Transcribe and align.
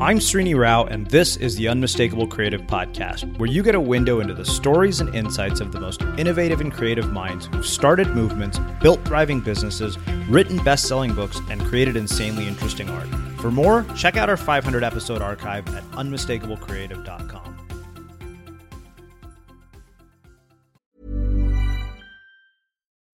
I'm 0.00 0.18
Srini 0.18 0.58
Rao, 0.58 0.84
and 0.84 1.06
this 1.08 1.36
is 1.36 1.56
the 1.56 1.68
Unmistakable 1.68 2.26
Creative 2.26 2.62
Podcast, 2.62 3.36
where 3.36 3.50
you 3.50 3.62
get 3.62 3.74
a 3.74 3.80
window 3.80 4.20
into 4.20 4.32
the 4.32 4.46
stories 4.46 5.00
and 5.00 5.14
insights 5.14 5.60
of 5.60 5.72
the 5.72 5.78
most 5.78 6.00
innovative 6.16 6.62
and 6.62 6.72
creative 6.72 7.12
minds 7.12 7.50
who've 7.52 7.66
started 7.66 8.08
movements, 8.08 8.58
built 8.80 9.04
thriving 9.04 9.40
businesses, 9.40 9.98
written 10.30 10.56
best 10.64 10.88
selling 10.88 11.12
books, 11.12 11.38
and 11.50 11.60
created 11.60 11.96
insanely 11.96 12.48
interesting 12.48 12.88
art. 12.88 13.08
For 13.42 13.50
more, 13.50 13.84
check 13.94 14.16
out 14.16 14.30
our 14.30 14.38
500 14.38 14.82
episode 14.82 15.20
archive 15.20 15.68
at 15.76 15.82
unmistakablecreative.com. 15.90 17.50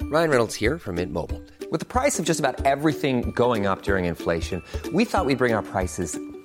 Ryan 0.02 0.30
Reynolds 0.30 0.54
here 0.54 0.78
from 0.78 0.94
Mint 0.94 1.12
Mobile. 1.12 1.42
With 1.72 1.80
the 1.80 1.86
price 1.86 2.20
of 2.20 2.24
just 2.24 2.38
about 2.38 2.64
everything 2.64 3.32
going 3.32 3.66
up 3.66 3.82
during 3.82 4.04
inflation, 4.04 4.62
we 4.92 5.04
thought 5.04 5.26
we'd 5.26 5.36
bring 5.36 5.52
our 5.52 5.64
prices 5.64 6.16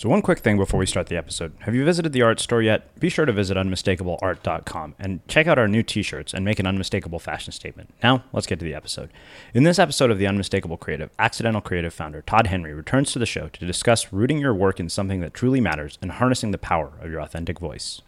So, 0.00 0.08
one 0.08 0.22
quick 0.22 0.38
thing 0.38 0.56
before 0.56 0.80
we 0.80 0.86
start 0.86 1.08
the 1.08 1.18
episode. 1.18 1.52
Have 1.58 1.74
you 1.74 1.84
visited 1.84 2.14
the 2.14 2.22
art 2.22 2.40
store 2.40 2.62
yet? 2.62 2.98
Be 2.98 3.10
sure 3.10 3.26
to 3.26 3.34
visit 3.34 3.58
unmistakableart.com 3.58 4.94
and 4.98 5.20
check 5.28 5.46
out 5.46 5.58
our 5.58 5.68
new 5.68 5.82
t 5.82 6.00
shirts 6.00 6.32
and 6.32 6.42
make 6.42 6.58
an 6.58 6.66
unmistakable 6.66 7.18
fashion 7.18 7.52
statement. 7.52 7.92
Now, 8.02 8.24
let's 8.32 8.46
get 8.46 8.58
to 8.60 8.64
the 8.64 8.72
episode. 8.72 9.10
In 9.52 9.64
this 9.64 9.78
episode 9.78 10.10
of 10.10 10.16
The 10.16 10.26
Unmistakable 10.26 10.78
Creative, 10.78 11.10
Accidental 11.18 11.60
Creative 11.60 11.92
founder 11.92 12.22
Todd 12.22 12.46
Henry 12.46 12.72
returns 12.72 13.12
to 13.12 13.18
the 13.18 13.26
show 13.26 13.48
to 13.48 13.66
discuss 13.66 14.10
rooting 14.10 14.38
your 14.38 14.54
work 14.54 14.80
in 14.80 14.88
something 14.88 15.20
that 15.20 15.34
truly 15.34 15.60
matters 15.60 15.98
and 16.00 16.12
harnessing 16.12 16.50
the 16.50 16.56
power 16.56 16.92
of 17.02 17.10
your 17.10 17.20
authentic 17.20 17.58
voice. 17.58 18.00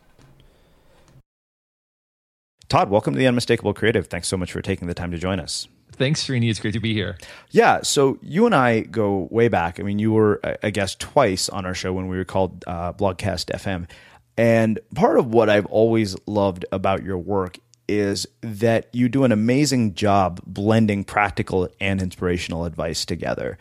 Todd, 2.71 2.89
welcome 2.89 3.13
to 3.13 3.19
The 3.19 3.27
Unmistakable 3.27 3.75
Creative. 3.75 4.07
Thanks 4.07 4.29
so 4.29 4.39
much 4.39 4.51
for 4.51 4.63
taking 4.63 4.89
the 4.89 4.95
time 4.95 5.11
to 5.11 5.19
join 5.19 5.39
us. 5.39 5.69
Thanks, 6.03 6.27
Srini. 6.27 6.51
It's 6.51 6.59
great 6.59 6.75
to 6.75 6.81
be 6.81 6.93
here. 6.95 7.17
Yeah. 7.53 7.83
So 7.83 8.19
you 8.23 8.45
and 8.45 8.57
I 8.57 8.81
go 8.81 9.29
way 9.31 9.47
back. 9.47 9.79
I 9.79 9.85
mean, 9.85 10.01
you 10.01 10.11
were, 10.11 10.41
a 10.43 10.73
guest 10.73 10.99
twice 10.99 11.49
on 11.49 11.65
our 11.65 11.75
show 11.75 11.93
when 11.93 12.09
we 12.09 12.17
were 12.17 12.25
called 12.25 12.65
uh, 12.67 12.93
Blogcast 12.93 13.55
FM. 13.57 13.89
And 14.37 14.81
part 14.97 15.17
of 15.17 15.29
what 15.29 15.49
I've 15.49 15.67
always 15.67 16.17
loved 16.27 16.67
about 16.73 17.05
your 17.05 17.19
work 17.19 17.61
is 17.89 18.27
that 18.41 18.89
you 18.93 19.09
do 19.09 19.23
an 19.23 19.31
amazing 19.31 19.95
job 19.95 20.41
blending 20.45 21.05
practical 21.05 21.69
and 21.81 22.03
inspirational 22.03 22.65
advice 22.65 23.05
together. 23.05 23.57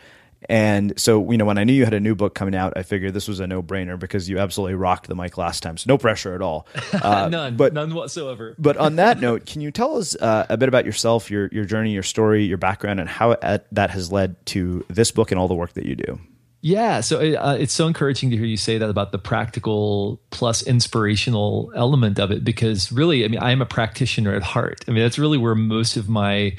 And 0.49 0.99
so, 0.99 1.31
you 1.31 1.37
know, 1.37 1.45
when 1.45 1.57
I 1.57 1.63
knew 1.63 1.73
you 1.73 1.85
had 1.85 1.93
a 1.93 1.99
new 1.99 2.15
book 2.15 2.33
coming 2.33 2.55
out, 2.55 2.73
I 2.75 2.83
figured 2.83 3.13
this 3.13 3.27
was 3.27 3.39
a 3.39 3.47
no 3.47 3.61
brainer 3.61 3.97
because 3.97 4.27
you 4.27 4.39
absolutely 4.39 4.75
rocked 4.75 5.07
the 5.07 5.15
mic 5.15 5.37
last 5.37 5.61
time. 5.61 5.77
So 5.77 5.85
no 5.87 5.97
pressure 5.97 6.33
at 6.33 6.41
all. 6.41 6.67
Uh, 6.93 7.29
none, 7.31 7.55
but, 7.55 7.73
none 7.73 7.93
whatsoever. 7.93 8.55
but 8.59 8.77
on 8.77 8.95
that 8.95 9.19
note, 9.19 9.45
can 9.45 9.61
you 9.61 9.71
tell 9.71 9.97
us 9.97 10.15
uh, 10.15 10.47
a 10.49 10.57
bit 10.57 10.67
about 10.67 10.85
yourself, 10.85 11.29
your 11.29 11.47
your 11.51 11.65
journey, 11.65 11.91
your 11.91 12.03
story, 12.03 12.43
your 12.43 12.57
background, 12.57 12.99
and 12.99 13.07
how 13.07 13.31
it, 13.31 13.65
that 13.71 13.91
has 13.91 14.11
led 14.11 14.43
to 14.47 14.83
this 14.87 15.11
book 15.11 15.31
and 15.31 15.39
all 15.39 15.47
the 15.47 15.55
work 15.55 15.73
that 15.73 15.85
you 15.85 15.95
do? 15.95 16.19
Yeah, 16.63 17.01
so 17.01 17.19
it, 17.19 17.33
uh, 17.35 17.55
it's 17.59 17.73
so 17.73 17.87
encouraging 17.87 18.29
to 18.29 18.37
hear 18.37 18.45
you 18.45 18.57
say 18.57 18.77
that 18.77 18.89
about 18.89 19.11
the 19.11 19.17
practical 19.17 20.21
plus 20.29 20.61
inspirational 20.61 21.71
element 21.75 22.19
of 22.19 22.29
it, 22.29 22.43
because 22.43 22.91
really, 22.91 23.25
I 23.25 23.29
mean, 23.29 23.39
I 23.39 23.51
am 23.51 23.63
a 23.63 23.65
practitioner 23.65 24.35
at 24.35 24.43
heart. 24.43 24.85
I 24.87 24.91
mean, 24.91 25.01
that's 25.01 25.17
really 25.17 25.39
where 25.39 25.55
most 25.55 25.97
of 25.97 26.07
my 26.07 26.55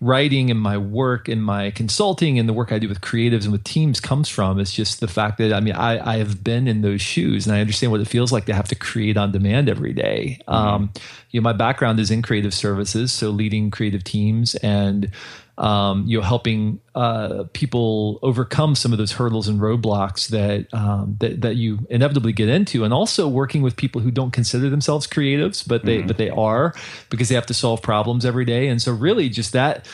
writing 0.00 0.48
and 0.50 0.60
my 0.60 0.78
work 0.78 1.28
and 1.28 1.42
my 1.42 1.70
consulting 1.72 2.38
and 2.38 2.48
the 2.48 2.52
work 2.52 2.70
I 2.70 2.78
do 2.78 2.88
with 2.88 3.00
creatives 3.00 3.42
and 3.42 3.52
with 3.52 3.64
teams 3.64 3.98
comes 3.98 4.28
from. 4.28 4.60
It's 4.60 4.72
just 4.72 5.00
the 5.00 5.08
fact 5.08 5.38
that 5.38 5.52
I 5.52 5.60
mean 5.60 5.74
I, 5.74 6.14
I 6.14 6.18
have 6.18 6.44
been 6.44 6.68
in 6.68 6.82
those 6.82 7.00
shoes 7.00 7.46
and 7.46 7.56
I 7.56 7.60
understand 7.60 7.90
what 7.90 8.00
it 8.00 8.06
feels 8.06 8.32
like 8.32 8.46
to 8.46 8.54
have 8.54 8.68
to 8.68 8.76
create 8.76 9.16
on 9.16 9.32
demand 9.32 9.68
every 9.68 9.92
day. 9.92 10.38
Mm-hmm. 10.48 10.52
Um, 10.52 10.92
you 11.30 11.40
know, 11.40 11.44
my 11.44 11.52
background 11.52 11.98
is 11.98 12.10
in 12.10 12.22
creative 12.22 12.54
services, 12.54 13.12
so 13.12 13.30
leading 13.30 13.70
creative 13.70 14.04
teams 14.04 14.54
and 14.56 15.10
um, 15.58 16.06
you 16.06 16.16
know, 16.16 16.24
helping 16.24 16.80
uh, 16.94 17.44
people 17.52 18.20
overcome 18.22 18.74
some 18.76 18.92
of 18.92 18.98
those 18.98 19.12
hurdles 19.12 19.48
and 19.48 19.60
roadblocks 19.60 20.28
that, 20.28 20.72
um, 20.72 21.16
that 21.18 21.40
that 21.42 21.56
you 21.56 21.80
inevitably 21.90 22.32
get 22.32 22.48
into, 22.48 22.84
and 22.84 22.94
also 22.94 23.26
working 23.26 23.60
with 23.60 23.76
people 23.76 24.00
who 24.00 24.12
don't 24.12 24.30
consider 24.30 24.70
themselves 24.70 25.06
creatives, 25.06 25.66
but 25.66 25.84
they 25.84 25.98
mm-hmm. 25.98 26.06
but 26.06 26.16
they 26.16 26.30
are 26.30 26.74
because 27.10 27.28
they 27.28 27.34
have 27.34 27.46
to 27.46 27.54
solve 27.54 27.82
problems 27.82 28.24
every 28.24 28.44
day, 28.44 28.68
and 28.68 28.80
so 28.80 28.92
really 28.92 29.28
just 29.28 29.52
that 29.52 29.86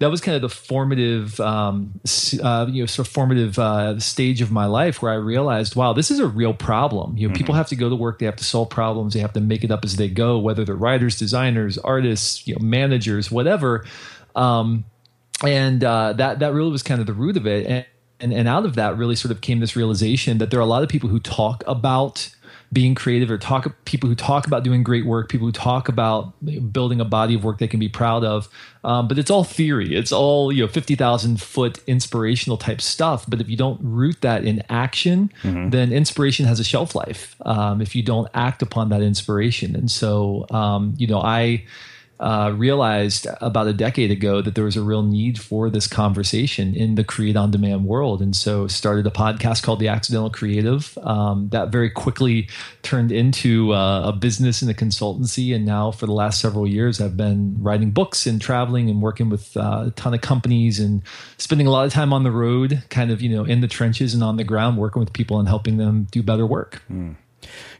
that 0.00 0.10
was 0.10 0.22
kind 0.22 0.34
of 0.34 0.40
the 0.40 0.48
formative, 0.48 1.38
um, 1.40 2.00
uh, 2.42 2.66
you 2.70 2.82
know, 2.82 2.86
sort 2.86 3.06
of 3.06 3.12
formative 3.12 3.58
uh, 3.58 4.00
stage 4.00 4.40
of 4.40 4.50
my 4.50 4.64
life 4.64 5.02
where 5.02 5.12
I 5.12 5.16
realized, 5.16 5.76
wow, 5.76 5.92
this 5.92 6.10
is 6.10 6.18
a 6.18 6.26
real 6.26 6.54
problem. 6.54 7.18
You 7.18 7.28
know, 7.28 7.34
mm-hmm. 7.34 7.36
people 7.36 7.54
have 7.54 7.68
to 7.68 7.76
go 7.76 7.90
to 7.90 7.94
work, 7.94 8.18
they 8.18 8.24
have 8.24 8.36
to 8.36 8.44
solve 8.44 8.70
problems, 8.70 9.12
they 9.12 9.20
have 9.20 9.34
to 9.34 9.42
make 9.42 9.62
it 9.62 9.70
up 9.70 9.84
as 9.84 9.96
they 9.96 10.08
go, 10.08 10.38
whether 10.38 10.64
they're 10.64 10.74
writers, 10.74 11.18
designers, 11.18 11.76
artists, 11.76 12.46
you 12.48 12.54
know, 12.54 12.64
managers, 12.64 13.30
whatever. 13.30 13.84
Um, 14.34 14.86
and 15.44 15.82
uh, 15.82 16.12
that 16.14 16.38
that 16.40 16.52
really 16.52 16.70
was 16.70 16.82
kind 16.82 17.00
of 17.00 17.06
the 17.06 17.12
root 17.12 17.36
of 17.36 17.46
it. 17.46 17.66
And, 17.66 17.86
and 18.20 18.32
and 18.32 18.48
out 18.48 18.66
of 18.66 18.74
that 18.74 18.96
really 18.96 19.16
sort 19.16 19.32
of 19.32 19.40
came 19.40 19.60
this 19.60 19.76
realization 19.76 20.38
that 20.38 20.50
there 20.50 20.60
are 20.60 20.62
a 20.62 20.66
lot 20.66 20.82
of 20.82 20.88
people 20.88 21.08
who 21.08 21.20
talk 21.20 21.64
about 21.66 22.30
being 22.72 22.94
creative 22.94 23.30
or 23.30 23.38
talk 23.38 23.84
people 23.84 24.08
who 24.08 24.14
talk 24.14 24.46
about 24.46 24.62
doing 24.62 24.84
great 24.84 25.04
work 25.04 25.28
people 25.28 25.46
who 25.46 25.52
talk 25.52 25.88
about 25.88 26.32
building 26.72 27.00
a 27.00 27.04
body 27.04 27.34
of 27.34 27.42
work 27.42 27.58
they 27.58 27.66
can 27.66 27.80
be 27.80 27.88
proud 27.88 28.22
of 28.22 28.48
um, 28.84 29.08
but 29.08 29.18
it's 29.18 29.30
all 29.30 29.42
theory 29.42 29.96
it's 29.96 30.12
all 30.12 30.52
you 30.52 30.62
know 30.62 30.68
50000 30.68 31.40
foot 31.40 31.80
inspirational 31.88 32.56
type 32.56 32.80
stuff 32.80 33.24
but 33.28 33.40
if 33.40 33.48
you 33.48 33.56
don't 33.56 33.80
root 33.82 34.20
that 34.20 34.44
in 34.44 34.62
action 34.68 35.32
mm-hmm. 35.42 35.70
then 35.70 35.92
inspiration 35.92 36.46
has 36.46 36.60
a 36.60 36.64
shelf 36.64 36.94
life 36.94 37.34
um, 37.44 37.80
if 37.80 37.96
you 37.96 38.02
don't 38.04 38.28
act 38.34 38.62
upon 38.62 38.88
that 38.90 39.02
inspiration 39.02 39.74
and 39.74 39.90
so 39.90 40.46
um, 40.50 40.94
you 40.96 41.08
know 41.08 41.20
i 41.20 41.64
uh, 42.20 42.52
realized 42.54 43.26
about 43.40 43.66
a 43.66 43.72
decade 43.72 44.10
ago 44.10 44.42
that 44.42 44.54
there 44.54 44.64
was 44.64 44.76
a 44.76 44.82
real 44.82 45.02
need 45.02 45.40
for 45.40 45.70
this 45.70 45.86
conversation 45.86 46.74
in 46.74 46.94
the 46.94 47.02
create 47.02 47.34
on 47.34 47.50
demand 47.50 47.86
world. 47.86 48.20
And 48.20 48.36
so 48.36 48.66
started 48.66 49.06
a 49.06 49.10
podcast 49.10 49.62
called 49.62 49.80
The 49.80 49.88
Accidental 49.88 50.28
Creative. 50.28 50.98
Um, 50.98 51.48
that 51.48 51.70
very 51.70 51.88
quickly 51.88 52.48
turned 52.82 53.10
into 53.10 53.72
uh, 53.72 54.08
a 54.08 54.12
business 54.12 54.60
and 54.60 54.70
a 54.70 54.74
consultancy. 54.74 55.54
And 55.54 55.64
now 55.64 55.92
for 55.92 56.04
the 56.04 56.12
last 56.12 56.42
several 56.42 56.66
years, 56.66 57.00
I've 57.00 57.16
been 57.16 57.56
writing 57.58 57.90
books 57.90 58.26
and 58.26 58.38
traveling 58.38 58.90
and 58.90 59.00
working 59.00 59.30
with 59.30 59.56
uh, 59.56 59.84
a 59.86 59.90
ton 59.92 60.12
of 60.12 60.20
companies 60.20 60.78
and 60.78 61.02
spending 61.38 61.66
a 61.66 61.70
lot 61.70 61.86
of 61.86 61.92
time 61.92 62.12
on 62.12 62.22
the 62.22 62.30
road, 62.30 62.82
kind 62.90 63.10
of, 63.10 63.22
you 63.22 63.30
know, 63.30 63.44
in 63.44 63.62
the 63.62 63.68
trenches 63.68 64.12
and 64.12 64.22
on 64.22 64.36
the 64.36 64.44
ground, 64.44 64.76
working 64.76 65.00
with 65.00 65.14
people 65.14 65.38
and 65.38 65.48
helping 65.48 65.78
them 65.78 66.06
do 66.10 66.22
better 66.22 66.44
work. 66.44 66.82
Mm. 66.92 67.16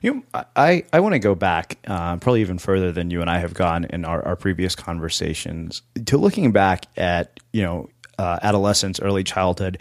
You, 0.01 0.15
know, 0.15 0.45
I, 0.57 0.85
I 0.93 1.01
want 1.01 1.15
to 1.15 1.19
go 1.19 1.35
back, 1.35 1.79
uh, 1.87 2.17
probably 2.17 2.41
even 2.41 2.59
further 2.59 2.93
than 2.93 3.11
you 3.11 3.21
and 3.21 3.31
I 3.31 3.39
have 3.39 3.55
gone 3.55 3.85
in 3.85 4.05
our, 4.05 4.25
our 4.27 4.37
previous 4.37 4.75
conversations, 4.75 5.83
to 6.07 6.17
looking 6.17 6.53
back 6.53 6.87
at 6.97 7.41
you 7.53 7.63
know 7.63 7.89
uh, 8.19 8.39
adolescence, 8.43 9.01
early 9.01 9.25
childhood, 9.25 9.81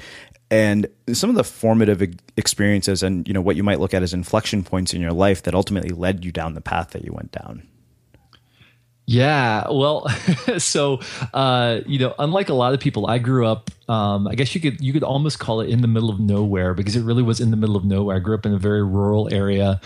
and 0.52 0.88
some 1.14 1.30
of 1.30 1.36
the 1.36 1.44
formative 1.44 2.02
experiences, 2.38 3.04
and 3.04 3.28
you 3.28 3.34
know 3.34 3.42
what 3.42 3.56
you 3.56 3.64
might 3.64 3.80
look 3.80 3.94
at 3.94 4.04
as 4.04 4.14
inflection 4.14 4.64
points 4.64 4.94
in 4.94 5.02
your 5.02 5.14
life 5.14 5.44
that 5.44 5.54
ultimately 5.54 5.92
led 5.92 6.26
you 6.26 6.32
down 6.32 6.54
the 6.54 6.62
path 6.62 6.92
that 6.92 7.04
you 7.04 7.14
went 7.14 7.32
down. 7.32 7.68
Yeah, 9.10 9.66
well, 9.72 10.08
so 10.60 11.00
uh, 11.34 11.80
you 11.88 11.98
know, 11.98 12.14
unlike 12.20 12.50
a 12.50 12.54
lot 12.54 12.76
of 12.76 12.80
people, 12.80 13.08
I 13.08 13.18
grew 13.18 13.48
up. 13.48 13.72
Um, 13.90 14.28
I 14.28 14.36
guess 14.36 14.54
you 14.54 14.62
could 14.62 14.82
you 14.82 14.94
could 14.94 15.02
almost 15.02 15.40
call 15.40 15.62
it 15.62 15.70
in 15.72 15.82
the 15.82 15.88
middle 15.88 16.12
of 16.12 16.20
nowhere 16.20 16.76
because 16.76 16.96
it 16.96 17.02
really 17.02 17.24
was 17.24 17.40
in 17.42 17.50
the 17.50 17.58
middle 17.58 17.76
of 17.76 17.84
nowhere. 17.84 18.18
I 18.18 18.20
grew 18.20 18.36
up 18.36 18.46
in 18.46 18.54
a 18.54 18.60
very 18.60 18.84
rural 18.84 19.28
area 19.34 19.82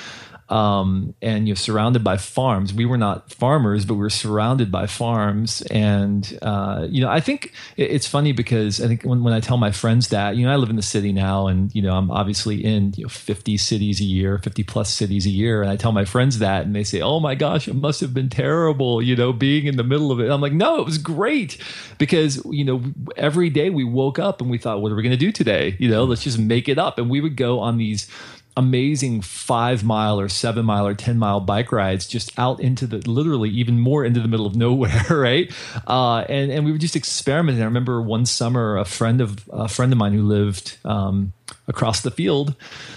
um, 0.49 1.13
and 1.21 1.47
you're 1.47 1.55
surrounded 1.55 2.03
by 2.03 2.17
farms. 2.17 2.73
We 2.73 2.85
were 2.85 2.97
not 2.97 3.31
farmers, 3.31 3.85
but 3.85 3.95
we 3.95 4.01
were 4.01 4.09
surrounded 4.09 4.71
by 4.71 4.87
farms. 4.87 5.61
And 5.63 6.37
uh, 6.41 6.87
you 6.89 7.01
know, 7.01 7.09
I 7.09 7.19
think 7.19 7.53
it's 7.77 8.07
funny 8.07 8.33
because 8.33 8.81
I 8.81 8.87
think 8.87 9.03
when, 9.03 9.23
when 9.23 9.33
I 9.33 9.39
tell 9.39 9.57
my 9.57 9.71
friends 9.71 10.09
that, 10.09 10.35
you 10.35 10.45
know, 10.45 10.51
I 10.51 10.57
live 10.57 10.69
in 10.69 10.75
the 10.75 10.81
city 10.81 11.11
now, 11.13 11.47
and 11.47 11.73
you 11.73 11.81
know, 11.81 11.95
I'm 11.95 12.11
obviously 12.11 12.63
in 12.63 12.93
you 12.97 13.03
know 13.03 13.09
50 13.09 13.57
cities 13.57 14.01
a 14.01 14.03
year, 14.03 14.37
50 14.37 14.63
plus 14.63 14.93
cities 14.93 15.25
a 15.25 15.29
year, 15.29 15.61
and 15.61 15.71
I 15.71 15.75
tell 15.75 15.91
my 15.91 16.05
friends 16.05 16.39
that, 16.39 16.65
and 16.65 16.75
they 16.75 16.83
say, 16.83 17.01
"Oh 17.01 17.19
my 17.19 17.35
gosh, 17.35 17.67
it 17.67 17.75
must 17.75 18.01
have 18.01 18.13
been 18.13 18.29
terrible," 18.29 19.01
you 19.01 19.15
know, 19.15 19.31
being 19.33 19.65
in 19.65 19.77
the 19.77 19.83
middle 19.83 20.11
of 20.11 20.19
it. 20.19 20.25
And 20.25 20.33
I'm 20.33 20.41
like, 20.41 20.53
"No, 20.53 20.79
it 20.79 20.85
was 20.85 20.97
great," 20.97 21.57
because 21.97 22.43
you 22.45 22.65
know, 22.65 22.83
every 23.15 23.49
day 23.49 23.69
we 23.69 23.83
woke 23.83 24.19
up 24.19 24.41
and 24.41 24.49
we 24.49 24.57
thought, 24.57 24.81
"What 24.81 24.91
are 24.91 24.95
we 24.95 25.03
going 25.03 25.11
to 25.11 25.17
do 25.17 25.31
today?" 25.31 25.77
You 25.79 25.89
know, 25.89 26.03
let's 26.03 26.23
just 26.23 26.37
make 26.37 26.67
it 26.67 26.77
up, 26.77 26.97
and 26.97 27.09
we 27.09 27.21
would 27.21 27.37
go 27.37 27.59
on 27.59 27.77
these 27.77 28.07
amazing 28.55 29.21
five 29.21 29.83
mile 29.83 30.19
or 30.19 30.29
seven 30.29 30.65
mile 30.65 30.85
or 30.85 30.93
10 30.93 31.17
mile 31.17 31.39
bike 31.39 31.71
rides 31.71 32.07
just 32.07 32.37
out 32.37 32.59
into 32.59 32.85
the 32.85 32.97
literally 33.09 33.49
even 33.49 33.79
more 33.79 34.05
into 34.05 34.19
the 34.19 34.27
middle 34.27 34.45
of 34.45 34.55
nowhere, 34.63 35.05
right? 35.09 35.51
Uh, 35.87 36.19
and, 36.29 36.51
and 36.51 36.65
we 36.65 36.71
were 36.71 36.77
just 36.77 36.95
experimenting. 36.95 37.61
I 37.61 37.65
remember 37.65 38.01
one 38.01 38.25
summer, 38.25 38.77
a 38.77 38.85
friend 38.85 39.21
of 39.21 39.47
a 39.49 39.67
friend 39.67 39.91
of 39.91 39.97
mine 39.97 40.13
who 40.13 40.23
lived 40.23 40.77
um, 40.85 41.33
across 41.67 42.01
the 42.01 42.11
field 42.11 42.55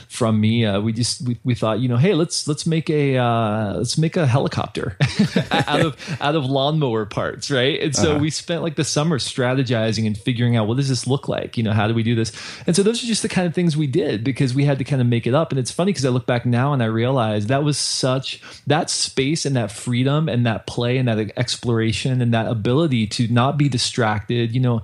from 0.08 0.40
me. 0.40 0.64
Uh, 0.64 0.80
we 0.80 0.92
just 0.92 1.22
we, 1.22 1.38
we 1.44 1.54
thought, 1.54 1.80
you 1.80 1.88
know, 1.88 1.96
hey, 1.96 2.14
let's 2.14 2.48
let's 2.48 2.66
make 2.66 2.88
a 2.90 3.16
uh, 3.16 3.74
let's 3.74 3.98
make 3.98 4.16
a 4.16 4.26
helicopter 4.26 4.96
out 5.50 5.80
of 5.80 6.18
out 6.20 6.34
of 6.34 6.44
lawnmower 6.44 7.06
parts, 7.06 7.50
right? 7.50 7.80
And 7.80 7.94
so 7.94 8.12
uh-huh. 8.12 8.20
we 8.20 8.30
spent 8.30 8.62
like 8.62 8.76
the 8.76 8.84
summer 8.84 9.18
strategizing 9.18 10.06
and 10.06 10.16
figuring 10.16 10.56
out 10.56 10.66
what 10.66 10.76
does 10.76 10.88
this 10.88 11.06
look 11.06 11.28
like? 11.28 11.56
You 11.56 11.62
know, 11.62 11.72
how 11.72 11.86
do 11.86 11.94
we 11.94 12.02
do 12.02 12.14
this? 12.14 12.32
And 12.66 12.74
so 12.74 12.82
those 12.82 13.02
are 13.02 13.06
just 13.06 13.22
the 13.22 13.28
kind 13.28 13.46
of 13.46 13.54
things 13.54 13.76
we 13.76 13.86
did 13.86 14.24
because 14.24 14.54
we 14.54 14.64
had 14.64 14.78
to 14.78 14.84
kind 14.84 15.00
of 15.00 15.08
make 15.08 15.26
it 15.26 15.34
up. 15.34 15.50
And 15.50 15.58
it's 15.58 15.70
funny 15.70 15.92
because 15.92 16.04
I 16.04 16.10
look 16.10 16.26
back 16.26 16.46
now 16.46 16.72
and 16.72 16.82
I 16.82 16.86
realize 16.86 17.46
that 17.46 17.64
was 17.64 17.78
such 17.78 18.40
that 18.66 18.90
space 18.90 19.44
and 19.44 19.56
that 19.56 19.70
freedom 19.70 20.28
and 20.28 20.46
that 20.46 20.66
play 20.66 20.98
and 20.98 21.08
that 21.08 21.32
exploration 21.36 22.20
and 22.20 22.32
that 22.34 22.46
ability 22.46 23.06
to 23.08 23.28
not 23.28 23.56
be 23.56 23.68
distracted. 23.68 24.54
You 24.54 24.60
know 24.60 24.82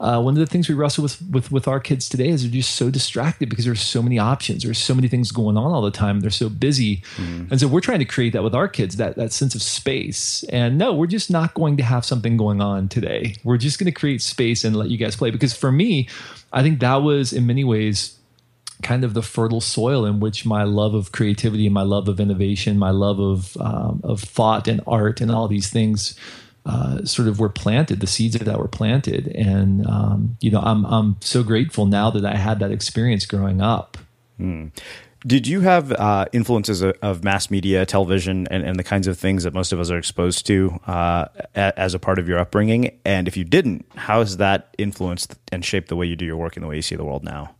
uh, 0.00 0.18
one 0.18 0.32
of 0.32 0.38
the 0.38 0.46
things 0.46 0.66
we 0.66 0.74
wrestle 0.74 1.02
with, 1.02 1.20
with 1.30 1.52
with 1.52 1.68
our 1.68 1.78
kids 1.78 2.08
today 2.08 2.28
is 2.28 2.42
they're 2.42 2.50
just 2.50 2.74
so 2.74 2.90
distracted 2.90 3.50
because 3.50 3.66
there's 3.66 3.82
so 3.82 4.02
many 4.02 4.18
options. 4.18 4.62
There's 4.62 4.78
so 4.78 4.94
many 4.94 5.08
things 5.08 5.30
going 5.30 5.58
on 5.58 5.72
all 5.72 5.82
the 5.82 5.90
time. 5.90 6.20
They're 6.20 6.30
so 6.30 6.48
busy. 6.48 7.02
Mm-hmm. 7.16 7.48
and 7.50 7.60
so 7.60 7.68
we're 7.68 7.82
trying 7.82 7.98
to 7.98 8.06
create 8.06 8.32
that 8.32 8.42
with 8.42 8.54
our 8.54 8.66
kids 8.66 8.96
that 8.96 9.16
that 9.16 9.32
sense 9.32 9.54
of 9.54 9.60
space. 9.60 10.42
And 10.44 10.78
no 10.78 10.94
we're 10.94 11.06
just 11.06 11.30
not 11.30 11.52
going 11.52 11.76
to 11.76 11.82
have 11.82 12.06
something 12.06 12.38
going 12.38 12.62
on 12.62 12.88
today. 12.88 13.34
We're 13.44 13.58
just 13.58 13.78
going 13.78 13.92
to 13.92 13.98
create 14.00 14.22
space 14.22 14.64
and 14.64 14.74
let 14.74 14.88
you 14.88 14.96
guys 14.96 15.16
play. 15.16 15.30
Because 15.30 15.54
for 15.54 15.70
me 15.70 16.08
i 16.52 16.62
think 16.62 16.80
that 16.80 16.96
was 16.96 17.32
in 17.32 17.46
many 17.46 17.62
ways 17.62 18.18
kind 18.82 19.04
of 19.04 19.14
the 19.14 19.22
fertile 19.22 19.60
soil 19.60 20.04
in 20.06 20.20
which 20.20 20.46
my 20.46 20.62
love 20.62 20.94
of 20.94 21.12
creativity, 21.12 21.66
and 21.66 21.74
my 21.74 21.82
love 21.82 22.08
of 22.08 22.18
innovation, 22.18 22.78
my 22.78 22.90
love 22.90 23.20
of 23.20 23.56
um, 23.58 24.00
of 24.02 24.20
thought 24.20 24.66
and 24.66 24.80
art 24.86 25.20
and 25.20 25.30
all 25.30 25.48
these 25.48 25.68
things 25.68 26.18
uh, 26.66 27.04
sort 27.04 27.28
of 27.28 27.40
were 27.40 27.48
planted, 27.48 28.00
the 28.00 28.06
seeds 28.06 28.36
that 28.38 28.58
were 28.58 28.68
planted. 28.68 29.28
And 29.28 29.86
um, 29.86 30.36
you 30.40 30.50
know, 30.50 30.60
I'm 30.60 30.84
I'm 30.86 31.16
so 31.20 31.42
grateful 31.42 31.86
now 31.86 32.10
that 32.10 32.24
I 32.24 32.36
had 32.36 32.58
that 32.60 32.70
experience 32.70 33.26
growing 33.26 33.60
up. 33.60 33.98
Mm. 34.38 34.70
Did 35.26 35.46
you 35.46 35.60
have 35.60 35.92
uh, 35.92 36.26
influences 36.32 36.80
of, 36.80 36.96
of, 37.02 37.22
mass 37.22 37.50
media, 37.50 37.84
television, 37.84 38.46
and, 38.50 38.64
and, 38.64 38.78
the 38.78 38.82
kinds 38.82 39.06
of 39.06 39.18
things 39.18 39.44
that 39.44 39.52
most 39.52 39.70
of 39.70 39.78
us 39.78 39.90
are 39.90 39.98
exposed 39.98 40.46
to 40.46 40.80
uh, 40.86 41.26
as 41.54 41.92
a 41.92 41.98
part 41.98 42.18
of 42.18 42.26
your 42.26 42.38
upbringing? 42.38 42.98
And 43.04 43.28
if 43.28 43.36
you 43.36 43.44
didn't, 43.44 43.84
how 43.96 44.20
has 44.20 44.38
that 44.38 44.74
influenced 44.78 45.36
and 45.52 45.62
shaped 45.62 45.88
the 45.88 45.96
way 45.96 46.06
you 46.06 46.16
do 46.16 46.24
your 46.24 46.38
work 46.38 46.56
and 46.56 46.64
the 46.64 46.68
way 46.68 46.76
you 46.76 46.82
see 46.82 46.96
the 46.96 47.04
world 47.04 47.22
now? 47.22 47.54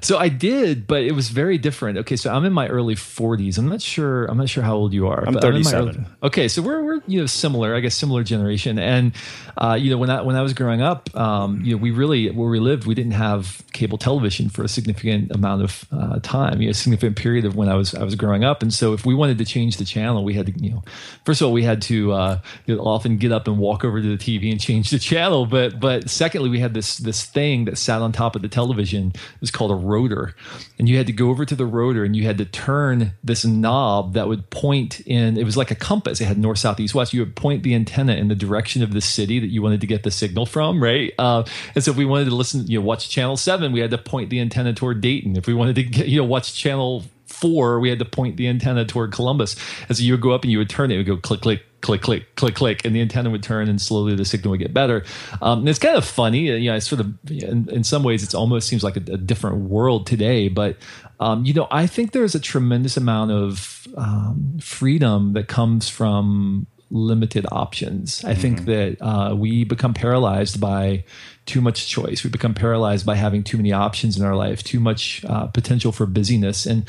So 0.00 0.18
I 0.18 0.28
did, 0.28 0.86
but 0.86 1.02
it 1.02 1.12
was 1.12 1.28
very 1.28 1.58
different. 1.58 1.98
Okay, 1.98 2.16
so 2.16 2.32
I'm 2.32 2.44
in 2.44 2.52
my 2.52 2.68
early 2.68 2.94
40s. 2.94 3.58
I'm 3.58 3.68
not 3.68 3.82
sure. 3.82 4.26
I'm 4.26 4.38
not 4.38 4.48
sure 4.48 4.62
how 4.62 4.74
old 4.74 4.92
you 4.92 5.06
are. 5.06 5.24
I'm 5.26 5.34
37. 5.34 5.80
I'm 5.80 5.88
early, 5.88 6.06
okay, 6.24 6.48
so 6.48 6.62
we're 6.62 6.82
we're 6.82 7.00
you 7.06 7.20
know 7.20 7.26
similar. 7.26 7.74
I 7.74 7.80
guess 7.80 7.94
similar 7.94 8.24
generation. 8.24 8.78
And 8.78 9.12
uh, 9.56 9.76
you 9.78 9.90
know 9.90 9.98
when 9.98 10.10
I 10.10 10.22
when 10.22 10.36
I 10.36 10.42
was 10.42 10.54
growing 10.54 10.82
up, 10.82 11.14
um, 11.16 11.60
you 11.62 11.76
know 11.76 11.82
we 11.82 11.90
really 11.90 12.30
where 12.30 12.48
we 12.48 12.58
lived, 12.58 12.86
we 12.86 12.94
didn't 12.94 13.12
have 13.12 13.62
cable 13.72 13.98
television 13.98 14.48
for 14.48 14.62
a 14.64 14.68
significant 14.68 15.30
amount 15.32 15.62
of 15.62 15.84
uh, 15.92 16.18
time. 16.20 16.60
You 16.60 16.68
know, 16.68 16.70
a 16.70 16.74
significant 16.74 17.16
period 17.16 17.44
of 17.44 17.56
when 17.56 17.68
I 17.68 17.74
was 17.74 17.94
I 17.94 18.04
was 18.04 18.14
growing 18.14 18.44
up. 18.44 18.62
And 18.62 18.72
so 18.72 18.92
if 18.92 19.04
we 19.04 19.14
wanted 19.14 19.38
to 19.38 19.44
change 19.44 19.76
the 19.76 19.84
channel, 19.84 20.24
we 20.24 20.34
had 20.34 20.46
to 20.46 20.52
you 20.52 20.70
know 20.70 20.84
first 21.24 21.40
of 21.40 21.46
all 21.46 21.52
we 21.52 21.62
had 21.62 21.82
to 21.82 22.12
uh, 22.12 22.40
you 22.66 22.76
know, 22.76 22.82
often 22.82 23.18
get 23.18 23.32
up 23.32 23.46
and 23.46 23.58
walk 23.58 23.84
over 23.84 24.00
to 24.00 24.16
the 24.16 24.18
TV 24.18 24.50
and 24.50 24.60
change 24.60 24.90
the 24.90 24.98
channel. 25.10 25.46
But 25.46 25.80
but 25.80 26.08
secondly, 26.10 26.50
we 26.50 26.60
had 26.60 26.74
this 26.74 26.98
this 26.98 27.24
thing 27.24 27.66
that 27.66 27.78
sat 27.78 28.02
on 28.02 28.12
top 28.12 28.36
of 28.36 28.42
the 28.42 28.48
television. 28.48 29.08
It 29.08 29.40
was 29.40 29.50
called 29.50 29.70
a 29.70 29.74
rotor. 29.82 30.34
And 30.78 30.88
you 30.88 30.96
had 30.96 31.06
to 31.06 31.12
go 31.12 31.30
over 31.30 31.44
to 31.44 31.54
the 31.54 31.66
rotor 31.66 32.04
and 32.04 32.14
you 32.14 32.24
had 32.24 32.38
to 32.38 32.44
turn 32.44 33.12
this 33.22 33.44
knob 33.44 34.14
that 34.14 34.28
would 34.28 34.50
point 34.50 35.00
in 35.00 35.36
it 35.36 35.44
was 35.44 35.56
like 35.56 35.70
a 35.70 35.74
compass. 35.74 36.20
It 36.20 36.26
had 36.26 36.38
north 36.38 36.58
south 36.58 36.80
east 36.80 36.94
west. 36.94 37.12
You 37.12 37.20
would 37.20 37.36
point 37.36 37.62
the 37.62 37.74
antenna 37.74 38.14
in 38.14 38.28
the 38.28 38.34
direction 38.34 38.82
of 38.82 38.92
the 38.92 39.00
city 39.00 39.38
that 39.38 39.48
you 39.48 39.62
wanted 39.62 39.80
to 39.80 39.86
get 39.86 40.02
the 40.02 40.10
signal 40.10 40.46
from 40.46 40.82
right? 40.82 41.12
Uh, 41.18 41.44
and 41.74 41.82
so 41.82 41.90
if 41.90 41.96
we 41.96 42.04
wanted 42.04 42.26
to 42.26 42.34
listen 42.34 42.66
you 42.66 42.78
know 42.78 42.84
watch 42.84 43.08
channel 43.08 43.36
7 43.36 43.72
we 43.72 43.80
had 43.80 43.90
to 43.90 43.98
point 43.98 44.30
the 44.30 44.40
antenna 44.40 44.72
toward 44.72 45.00
dayton. 45.00 45.36
If 45.36 45.46
we 45.46 45.54
wanted 45.54 45.76
to 45.76 45.82
get 45.82 46.08
you 46.08 46.18
know 46.18 46.24
watch 46.24 46.54
channel 46.54 47.04
four, 47.32 47.80
we 47.80 47.88
had 47.88 47.98
to 47.98 48.04
point 48.04 48.36
the 48.36 48.46
antenna 48.46 48.84
toward 48.84 49.12
Columbus. 49.12 49.56
And 49.88 49.96
so 49.96 50.02
you 50.04 50.12
would 50.12 50.20
go 50.20 50.30
up 50.30 50.42
and 50.42 50.52
you 50.52 50.58
would 50.58 50.70
turn 50.70 50.90
it, 50.90 50.94
it 50.94 50.98
would 50.98 51.06
go 51.06 51.16
click, 51.16 51.40
click, 51.40 51.64
click, 51.82 52.00
click, 52.00 52.34
click, 52.36 52.54
click, 52.54 52.84
and 52.84 52.96
the 52.96 53.02
antenna 53.02 53.28
would 53.28 53.42
turn, 53.42 53.68
and 53.68 53.80
slowly 53.80 54.14
the 54.14 54.24
signal 54.24 54.52
would 54.52 54.60
get 54.60 54.72
better. 54.72 55.04
Um, 55.42 55.60
and 55.60 55.68
it's 55.68 55.78
kind 55.78 55.96
of 55.96 56.04
funny, 56.04 56.46
you 56.46 56.70
know. 56.70 56.76
It's 56.76 56.88
sort 56.88 57.00
of 57.00 57.12
in, 57.30 57.68
in 57.68 57.84
some 57.84 58.02
ways, 58.02 58.22
it 58.22 58.34
almost 58.34 58.68
seems 58.68 58.82
like 58.82 58.96
a, 58.96 59.12
a 59.12 59.18
different 59.18 59.68
world 59.68 60.06
today. 60.06 60.48
But 60.48 60.78
um, 61.20 61.44
you 61.44 61.52
know, 61.52 61.68
I 61.70 61.86
think 61.86 62.12
there's 62.12 62.34
a 62.34 62.40
tremendous 62.40 62.96
amount 62.96 63.32
of 63.32 63.86
um, 63.96 64.58
freedom 64.60 65.34
that 65.34 65.48
comes 65.48 65.88
from 65.88 66.66
limited 66.90 67.46
options. 67.50 68.24
I 68.24 68.32
mm-hmm. 68.32 68.40
think 68.40 68.64
that 68.66 68.96
uh, 69.00 69.34
we 69.34 69.64
become 69.64 69.94
paralyzed 69.94 70.60
by 70.60 71.04
too 71.46 71.60
much 71.60 71.88
choice. 71.88 72.22
We 72.22 72.30
become 72.30 72.54
paralyzed 72.54 73.04
by 73.04 73.16
having 73.16 73.42
too 73.42 73.56
many 73.56 73.72
options 73.72 74.18
in 74.18 74.24
our 74.24 74.36
life, 74.36 74.62
too 74.62 74.78
much 74.78 75.24
uh, 75.24 75.46
potential 75.46 75.90
for 75.90 76.06
busyness, 76.06 76.66
and 76.66 76.88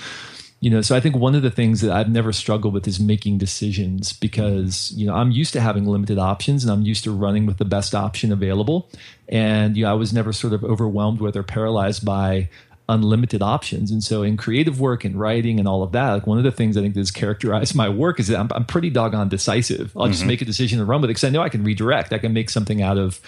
you 0.64 0.70
know 0.70 0.80
so 0.80 0.96
i 0.96 1.00
think 1.02 1.18
one 1.18 1.36
of 1.36 1.42
the 1.42 1.52
things 1.52 1.82
that 1.82 1.92
i've 1.92 2.10
never 2.10 2.32
struggled 2.32 2.74
with 2.74 2.88
is 2.88 2.98
making 2.98 3.38
decisions 3.38 4.14
because 4.14 4.94
you 4.96 5.06
know 5.06 5.14
i'm 5.14 5.30
used 5.30 5.52
to 5.52 5.60
having 5.60 5.86
limited 5.86 6.18
options 6.18 6.64
and 6.64 6.72
i'm 6.72 6.84
used 6.84 7.04
to 7.04 7.12
running 7.12 7.46
with 7.46 7.58
the 7.58 7.66
best 7.66 7.94
option 7.94 8.32
available. 8.32 8.90
And 9.28 9.76
you 9.76 9.84
know 9.84 9.92
i 9.92 9.94
was 9.94 10.14
never 10.14 10.32
sort 10.32 10.54
of 10.54 10.64
overwhelmed 10.64 11.20
with 11.20 11.36
or 11.36 11.44
paralyzed 11.44 12.06
by 12.06 12.50
unlimited 12.90 13.42
options. 13.42 13.92
And 13.92 14.04
so 14.04 14.24
in 14.24 14.36
creative 14.36 14.80
work 14.80 15.06
and 15.06 15.18
writing 15.18 15.58
and 15.58 15.68
all 15.68 15.84
of 15.84 15.94
that 15.94 16.12
like 16.12 16.28
one 16.28 16.38
of 16.38 16.44
the 16.46 16.52
things 16.52 16.78
i 16.78 16.82
think 16.82 16.94
that 16.94 17.00
has 17.00 17.12
characterized 17.12 17.76
my 17.76 17.90
work 17.90 18.20
is 18.20 18.28
that 18.28 18.40
i'm, 18.40 18.50
I'm 18.54 18.66
pretty 18.66 18.90
doggone 18.90 19.28
decisive. 19.28 19.92
I'll 19.98 20.04
mm-hmm. 20.04 20.14
just 20.14 20.26
make 20.26 20.42
a 20.42 20.46
decision 20.46 20.80
and 20.80 20.88
run 20.88 21.02
with 21.02 21.10
it 21.10 21.16
because 21.16 21.26
i 21.26 21.30
know 21.30 21.42
i 21.42 21.50
can 21.50 21.64
redirect. 21.66 22.14
I 22.14 22.20
can 22.20 22.32
make 22.32 22.50
something 22.50 22.82
out 22.82 22.98
of 22.98 23.20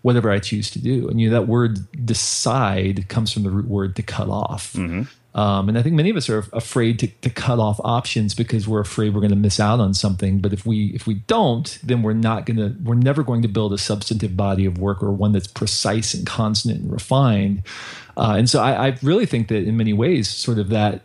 whatever 0.00 0.30
i 0.30 0.38
choose 0.38 0.70
to 0.70 0.78
do. 0.78 1.08
And 1.08 1.20
you 1.20 1.28
know 1.28 1.38
that 1.38 1.48
word 1.48 1.80
decide 2.06 3.08
comes 3.08 3.30
from 3.30 3.42
the 3.42 3.50
root 3.50 3.66
word 3.66 3.96
to 3.96 4.02
cut 4.02 4.28
off. 4.28 4.72
Mm-hmm. 4.72 5.02
Um, 5.38 5.68
and 5.68 5.78
I 5.78 5.82
think 5.82 5.94
many 5.94 6.10
of 6.10 6.16
us 6.16 6.28
are 6.28 6.44
afraid 6.52 6.98
to, 6.98 7.06
to 7.06 7.30
cut 7.30 7.60
off 7.60 7.80
options 7.84 8.34
because 8.34 8.66
we're 8.66 8.80
afraid 8.80 9.14
we're 9.14 9.20
going 9.20 9.30
to 9.30 9.36
miss 9.36 9.60
out 9.60 9.78
on 9.78 9.94
something. 9.94 10.40
But 10.40 10.52
if 10.52 10.66
we 10.66 10.86
if 10.86 11.06
we 11.06 11.14
don't, 11.14 11.78
then 11.80 12.02
we're 12.02 12.12
not 12.12 12.44
going 12.44 12.56
to 12.56 12.74
we're 12.82 12.96
never 12.96 13.22
going 13.22 13.42
to 13.42 13.48
build 13.48 13.72
a 13.72 13.78
substantive 13.78 14.36
body 14.36 14.66
of 14.66 14.78
work 14.78 15.00
or 15.00 15.12
one 15.12 15.30
that's 15.30 15.46
precise 15.46 16.12
and 16.12 16.26
constant 16.26 16.80
and 16.80 16.90
refined. 16.90 17.62
Uh, 18.16 18.34
and 18.36 18.50
so 18.50 18.60
I, 18.60 18.88
I, 18.88 18.98
really 19.00 19.26
think 19.26 19.46
that 19.46 19.62
in 19.62 19.76
many 19.76 19.92
ways, 19.92 20.28
sort 20.28 20.58
of 20.58 20.70
that 20.70 21.02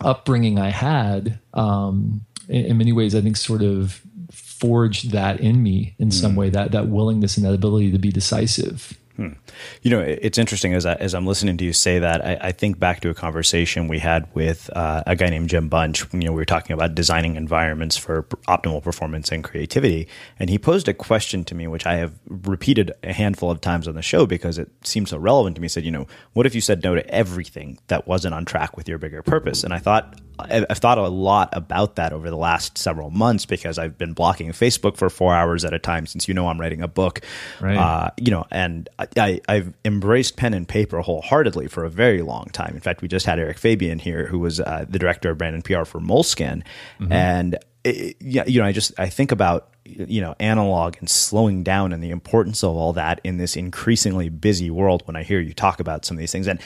upbringing 0.00 0.58
I 0.58 0.70
had, 0.70 1.38
um, 1.52 2.24
in, 2.48 2.64
in, 2.64 2.78
many 2.78 2.92
ways, 2.92 3.14
I 3.14 3.20
think 3.20 3.36
sort 3.36 3.60
of 3.60 4.00
forged 4.32 5.10
that 5.10 5.40
in 5.40 5.62
me 5.62 5.94
in 5.98 6.08
mm. 6.08 6.14
some 6.14 6.34
way 6.34 6.48
that 6.48 6.72
that 6.72 6.88
willingness 6.88 7.36
and 7.36 7.44
that 7.44 7.52
ability 7.52 7.92
to 7.92 7.98
be 7.98 8.10
decisive. 8.10 8.98
Hmm. 9.16 9.34
You 9.82 9.92
know, 9.92 10.00
it's 10.00 10.38
interesting 10.38 10.74
as 10.74 10.84
I, 10.84 10.94
as 10.94 11.14
I'm 11.14 11.24
listening 11.24 11.56
to 11.58 11.64
you 11.64 11.72
say 11.72 12.00
that. 12.00 12.24
I, 12.24 12.48
I 12.48 12.52
think 12.52 12.80
back 12.80 12.98
to 13.00 13.10
a 13.10 13.14
conversation 13.14 13.86
we 13.86 14.00
had 14.00 14.26
with 14.34 14.68
uh, 14.74 15.04
a 15.06 15.14
guy 15.14 15.28
named 15.28 15.48
Jim 15.50 15.68
Bunch. 15.68 16.04
You 16.12 16.20
know, 16.20 16.32
we 16.32 16.38
were 16.38 16.44
talking 16.44 16.74
about 16.74 16.96
designing 16.96 17.36
environments 17.36 17.96
for 17.96 18.24
optimal 18.48 18.82
performance 18.82 19.30
and 19.30 19.44
creativity, 19.44 20.08
and 20.40 20.50
he 20.50 20.58
posed 20.58 20.88
a 20.88 20.94
question 20.94 21.44
to 21.44 21.54
me, 21.54 21.68
which 21.68 21.86
I 21.86 21.94
have 21.94 22.12
repeated 22.28 22.90
a 23.04 23.12
handful 23.12 23.52
of 23.52 23.60
times 23.60 23.86
on 23.86 23.94
the 23.94 24.02
show 24.02 24.26
because 24.26 24.58
it 24.58 24.68
seems 24.82 25.10
so 25.10 25.18
relevant 25.18 25.54
to 25.56 25.62
me. 25.62 25.66
He 25.66 25.68
said, 25.68 25.84
you 25.84 25.92
know, 25.92 26.08
what 26.32 26.46
if 26.46 26.54
you 26.56 26.60
said 26.60 26.82
no 26.82 26.96
to 26.96 27.08
everything 27.08 27.78
that 27.86 28.08
wasn't 28.08 28.34
on 28.34 28.44
track 28.44 28.76
with 28.76 28.88
your 28.88 28.98
bigger 28.98 29.22
purpose? 29.22 29.62
And 29.62 29.72
I 29.72 29.78
thought 29.78 30.20
I've 30.38 30.78
thought 30.78 30.98
a 30.98 31.08
lot 31.08 31.50
about 31.52 31.96
that 31.96 32.12
over 32.12 32.28
the 32.28 32.36
last 32.36 32.76
several 32.76 33.10
months 33.10 33.46
because 33.46 33.78
I've 33.78 33.96
been 33.96 34.12
blocking 34.12 34.50
Facebook 34.50 34.96
for 34.96 35.08
four 35.08 35.34
hours 35.34 35.64
at 35.64 35.72
a 35.72 35.78
time 35.78 36.06
since 36.06 36.26
you 36.26 36.34
know 36.34 36.48
I'm 36.48 36.60
writing 36.60 36.82
a 36.82 36.88
book, 36.88 37.20
right. 37.60 37.76
uh, 37.76 38.10
you 38.18 38.30
know, 38.30 38.44
and 38.50 38.88
I, 39.16 39.40
have 39.48 39.72
embraced 39.84 40.36
pen 40.36 40.54
and 40.54 40.66
paper 40.66 41.00
wholeheartedly 41.00 41.68
for 41.68 41.84
a 41.84 41.90
very 41.90 42.22
long 42.22 42.46
time. 42.52 42.74
In 42.74 42.80
fact, 42.80 43.02
we 43.02 43.08
just 43.08 43.26
had 43.26 43.38
Erik 43.38 43.58
Fabian 43.58 43.98
here, 43.98 44.26
who 44.26 44.38
was 44.38 44.60
uh, 44.60 44.84
the 44.88 44.98
director 44.98 45.30
of 45.30 45.38
brand 45.38 45.54
and 45.54 45.64
PR 45.64 45.84
for 45.84 46.00
Moleskine, 46.00 46.62
mm-hmm. 46.98 47.12
and 47.12 47.58
it, 47.84 48.16
you 48.20 48.60
know, 48.60 48.66
I 48.66 48.72
just 48.72 48.98
I 48.98 49.08
think 49.08 49.30
about 49.30 49.70
you 49.84 50.20
know 50.20 50.34
analog 50.40 50.96
and 50.98 51.08
slowing 51.08 51.62
down 51.62 51.92
and 51.92 52.02
the 52.02 52.10
importance 52.10 52.64
of 52.64 52.70
all 52.74 52.94
that 52.94 53.20
in 53.22 53.36
this 53.36 53.56
increasingly 53.56 54.28
busy 54.28 54.70
world. 54.70 55.02
When 55.06 55.16
I 55.16 55.22
hear 55.22 55.40
you 55.40 55.52
talk 55.52 55.80
about 55.80 56.04
some 56.04 56.16
of 56.16 56.18
these 56.20 56.32
things, 56.32 56.46
and 56.46 56.60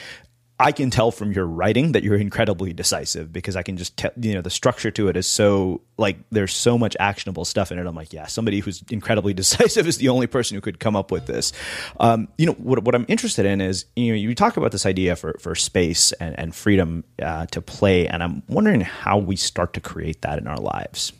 I 0.61 0.73
can 0.73 0.89
tell 0.89 1.11
from 1.11 1.31
your 1.31 1.45
writing 1.45 1.93
that 1.93 2.03
you're 2.03 2.17
incredibly 2.17 2.73
decisive 2.73 3.31
because 3.31 3.55
I 3.55 3.63
can 3.63 3.77
just 3.77 3.95
tell, 3.95 4.11
you 4.19 4.33
know, 4.33 4.41
the 4.41 4.49
structure 4.49 4.91
to 4.91 5.07
it 5.07 5.15
is 5.15 5.25
so 5.25 5.81
like 5.97 6.17
there's 6.31 6.53
so 6.53 6.77
much 6.77 6.97
actionable 6.99 7.45
stuff 7.45 7.71
in 7.71 7.79
it. 7.79 7.87
I'm 7.87 7.95
like, 7.95 8.11
yeah, 8.11 8.25
somebody 8.25 8.59
who's 8.59 8.83
incredibly 8.91 9.33
decisive 9.39 9.87
is 9.87 9.97
the 9.97 10.09
only 10.09 10.27
person 10.27 10.55
who 10.55 10.61
could 10.61 10.79
come 10.79 10.97
up 10.97 11.11
with 11.11 11.27
this. 11.27 11.53
Um, 12.01 12.27
you 12.37 12.45
know, 12.45 12.53
what, 12.53 12.83
what 12.83 12.93
I'm 12.93 13.05
interested 13.07 13.45
in 13.45 13.61
is, 13.61 13.85
you 13.95 14.09
know, 14.11 14.15
you 14.15 14.35
talk 14.35 14.57
about 14.57 14.73
this 14.73 14.85
idea 14.85 15.15
for, 15.15 15.37
for 15.39 15.55
space 15.55 16.11
and, 16.13 16.37
and 16.37 16.53
freedom 16.53 17.05
uh, 17.21 17.45
to 17.47 17.61
play. 17.61 18.07
And 18.07 18.21
I'm 18.21 18.43
wondering 18.49 18.81
how 18.81 19.17
we 19.17 19.37
start 19.37 19.73
to 19.73 19.81
create 19.81 20.23
that 20.23 20.39
in 20.39 20.47
our 20.47 20.59
lives. 20.59 21.13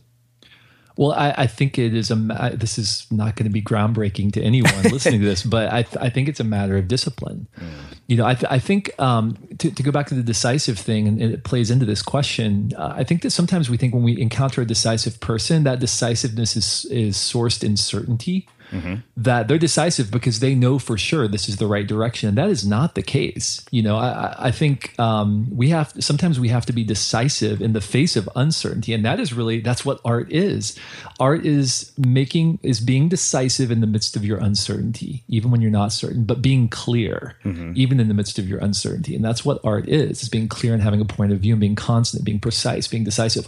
Well, 1.00 1.14
I, 1.14 1.34
I, 1.38 1.48
think 1.48 1.80
it 1.80 1.94
is 1.96 2.12
a. 2.12 2.16
This 2.56 2.78
is 2.78 3.08
not 3.10 3.38
going 3.38 3.46
to 3.46 3.54
be 3.54 3.62
groundbreaking 3.62 4.34
to 4.34 4.42
anyone 4.42 4.84
listening 4.84 5.22
to 5.22 5.26
this, 5.26 5.44
but 5.56 5.72
I, 5.72 5.86
I 5.98 6.10
think 6.10 6.28
it's 6.28 6.42
a 6.42 6.44
matter 6.44 6.76
of 6.76 6.90
discipline. 6.90 7.48
Mm. 7.58 7.70
You 8.08 8.18
know, 8.18 8.26
I, 8.26 8.36
I 8.50 8.60
think 8.60 8.92
um, 9.00 9.38
to, 9.60 9.72
to, 9.72 9.82
go 9.82 9.92
back 9.92 10.08
to 10.08 10.14
the 10.14 10.22
decisive 10.22 10.78
thing, 10.78 11.08
and 11.08 11.22
it 11.22 11.46
plays 11.46 11.72
into 11.72 11.86
this 11.86 12.02
question. 12.02 12.74
Uh, 12.78 12.96
I 12.98 13.06
think 13.06 13.22
that 13.22 13.30
sometimes 13.30 13.70
we 13.70 13.78
think 13.78 13.94
when 13.94 14.04
we 14.04 14.20
encounter 14.20 14.62
a 14.62 14.66
decisive 14.66 15.22
person, 15.22 15.64
that 15.64 15.80
decisiveness 15.80 16.58
is 16.58 16.84
is 16.92 17.16
sourced 17.16 17.64
in 17.64 17.78
certainty 17.78 18.50
mm-hmm. 18.72 18.96
that 19.18 19.48
they're 19.48 19.58
decisive 19.58 20.12
because 20.12 20.40
they 20.40 20.56
know 20.56 20.80
for 20.80 20.98
sure 20.98 21.28
this 21.28 21.50
is 21.50 21.58
the 21.58 21.68
right 21.68 21.88
direction. 21.88 22.30
And 22.30 22.38
that 22.38 22.50
is 22.50 22.66
not 22.66 22.96
the 22.96 23.02
case. 23.02 23.66
You 23.72 23.82
know, 23.82 23.98
I, 23.98 24.36
I 24.38 24.52
think 24.52 24.98
um, 25.00 25.48
we 25.56 25.70
have 25.70 25.94
sometimes 26.00 26.40
we 26.40 26.50
have 26.50 26.66
to 26.68 26.74
be 26.74 26.84
decisive 26.84 27.62
in 27.62 27.74
the 27.74 27.82
face 27.82 28.16
of 28.16 28.30
uncertainty, 28.36 28.94
and 28.94 29.04
that 29.06 29.20
is 29.20 29.34
really 29.34 29.60
that's 29.60 29.86
what 29.86 30.00
art 30.06 30.32
is. 30.32 30.78
Art 31.20 31.46
is 31.46 31.92
making 31.98 32.60
is 32.64 32.80
being 32.80 33.10
decisive 33.10 33.72
in 33.72 33.82
the 33.82 33.88
midst 33.88 34.16
of 34.16 34.24
your 34.24 34.38
uncertainty, 34.38 35.24
even 35.28 35.52
when 35.52 35.62
you're 35.62 35.72
not 35.72 35.92
certain, 35.92 36.24
but 36.24 36.42
being 36.42 36.70
clear 36.70 37.36
mm-hmm. 37.44 37.74
even 37.76 38.00
in 38.00 38.08
the 38.08 38.14
midst 38.14 38.40
of 38.40 38.48
your 38.48 38.60
uncertainty. 38.60 39.16
And 39.16 39.24
that's 39.24 39.44
what 39.44 39.60
art 39.64 39.88
is: 39.88 40.24
is 40.24 40.30
being 40.30 40.48
clear 40.48 40.74
and 40.74 40.82
having 40.82 41.02
a 41.02 41.06
point 41.06 41.32
of 41.32 41.40
view, 41.40 41.54
and 41.54 41.62
being 41.62 41.76
constant, 41.76 42.24
being 42.24 42.40
precise, 42.40 42.88
being 42.88 43.04
decisive. 43.04 43.48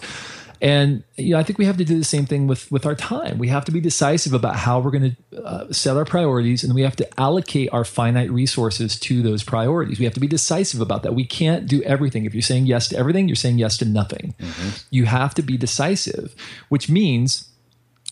And 0.62 1.04
you 1.18 1.32
know, 1.32 1.40
I 1.40 1.44
think 1.44 1.58
we 1.58 1.66
have 1.66 1.78
to 1.78 1.86
do 1.86 1.98
the 1.98 2.06
same 2.06 2.28
thing 2.28 2.46
with 2.46 2.72
with 2.72 2.86
our 2.86 2.94
time. 2.94 3.40
We 3.40 3.48
have 3.48 3.66
to 3.66 3.72
be 3.72 3.82
decisive 3.82 4.34
about 4.34 4.56
how 4.56 4.80
we're 4.80 4.92
going 4.92 5.16
to 5.32 5.44
uh, 5.44 5.74
set 5.74 5.98
our 5.98 6.06
priorities, 6.06 6.64
and 6.64 6.76
we 6.76 6.84
have 6.84 6.96
to 6.98 7.20
allocate 7.20 7.70
our 7.74 7.84
finite 7.84 8.30
resources 8.30 9.00
to 9.00 9.24
those 9.24 9.44
priorities. 9.44 9.98
We 9.98 10.06
have 10.06 10.14
to 10.14 10.20
be 10.20 10.28
decisive 10.28 10.80
about 10.80 11.02
that. 11.02 11.16
We 11.16 11.26
can't 11.26 11.68
do 11.68 11.82
everything. 11.82 12.26
If 12.26 12.36
you're 12.36 12.44
saying 12.44 12.68
yes 12.68 12.90
to 12.90 12.98
everything, 12.98 13.28
you're 13.28 13.36
saying 13.36 13.58
yes 13.58 13.76
to 13.78 13.86
nothing. 13.86 14.36
Mm-hmm. 14.40 14.70
You 14.92 15.06
have 15.06 15.34
to 15.36 15.42
be 15.42 15.58
decisive, 15.58 16.36
which 16.70 16.88
means 16.90 17.50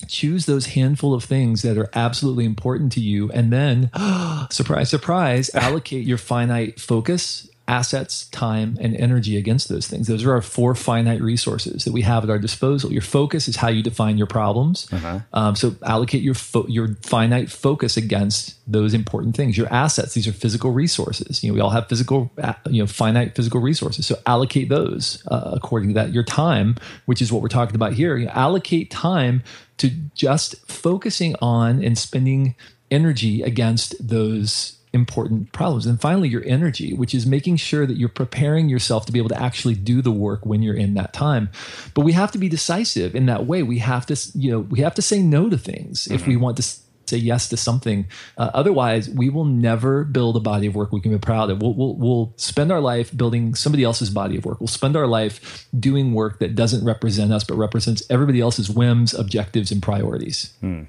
choose 0.08 0.46
those 0.46 0.68
handful 0.68 1.14
of 1.14 1.24
things 1.24 1.62
that 1.62 1.78
are 1.78 1.90
absolutely 1.94 2.46
important 2.46 2.92
to 2.94 3.02
you 3.02 3.30
and 3.32 3.52
then 3.52 3.90
surprise 4.50 4.90
surprise 4.90 5.54
allocate 5.54 6.06
your 6.06 6.18
finite 6.18 6.80
focus 6.80 7.49
assets, 7.70 8.28
time, 8.30 8.76
and 8.82 8.96
energy 8.96 9.38
against 9.38 9.70
those 9.70 9.88
things. 9.88 10.08
Those 10.08 10.26
are 10.26 10.34
our 10.34 10.42
four 10.42 10.74
finite 10.74 11.22
resources 11.22 11.86
that 11.86 11.94
we 11.94 12.02
have 12.02 12.24
at 12.24 12.30
our 12.30 12.40
disposal. 12.40 12.92
Your 12.92 13.04
focus 13.04 13.48
is 13.48 13.56
how 13.58 13.70
you 13.70 13.84
define 13.84 14.18
your 14.18 14.28
problems. 14.28 14.88
Uh-huh. 14.92 15.20
Um, 15.34 15.56
so 15.56 15.76
allocate 15.84 16.24
your 16.24 16.34
fo- 16.34 16.68
your 16.68 16.96
finite 17.04 17.52
focus 17.52 17.96
against 17.96 18.56
those 18.70 18.96
important 18.96 19.36
things. 19.36 19.58
Your 19.58 19.72
assets; 19.72 20.16
these 20.16 20.28
are 20.28 20.34
physical 20.34 20.72
resources. 20.72 21.44
You 21.44 21.52
know, 21.52 21.54
we 21.54 21.62
all 21.62 21.70
have 21.70 21.88
physical, 21.88 22.32
uh, 22.42 22.54
you 22.70 22.82
know, 22.82 22.88
finite 22.88 23.36
physical 23.36 23.62
resources. 23.62 24.08
So 24.08 24.18
allocate 24.26 24.70
those 24.70 25.24
uh, 25.30 25.52
according 25.54 25.90
to 25.90 25.94
that. 25.94 26.12
Your 26.12 26.24
time, 26.24 26.76
which 27.06 27.22
is 27.22 27.32
what 27.32 27.44
we're 27.44 27.50
talking 27.50 27.76
about 27.76 27.94
here, 27.94 28.18
you 28.18 28.26
know, 28.26 28.32
allocate 28.34 28.90
time 28.90 29.44
to 29.78 29.92
just 30.16 30.56
focusing 30.68 31.36
on 31.42 31.84
and 31.84 31.98
spending 31.98 32.56
energy 32.92 33.44
against 33.44 33.96
those 34.06 34.79
important 34.92 35.52
problems. 35.52 35.86
And 35.86 36.02
finally, 36.02 36.30
your 36.30 36.44
energy, 36.46 36.94
which 36.94 37.14
is 37.14 37.26
making 37.26 37.58
sure 37.58 37.86
that 37.86 37.98
you're 37.98 38.10
preparing 38.10 38.70
yourself 38.70 39.06
to 39.06 39.12
be 39.12 39.20
able 39.20 39.30
to 39.30 39.42
actually 39.42 39.76
do 39.76 40.02
the 40.02 40.12
work 40.12 40.46
when 40.46 40.62
you're 40.62 40.76
in 40.76 40.96
that 40.96 41.14
time. 41.14 41.50
But 41.94 42.02
we 42.02 42.14
have 42.14 42.32
to 42.32 42.38
be 42.38 42.50
decisive 42.50 43.16
in 43.16 43.28
that 43.28 43.46
way. 43.46 43.64
We 43.64 43.80
have 43.80 44.06
to, 44.08 44.18
you 44.34 44.52
know, 44.52 44.60
we 44.60 44.80
have 44.80 44.96
to 44.96 45.02
say 45.02 45.22
no 45.22 45.50
to 45.50 45.58
things 45.58 46.04
mm-hmm. 46.04 46.16
if 46.16 46.26
we 46.26 46.34
mm-hmm. 46.34 46.44
want 46.44 46.58
to 46.58 46.64
say 47.10 47.18
yes 47.18 47.50
to 47.50 47.58
something. 47.58 48.08
Uh, 48.38 48.52
otherwise, 48.54 49.10
we 49.10 49.30
will 49.30 49.46
never 49.46 50.04
build 50.04 50.38
a 50.38 50.40
body 50.40 50.68
of 50.68 50.76
work 50.76 50.92
we 50.92 51.02
can 51.02 51.12
be 51.12 51.18
proud 51.18 51.50
of. 51.50 51.62
We'll, 51.62 51.74
we'll, 51.74 51.96
we'll, 51.96 52.34
spend 52.38 52.72
our 52.72 52.80
life 52.80 53.16
building 53.16 53.56
somebody 53.56 53.84
else's 53.84 54.10
body 54.10 54.38
of 54.38 54.46
work. 54.46 54.60
We'll 54.60 54.68
spend 54.68 54.96
our 54.96 55.08
life 55.08 55.68
doing 55.78 56.14
work 56.14 56.40
that 56.40 56.56
doesn't 56.56 56.86
represent 56.86 57.34
us, 57.34 57.44
but 57.44 57.56
represents 57.56 58.04
everybody 58.10 58.40
else's 58.40 58.70
whims, 58.70 59.14
objectives, 59.14 59.72
and 59.72 59.82
priorities. 59.82 60.54
Hmm. 60.62 60.84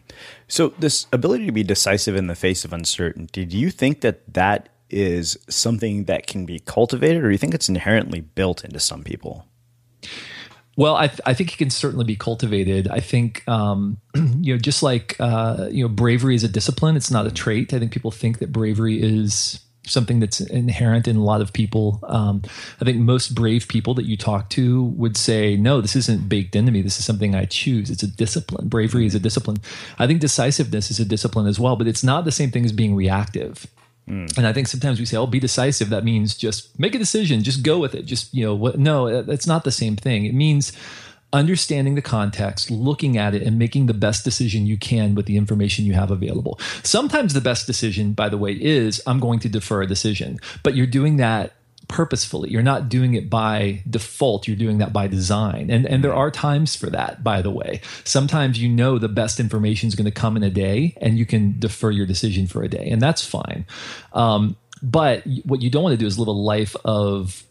So, 0.48 0.74
this 0.78 1.06
ability 1.12 1.46
to 1.46 1.52
be 1.52 1.62
decisive 1.62 2.16
in 2.16 2.26
the 2.26 2.34
face 2.34 2.64
of 2.64 2.72
uncertainty, 2.72 3.44
do 3.44 3.56
you 3.56 3.70
think 3.70 4.00
that 4.02 4.34
that 4.34 4.68
is 4.90 5.38
something 5.48 6.04
that 6.04 6.26
can 6.26 6.44
be 6.44 6.58
cultivated, 6.60 7.22
or 7.22 7.28
do 7.28 7.32
you 7.32 7.38
think 7.38 7.54
it's 7.54 7.68
inherently 7.68 8.20
built 8.20 8.64
into 8.64 8.80
some 8.80 9.02
people? 9.02 9.46
Well, 10.76 10.96
I, 10.96 11.08
th- 11.08 11.20
I 11.26 11.34
think 11.34 11.52
it 11.52 11.58
can 11.58 11.70
certainly 11.70 12.04
be 12.04 12.16
cultivated. 12.16 12.88
I 12.88 13.00
think, 13.00 13.46
um, 13.48 13.98
you 14.14 14.54
know, 14.54 14.58
just 14.58 14.82
like, 14.82 15.16
uh, 15.20 15.68
you 15.70 15.84
know, 15.84 15.88
bravery 15.88 16.34
is 16.34 16.44
a 16.44 16.48
discipline, 16.48 16.96
it's 16.96 17.10
not 17.10 17.26
a 17.26 17.30
trait. 17.30 17.74
I 17.74 17.78
think 17.78 17.92
people 17.92 18.10
think 18.10 18.38
that 18.38 18.52
bravery 18.52 19.02
is 19.02 19.60
something 19.86 20.20
that's 20.20 20.40
inherent 20.40 21.08
in 21.08 21.16
a 21.16 21.24
lot 21.24 21.40
of 21.40 21.52
people. 21.52 22.00
Um, 22.04 22.42
I 22.80 22.84
think 22.84 22.98
most 22.98 23.34
brave 23.34 23.66
people 23.68 23.94
that 23.94 24.04
you 24.04 24.16
talk 24.16 24.48
to 24.50 24.84
would 24.84 25.16
say, 25.16 25.56
no, 25.56 25.80
this 25.80 25.96
isn't 25.96 26.28
baked 26.28 26.54
into 26.54 26.70
me. 26.70 26.82
This 26.82 26.98
is 26.98 27.04
something 27.04 27.34
I 27.34 27.44
choose. 27.46 27.90
It's 27.90 28.02
a 28.02 28.06
discipline. 28.06 28.68
Bravery 28.68 29.06
is 29.06 29.14
a 29.14 29.20
discipline. 29.20 29.58
I 29.98 30.06
think 30.06 30.20
decisiveness 30.20 30.90
is 30.90 31.00
a 31.00 31.04
discipline 31.04 31.46
as 31.46 31.58
well, 31.58 31.76
but 31.76 31.88
it's 31.88 32.04
not 32.04 32.24
the 32.24 32.32
same 32.32 32.50
thing 32.50 32.64
as 32.64 32.72
being 32.72 32.94
reactive. 32.94 33.66
Mm. 34.10 34.36
And 34.36 34.46
I 34.46 34.52
think 34.52 34.66
sometimes 34.66 34.98
we 34.98 35.06
say, 35.06 35.16
"Oh, 35.16 35.26
be 35.26 35.38
decisive." 35.38 35.88
That 35.90 36.04
means 36.04 36.36
just 36.36 36.78
make 36.78 36.94
a 36.94 36.98
decision, 36.98 37.44
just 37.44 37.62
go 37.62 37.78
with 37.78 37.94
it. 37.94 38.06
Just 38.06 38.34
you 38.34 38.44
know, 38.44 38.54
what? 38.54 38.78
No, 38.78 39.06
it's 39.06 39.46
not 39.46 39.64
the 39.64 39.70
same 39.70 39.96
thing. 39.96 40.24
It 40.24 40.34
means 40.34 40.72
understanding 41.32 41.94
the 41.94 42.02
context, 42.02 42.72
looking 42.72 43.16
at 43.16 43.36
it, 43.36 43.42
and 43.42 43.56
making 43.56 43.86
the 43.86 43.94
best 43.94 44.24
decision 44.24 44.66
you 44.66 44.76
can 44.76 45.14
with 45.14 45.26
the 45.26 45.36
information 45.36 45.84
you 45.84 45.92
have 45.92 46.10
available. 46.10 46.58
Sometimes 46.82 47.34
the 47.34 47.40
best 47.40 47.68
decision, 47.68 48.12
by 48.12 48.28
the 48.28 48.36
way, 48.36 48.52
is 48.52 49.00
I'm 49.06 49.20
going 49.20 49.38
to 49.40 49.48
defer 49.48 49.82
a 49.82 49.86
decision, 49.86 50.40
but 50.64 50.74
you're 50.74 50.86
doing 50.86 51.18
that 51.18 51.52
purposefully. 51.90 52.50
You're 52.50 52.62
not 52.62 52.88
doing 52.88 53.14
it 53.14 53.28
by 53.28 53.82
default. 53.90 54.46
You're 54.46 54.56
doing 54.56 54.78
that 54.78 54.92
by 54.92 55.08
design. 55.08 55.70
And 55.70 55.84
and 55.86 56.02
there 56.04 56.14
are 56.14 56.30
times 56.30 56.76
for 56.76 56.88
that, 56.90 57.22
by 57.24 57.42
the 57.42 57.50
way. 57.50 57.80
Sometimes 58.04 58.62
you 58.62 58.68
know 58.68 58.98
the 58.98 59.08
best 59.08 59.40
information 59.40 59.88
is 59.88 59.96
going 59.96 60.04
to 60.06 60.12
come 60.12 60.36
in 60.36 60.44
a 60.44 60.50
day 60.50 60.96
and 61.00 61.18
you 61.18 61.26
can 61.26 61.58
defer 61.58 61.90
your 61.90 62.06
decision 62.06 62.46
for 62.46 62.62
a 62.62 62.68
day. 62.68 62.88
And 62.90 63.02
that's 63.02 63.24
fine. 63.24 63.66
Um, 64.12 64.56
but 64.82 65.24
what 65.44 65.60
you 65.60 65.68
don't 65.68 65.82
want 65.82 65.92
to 65.92 65.98
do 65.98 66.06
is 66.06 66.18
live 66.18 66.28
a 66.28 66.30
life 66.30 66.76
of 66.84 67.42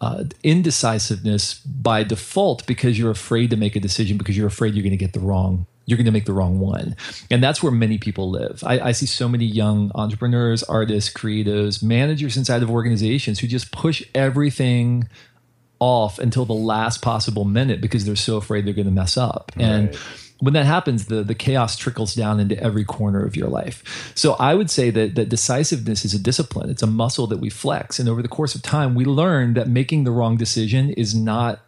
uh, 0.00 0.24
indecisiveness 0.42 1.54
by 1.60 2.04
default 2.04 2.64
because 2.66 2.98
you're 2.98 3.10
afraid 3.10 3.50
to 3.50 3.56
make 3.56 3.76
a 3.76 3.80
decision 3.80 4.16
because 4.16 4.36
you're 4.36 4.46
afraid 4.46 4.74
you're 4.74 4.82
going 4.82 4.90
to 4.90 4.96
get 4.96 5.12
the 5.12 5.20
wrong 5.20 5.66
you're 5.86 5.96
going 5.96 6.06
to 6.06 6.12
make 6.12 6.26
the 6.26 6.32
wrong 6.32 6.60
one. 6.60 6.96
And 7.30 7.42
that's 7.42 7.62
where 7.62 7.72
many 7.72 7.98
people 7.98 8.30
live. 8.30 8.62
I, 8.64 8.80
I, 8.80 8.92
see 8.92 9.06
so 9.06 9.28
many 9.28 9.44
young 9.44 9.90
entrepreneurs, 9.94 10.62
artists, 10.62 11.12
creatives, 11.12 11.82
managers 11.82 12.36
inside 12.36 12.62
of 12.62 12.70
organizations 12.70 13.40
who 13.40 13.46
just 13.46 13.72
push 13.72 14.02
everything 14.14 15.08
off 15.80 16.20
until 16.20 16.44
the 16.44 16.52
last 16.52 17.02
possible 17.02 17.44
minute 17.44 17.80
because 17.80 18.04
they're 18.04 18.14
so 18.14 18.36
afraid 18.36 18.64
they're 18.64 18.74
going 18.74 18.86
to 18.86 18.92
mess 18.92 19.16
up. 19.16 19.50
Right. 19.56 19.64
And 19.64 19.98
when 20.38 20.54
that 20.54 20.66
happens, 20.66 21.06
the, 21.06 21.22
the 21.22 21.34
chaos 21.34 21.76
trickles 21.76 22.14
down 22.14 22.40
into 22.40 22.60
every 22.60 22.84
corner 22.84 23.24
of 23.24 23.36
your 23.36 23.48
life. 23.48 24.12
So 24.16 24.34
I 24.34 24.54
would 24.54 24.70
say 24.70 24.90
that, 24.90 25.14
that 25.16 25.28
decisiveness 25.28 26.04
is 26.04 26.14
a 26.14 26.18
discipline. 26.18 26.70
It's 26.70 26.82
a 26.82 26.86
muscle 26.86 27.26
that 27.28 27.38
we 27.38 27.50
flex. 27.50 27.98
And 27.98 28.08
over 28.08 28.22
the 28.22 28.28
course 28.28 28.54
of 28.54 28.62
time, 28.62 28.94
we 28.94 29.04
learn 29.04 29.54
that 29.54 29.68
making 29.68 30.04
the 30.04 30.10
wrong 30.10 30.36
decision 30.36 30.90
is 30.90 31.14
not 31.14 31.60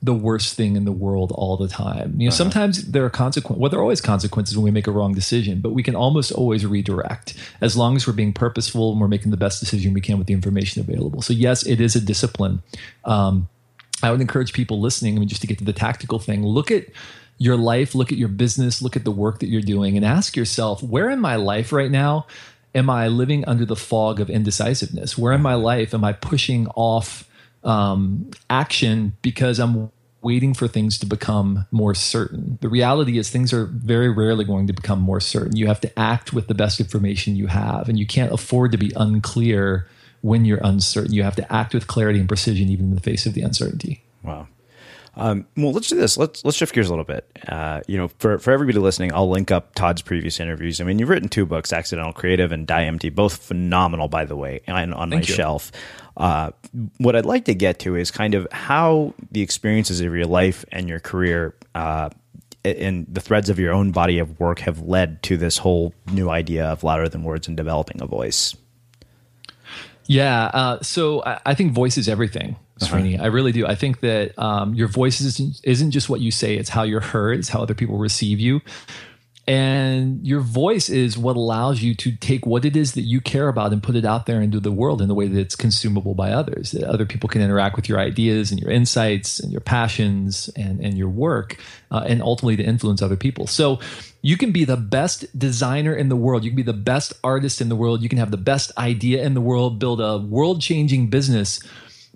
the 0.00 0.14
worst 0.14 0.54
thing 0.54 0.76
in 0.76 0.84
the 0.84 0.92
world 0.92 1.32
all 1.32 1.56
the 1.56 1.66
time. 1.66 2.14
You 2.18 2.26
know, 2.26 2.28
uh-huh. 2.28 2.36
sometimes 2.36 2.92
there 2.92 3.04
are 3.04 3.10
consequences. 3.10 3.60
Well, 3.60 3.70
there 3.70 3.80
are 3.80 3.82
always 3.82 4.00
consequences 4.00 4.56
when 4.56 4.64
we 4.64 4.70
make 4.70 4.86
a 4.86 4.92
wrong 4.92 5.12
decision, 5.12 5.60
but 5.60 5.70
we 5.70 5.82
can 5.82 5.96
almost 5.96 6.30
always 6.30 6.64
redirect 6.64 7.34
as 7.60 7.76
long 7.76 7.96
as 7.96 8.06
we're 8.06 8.12
being 8.12 8.32
purposeful 8.32 8.92
and 8.92 9.00
we're 9.00 9.08
making 9.08 9.32
the 9.32 9.36
best 9.36 9.58
decision 9.58 9.92
we 9.92 10.00
can 10.00 10.16
with 10.16 10.28
the 10.28 10.34
information 10.34 10.80
available. 10.80 11.20
So, 11.20 11.32
yes, 11.32 11.66
it 11.66 11.80
is 11.80 11.96
a 11.96 12.00
discipline. 12.00 12.62
Um, 13.04 13.48
I 14.00 14.12
would 14.12 14.20
encourage 14.20 14.52
people 14.52 14.80
listening, 14.80 15.16
I 15.16 15.18
mean, 15.18 15.28
just 15.28 15.40
to 15.40 15.48
get 15.48 15.58
to 15.58 15.64
the 15.64 15.72
tactical 15.72 16.20
thing, 16.20 16.44
look 16.44 16.70
at 16.70 16.86
your 17.38 17.56
life, 17.56 17.96
look 17.96 18.12
at 18.12 18.18
your 18.18 18.28
business, 18.28 18.80
look 18.80 18.94
at 18.94 19.04
the 19.04 19.10
work 19.10 19.40
that 19.40 19.48
you're 19.48 19.62
doing, 19.62 19.96
and 19.96 20.06
ask 20.06 20.36
yourself, 20.36 20.80
where 20.80 21.10
in 21.10 21.18
my 21.18 21.34
life 21.34 21.72
right 21.72 21.90
now 21.90 22.26
am 22.72 22.88
I 22.88 23.08
living 23.08 23.44
under 23.46 23.64
the 23.64 23.74
fog 23.74 24.20
of 24.20 24.30
indecisiveness? 24.30 25.18
Where 25.18 25.32
in 25.32 25.42
my 25.42 25.54
life 25.54 25.92
am 25.92 26.04
I 26.04 26.12
pushing 26.12 26.68
off? 26.76 27.27
Um, 27.64 28.30
action 28.48 29.16
because 29.22 29.58
I'm 29.58 29.90
waiting 30.20 30.52
for 30.52 30.66
things 30.66 30.98
to 30.98 31.06
become 31.06 31.66
more 31.70 31.94
certain. 31.94 32.58
The 32.60 32.68
reality 32.68 33.18
is, 33.18 33.30
things 33.30 33.52
are 33.52 33.66
very 33.66 34.08
rarely 34.08 34.44
going 34.44 34.66
to 34.66 34.72
become 34.72 35.00
more 35.00 35.20
certain. 35.20 35.56
You 35.56 35.68
have 35.68 35.80
to 35.82 35.98
act 35.98 36.32
with 36.32 36.48
the 36.48 36.54
best 36.54 36.80
information 36.80 37.36
you 37.36 37.46
have, 37.46 37.88
and 37.88 37.98
you 37.98 38.06
can't 38.06 38.32
afford 38.32 38.72
to 38.72 38.78
be 38.78 38.92
unclear 38.96 39.86
when 40.20 40.44
you're 40.44 40.60
uncertain. 40.62 41.12
You 41.12 41.22
have 41.22 41.36
to 41.36 41.52
act 41.52 41.72
with 41.72 41.86
clarity 41.86 42.18
and 42.18 42.28
precision, 42.28 42.68
even 42.68 42.86
in 42.86 42.94
the 42.94 43.00
face 43.00 43.26
of 43.26 43.34
the 43.34 43.42
uncertainty. 43.42 44.02
Wow. 44.22 44.48
Um, 45.18 45.46
well, 45.56 45.72
let's 45.72 45.88
do 45.88 45.96
this. 45.96 46.16
Let's 46.16 46.44
let's 46.44 46.56
shift 46.56 46.72
gears 46.72 46.86
a 46.86 46.90
little 46.90 47.04
bit. 47.04 47.28
Uh, 47.48 47.80
you 47.88 47.96
know, 47.96 48.08
for 48.18 48.38
for 48.38 48.52
everybody 48.52 48.78
listening, 48.78 49.12
I'll 49.12 49.28
link 49.28 49.50
up 49.50 49.74
Todd's 49.74 50.00
previous 50.00 50.38
interviews. 50.38 50.80
I 50.80 50.84
mean, 50.84 50.98
you've 50.98 51.08
written 51.08 51.28
two 51.28 51.44
books, 51.44 51.72
Accidental 51.72 52.12
Creative 52.12 52.52
and 52.52 52.66
Die 52.66 52.84
Empty, 52.84 53.10
both 53.10 53.36
phenomenal, 53.36 54.08
by 54.08 54.24
the 54.24 54.36
way, 54.36 54.60
and 54.66 54.94
on 54.94 55.10
Thank 55.10 55.24
my 55.24 55.28
you. 55.28 55.34
shelf. 55.34 55.72
Uh, 56.16 56.50
what 56.98 57.16
I'd 57.16 57.26
like 57.26 57.44
to 57.46 57.54
get 57.54 57.80
to 57.80 57.96
is 57.96 58.10
kind 58.10 58.34
of 58.34 58.46
how 58.52 59.14
the 59.30 59.42
experiences 59.42 60.00
of 60.00 60.14
your 60.14 60.26
life 60.26 60.64
and 60.72 60.88
your 60.88 61.00
career 61.00 61.54
uh, 61.74 62.10
and 62.64 63.06
the 63.08 63.20
threads 63.20 63.48
of 63.48 63.58
your 63.58 63.72
own 63.72 63.92
body 63.92 64.18
of 64.18 64.38
work 64.40 64.60
have 64.60 64.80
led 64.80 65.22
to 65.24 65.36
this 65.36 65.58
whole 65.58 65.94
new 66.12 66.28
idea 66.28 66.66
of 66.66 66.82
louder 66.82 67.08
than 67.08 67.22
words 67.22 67.48
and 67.48 67.56
developing 67.56 68.00
a 68.02 68.06
voice. 68.06 68.56
Yeah, 70.06 70.46
uh, 70.46 70.82
so 70.82 71.22
I, 71.24 71.40
I, 71.46 71.54
think 71.54 71.72
voice 71.72 71.98
is 71.98 72.08
everything, 72.08 72.56
Srini. 72.78 73.14
Uh-huh. 73.14 73.24
I 73.24 73.26
really 73.26 73.52
do. 73.52 73.66
I 73.66 73.74
think 73.74 74.00
that 74.00 74.38
um, 74.38 74.74
your 74.74 74.88
voice 74.88 75.20
isn't, 75.20 75.60
isn't 75.64 75.90
just 75.90 76.08
what 76.08 76.20
you 76.20 76.30
say; 76.30 76.56
it's 76.56 76.70
how 76.70 76.82
you're 76.82 77.00
heard, 77.00 77.38
it's 77.38 77.48
how 77.48 77.62
other 77.62 77.74
people 77.74 77.98
receive 77.98 78.40
you. 78.40 78.60
And 79.48 80.26
your 80.26 80.40
voice 80.40 80.90
is 80.90 81.16
what 81.16 81.34
allows 81.34 81.80
you 81.80 81.94
to 81.94 82.12
take 82.14 82.44
what 82.44 82.66
it 82.66 82.76
is 82.76 82.92
that 82.92 83.04
you 83.04 83.22
care 83.22 83.48
about 83.48 83.72
and 83.72 83.82
put 83.82 83.96
it 83.96 84.04
out 84.04 84.26
there 84.26 84.42
into 84.42 84.60
the 84.60 84.70
world 84.70 85.00
in 85.00 85.08
the 85.08 85.14
way 85.14 85.26
that 85.26 85.40
it's 85.40 85.56
consumable 85.56 86.14
by 86.14 86.32
others. 86.32 86.72
That 86.72 86.82
other 86.82 87.06
people 87.06 87.30
can 87.30 87.40
interact 87.40 87.74
with 87.74 87.88
your 87.88 87.98
ideas 87.98 88.50
and 88.50 88.60
your 88.60 88.70
insights 88.70 89.40
and 89.40 89.50
your 89.50 89.62
passions 89.62 90.50
and, 90.54 90.80
and 90.80 90.98
your 90.98 91.08
work, 91.08 91.56
uh, 91.90 92.04
and 92.06 92.20
ultimately 92.20 92.56
to 92.56 92.62
influence 92.62 93.00
other 93.00 93.16
people. 93.16 93.46
So 93.46 93.80
you 94.20 94.36
can 94.36 94.52
be 94.52 94.66
the 94.66 94.76
best 94.76 95.24
designer 95.38 95.94
in 95.94 96.10
the 96.10 96.16
world. 96.16 96.44
You 96.44 96.50
can 96.50 96.56
be 96.56 96.62
the 96.62 96.74
best 96.74 97.14
artist 97.24 97.62
in 97.62 97.70
the 97.70 97.76
world. 97.76 98.02
You 98.02 98.10
can 98.10 98.18
have 98.18 98.30
the 98.30 98.36
best 98.36 98.70
idea 98.76 99.24
in 99.24 99.32
the 99.32 99.40
world, 99.40 99.78
build 99.78 100.02
a 100.02 100.18
world 100.18 100.60
changing 100.60 101.08
business. 101.08 101.58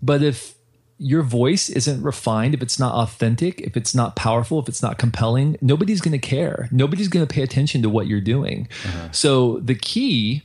But 0.03 0.23
if 0.23 0.55
your 0.99 1.23
voice 1.23 1.69
isn't 1.69 2.03
refined, 2.03 2.55
if 2.55 2.63
it's 2.63 2.79
not 2.79 2.95
authentic, 2.95 3.61
if 3.61 3.77
it's 3.77 3.95
not 3.95 4.15
powerful, 4.15 4.61
if 4.61 4.69
it's 4.69 4.83
not 4.83 4.99
compelling, 4.99 5.57
nobody's 5.61 6.01
going 6.01 6.13
to 6.13 6.19
care. 6.19 6.69
Nobody's 6.71 7.09
going 7.09 7.27
to 7.27 7.33
pay 7.33 7.43
attention 7.43 7.83
to 7.83 7.89
what 7.89 8.07
you're 8.07 8.21
doing. 8.21 8.69
Uh-huh. 8.85 9.09
So 9.11 9.59
the 9.59 9.75
key 9.75 10.43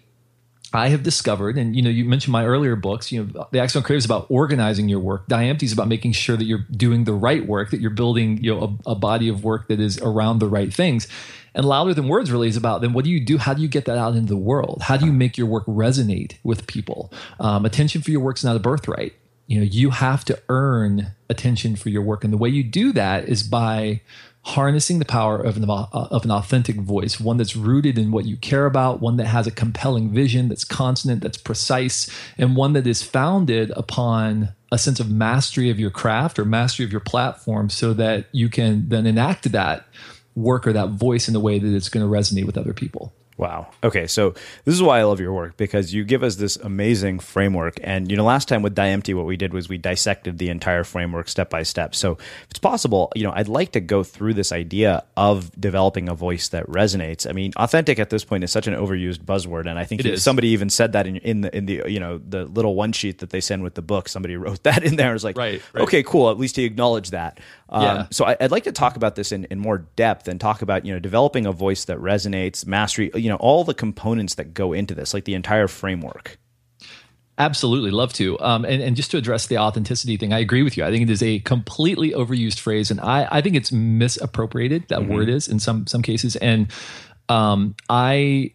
I 0.73 0.89
have 0.89 1.03
discovered, 1.03 1.57
and 1.57 1.75
you 1.75 1.81
know, 1.81 1.89
you 1.89 2.05
mentioned 2.05 2.31
my 2.31 2.45
earlier 2.45 2.75
books. 2.75 3.11
You 3.11 3.23
know, 3.23 3.47
the 3.51 3.59
Accidental 3.59 3.85
Creative 3.85 3.99
is 3.99 4.05
about 4.05 4.27
organizing 4.29 4.89
your 4.89 4.99
work. 4.99 5.27
Die 5.27 5.45
Empty 5.45 5.65
is 5.65 5.73
about 5.73 5.87
making 5.87 6.11
sure 6.11 6.35
that 6.35 6.43
you're 6.43 6.65
doing 6.71 7.05
the 7.05 7.13
right 7.13 7.45
work, 7.45 7.71
that 7.71 7.79
you're 7.79 7.89
building, 7.89 8.43
you 8.43 8.53
know, 8.53 8.77
a, 8.85 8.91
a 8.91 8.95
body 8.95 9.29
of 9.29 9.43
work 9.43 9.67
that 9.69 9.79
is 9.79 9.99
around 9.99 10.39
the 10.39 10.47
right 10.47 10.73
things. 10.73 11.07
And 11.53 11.65
louder 11.65 11.93
than 11.93 12.07
words 12.07 12.31
really 12.31 12.49
is 12.49 12.57
about 12.57 12.81
then 12.81 12.93
what 12.93 13.05
do 13.05 13.11
you 13.11 13.23
do? 13.23 13.37
How 13.37 13.53
do 13.53 13.61
you 13.61 13.67
get 13.67 13.85
that 13.85 13.97
out 13.97 14.15
into 14.15 14.29
the 14.29 14.37
world? 14.37 14.81
How 14.83 14.97
do 14.97 15.05
you 15.05 15.13
make 15.13 15.37
your 15.37 15.47
work 15.47 15.65
resonate 15.65 16.35
with 16.43 16.67
people? 16.67 17.11
Um, 17.39 17.65
attention 17.65 18.01
for 18.01 18.11
your 18.11 18.19
work 18.19 18.37
is 18.37 18.43
not 18.43 18.55
a 18.55 18.59
birthright 18.59 19.13
you 19.47 19.59
know 19.59 19.65
you 19.65 19.89
have 19.89 20.23
to 20.25 20.39
earn 20.49 21.07
attention 21.29 21.75
for 21.75 21.89
your 21.89 22.01
work 22.01 22.23
and 22.23 22.31
the 22.31 22.37
way 22.37 22.49
you 22.49 22.63
do 22.63 22.91
that 22.93 23.27
is 23.27 23.43
by 23.43 24.01
harnessing 24.47 24.97
the 24.97 25.05
power 25.05 25.37
of 25.37 25.57
an, 25.57 25.69
uh, 25.69 25.87
of 25.91 26.23
an 26.23 26.31
authentic 26.31 26.77
voice, 26.77 27.19
one 27.19 27.35
that's 27.35 27.57
rooted 27.57 27.97
in 27.97 28.11
what 28.11 28.23
you 28.23 28.37
care 28.37 28.65
about, 28.65 29.01
one 29.01 29.17
that 29.17 29.27
has 29.27 29.45
a 29.45 29.51
compelling 29.51 30.09
vision, 30.09 30.47
that's 30.47 30.63
consonant, 30.63 31.21
that's 31.21 31.37
precise, 31.37 32.09
and 32.37 32.55
one 32.55 32.71
that 32.71 32.87
is 32.87 33.03
founded 33.03 33.71
upon 33.75 34.47
a 34.71 34.77
sense 34.77 35.01
of 35.01 35.11
mastery 35.11 35.69
of 35.69 35.81
your 35.81 35.91
craft 35.91 36.39
or 36.39 36.45
mastery 36.45 36.85
of 36.85 36.93
your 36.93 37.01
platform 37.01 37.69
so 37.69 37.93
that 37.93 38.27
you 38.31 38.47
can 38.47 38.87
then 38.87 39.05
enact 39.05 39.51
that 39.51 39.85
work 40.33 40.65
or 40.65 40.71
that 40.71 40.91
voice 40.91 41.27
in 41.27 41.35
a 41.35 41.41
way 41.41 41.59
that 41.59 41.75
it's 41.75 41.89
going 41.89 42.05
to 42.05 42.11
resonate 42.11 42.45
with 42.45 42.57
other 42.57 42.73
people. 42.73 43.13
Wow. 43.37 43.67
Okay, 43.83 44.07
so 44.07 44.31
this 44.65 44.73
is 44.73 44.81
why 44.81 44.99
I 44.99 45.03
love 45.03 45.19
your 45.19 45.31
work 45.31 45.57
because 45.57 45.93
you 45.93 46.03
give 46.03 46.23
us 46.23 46.37
this 46.37 46.55
amazing 46.55 47.19
framework. 47.19 47.79
And 47.83 48.09
you 48.09 48.17
know, 48.17 48.23
last 48.23 48.47
time 48.47 48.63
with 48.63 48.73
Die 48.73 48.87
Empty, 48.87 49.13
what 49.13 49.27
we 49.27 49.37
did 49.37 49.53
was 49.53 49.69
we 49.69 49.77
dissected 49.77 50.39
the 50.39 50.49
entire 50.49 50.83
framework 50.83 51.29
step 51.29 51.51
by 51.51 51.61
step. 51.61 51.93
So 51.93 52.13
if 52.13 52.47
it's 52.49 52.59
possible, 52.59 53.11
you 53.15 53.23
know, 53.23 53.31
I'd 53.31 53.47
like 53.47 53.73
to 53.73 53.79
go 53.79 54.03
through 54.03 54.33
this 54.33 54.51
idea 54.51 55.03
of 55.15 55.51
developing 55.59 56.09
a 56.09 56.15
voice 56.15 56.49
that 56.49 56.65
resonates. 56.65 57.29
I 57.29 57.33
mean, 57.33 57.53
authentic 57.57 57.99
at 57.99 58.09
this 58.09 58.25
point 58.25 58.43
is 58.43 58.51
such 58.51 58.65
an 58.65 58.73
overused 58.73 59.19
buzzword, 59.19 59.67
and 59.67 59.77
I 59.77 59.85
think 59.85 60.01
somebody 60.17 60.49
even 60.49 60.71
said 60.71 60.93
that 60.93 61.05
in, 61.05 61.17
in 61.17 61.41
the 61.41 61.55
in 61.55 61.65
the 61.67 61.83
you 61.87 61.99
know 61.99 62.17
the 62.17 62.45
little 62.45 62.73
one 62.73 62.91
sheet 62.91 63.19
that 63.19 63.29
they 63.29 63.41
send 63.41 63.61
with 63.61 63.75
the 63.75 63.83
book. 63.83 64.09
Somebody 64.09 64.35
wrote 64.37 64.63
that 64.63 64.83
in 64.83 64.95
there. 64.95 65.13
It's 65.13 65.23
like, 65.23 65.37
right, 65.37 65.61
right. 65.73 65.83
okay, 65.83 66.01
cool. 66.01 66.31
At 66.31 66.39
least 66.39 66.55
he 66.55 66.63
acknowledged 66.63 67.11
that. 67.11 67.39
Um, 67.69 67.83
yeah. 67.83 68.07
So 68.11 68.25
I, 68.25 68.37
would 68.41 68.51
like 68.51 68.63
to 68.63 68.71
talk 68.71 68.95
about 68.95 69.15
this 69.15 69.31
in, 69.31 69.45
in 69.45 69.59
more 69.59 69.79
depth 69.95 70.27
and 70.27 70.39
talk 70.39 70.61
about 70.63 70.85
you 70.85 70.93
know 70.93 70.99
developing 70.99 71.45
a 71.45 71.51
voice 71.51 71.85
that 71.85 71.99
resonates, 71.99 72.65
mastery, 72.65 73.11
you 73.13 73.26
know, 73.29 73.37
all 73.37 73.63
the 73.63 73.73
components 73.73 74.35
that 74.35 74.53
go 74.53 74.73
into 74.73 74.95
this, 74.95 75.13
like 75.13 75.25
the 75.25 75.33
entire 75.33 75.67
framework. 75.67 76.37
Absolutely, 77.39 77.91
love 77.91 78.13
to. 78.13 78.39
Um, 78.39 78.65
and, 78.65 78.81
and 78.81 78.95
just 78.95 79.11
to 79.11 79.17
address 79.17 79.45
the 79.45 79.59
authenticity 79.59 80.17
thing, 80.17 80.33
I 80.33 80.39
agree 80.39 80.63
with 80.63 80.75
you. 80.75 80.83
I 80.83 80.89
think 80.89 81.03
it 81.03 81.09
is 81.11 81.21
a 81.21 81.39
completely 81.39 82.11
overused 82.11 82.59
phrase, 82.59 82.89
and 82.89 82.99
I, 82.99 83.27
I 83.29 83.41
think 83.41 83.55
it's 83.55 83.71
misappropriated. 83.71 84.87
That 84.87 85.01
mm-hmm. 85.01 85.13
word 85.13 85.29
is 85.29 85.47
in 85.47 85.59
some 85.59 85.85
some 85.85 86.01
cases, 86.01 86.35
and 86.37 86.67
um, 87.29 87.75
I 87.89 88.53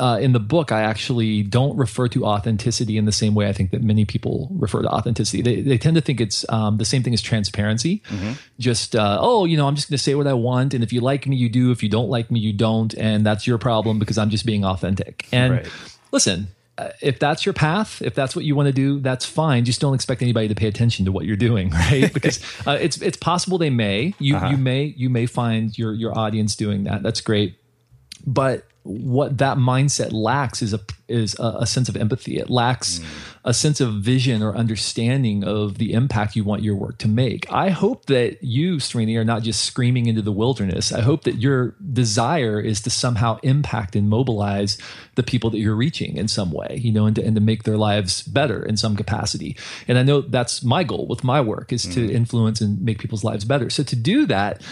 uh, 0.00 0.18
in 0.18 0.32
the 0.32 0.40
book, 0.40 0.72
I 0.72 0.80
actually 0.80 1.42
don't 1.42 1.76
refer 1.76 2.08
to 2.08 2.24
authenticity 2.24 2.96
in 2.96 3.04
the 3.04 3.12
same 3.12 3.34
way 3.34 3.48
I 3.48 3.52
think 3.52 3.70
that 3.72 3.82
many 3.82 4.06
people 4.06 4.48
refer 4.50 4.80
to 4.80 4.88
authenticity. 4.88 5.42
They, 5.42 5.60
they 5.60 5.76
tend 5.76 5.94
to 5.96 6.00
think 6.00 6.22
it's 6.22 6.44
um, 6.48 6.78
the 6.78 6.86
same 6.86 7.02
thing 7.02 7.12
as 7.12 7.20
transparency. 7.20 8.02
Mm-hmm. 8.08 8.32
Just, 8.58 8.96
uh, 8.96 9.18
oh, 9.20 9.44
you 9.44 9.58
know, 9.58 9.68
I'm 9.68 9.76
just 9.76 9.90
going 9.90 9.98
to 9.98 10.02
say 10.02 10.14
what 10.14 10.26
I 10.26 10.32
want. 10.32 10.72
And 10.72 10.82
if 10.82 10.90
you 10.90 11.02
like 11.02 11.26
me, 11.26 11.36
you 11.36 11.50
do. 11.50 11.70
If 11.70 11.82
you 11.82 11.90
don't 11.90 12.08
like 12.08 12.30
me, 12.30 12.40
you 12.40 12.54
don't. 12.54 12.94
And 12.94 13.26
that's 13.26 13.46
your 13.46 13.58
problem 13.58 13.98
because 13.98 14.16
I'm 14.16 14.30
just 14.30 14.46
being 14.46 14.64
authentic. 14.64 15.28
And 15.32 15.52
right. 15.52 15.68
listen, 16.12 16.48
uh, 16.78 16.92
if 17.02 17.18
that's 17.18 17.44
your 17.44 17.52
path, 17.52 18.00
if 18.00 18.14
that's 18.14 18.34
what 18.34 18.46
you 18.46 18.56
want 18.56 18.68
to 18.68 18.72
do, 18.72 19.00
that's 19.00 19.26
fine. 19.26 19.66
Just 19.66 19.82
don't 19.82 19.94
expect 19.94 20.22
anybody 20.22 20.48
to 20.48 20.54
pay 20.54 20.66
attention 20.66 21.04
to 21.04 21.12
what 21.12 21.26
you're 21.26 21.36
doing, 21.36 21.70
right? 21.72 22.10
Because 22.14 22.42
uh, 22.66 22.78
it's 22.80 23.02
it's 23.02 23.18
possible 23.18 23.58
they 23.58 23.68
may. 23.68 24.14
You 24.18 24.36
uh-huh. 24.36 24.48
you 24.48 24.56
may 24.56 24.84
you 24.96 25.10
may 25.10 25.26
find 25.26 25.76
your 25.76 25.92
your 25.92 26.18
audience 26.18 26.56
doing 26.56 26.84
that. 26.84 27.02
That's 27.02 27.20
great, 27.20 27.56
but 28.26 28.64
what 28.82 29.38
that 29.38 29.58
mindset 29.58 30.12
lacks 30.12 30.62
is 30.62 30.72
a 30.72 30.80
is 31.06 31.38
a, 31.38 31.58
a 31.60 31.66
sense 31.66 31.88
of 31.88 31.96
empathy. 31.96 32.38
It 32.38 32.48
lacks 32.48 32.98
mm. 32.98 33.04
a 33.44 33.52
sense 33.52 33.80
of 33.80 33.94
vision 33.94 34.42
or 34.42 34.54
understanding 34.54 35.44
of 35.44 35.76
the 35.76 35.92
impact 35.92 36.36
you 36.36 36.44
want 36.44 36.62
your 36.62 36.76
work 36.76 36.98
to 36.98 37.08
make. 37.08 37.50
I 37.52 37.70
hope 37.70 38.06
that 38.06 38.42
you, 38.42 38.76
Srini, 38.76 39.18
are 39.18 39.24
not 39.24 39.42
just 39.42 39.64
screaming 39.64 40.06
into 40.06 40.22
the 40.22 40.32
wilderness. 40.32 40.92
I 40.92 41.00
hope 41.02 41.24
that 41.24 41.36
your 41.36 41.74
desire 41.92 42.60
is 42.60 42.80
to 42.82 42.90
somehow 42.90 43.38
impact 43.42 43.96
and 43.96 44.08
mobilize 44.08 44.78
the 45.16 45.22
people 45.22 45.50
that 45.50 45.58
you're 45.58 45.74
reaching 45.74 46.16
in 46.16 46.28
some 46.28 46.52
way, 46.52 46.78
you 46.80 46.92
know, 46.92 47.06
and 47.06 47.16
to, 47.16 47.24
and 47.24 47.34
to 47.34 47.40
make 47.40 47.64
their 47.64 47.76
lives 47.76 48.22
better 48.22 48.64
in 48.64 48.76
some 48.76 48.96
capacity. 48.96 49.56
And 49.88 49.98
I 49.98 50.04
know 50.04 50.22
that's 50.22 50.62
my 50.62 50.84
goal 50.84 51.06
with 51.06 51.24
my 51.24 51.40
work 51.40 51.72
is 51.72 51.84
mm. 51.84 51.94
to 51.94 52.12
influence 52.12 52.60
and 52.60 52.80
make 52.80 52.98
people's 52.98 53.24
lives 53.24 53.44
better. 53.44 53.68
So 53.68 53.82
to 53.82 53.96
do 53.96 54.26
that 54.26 54.62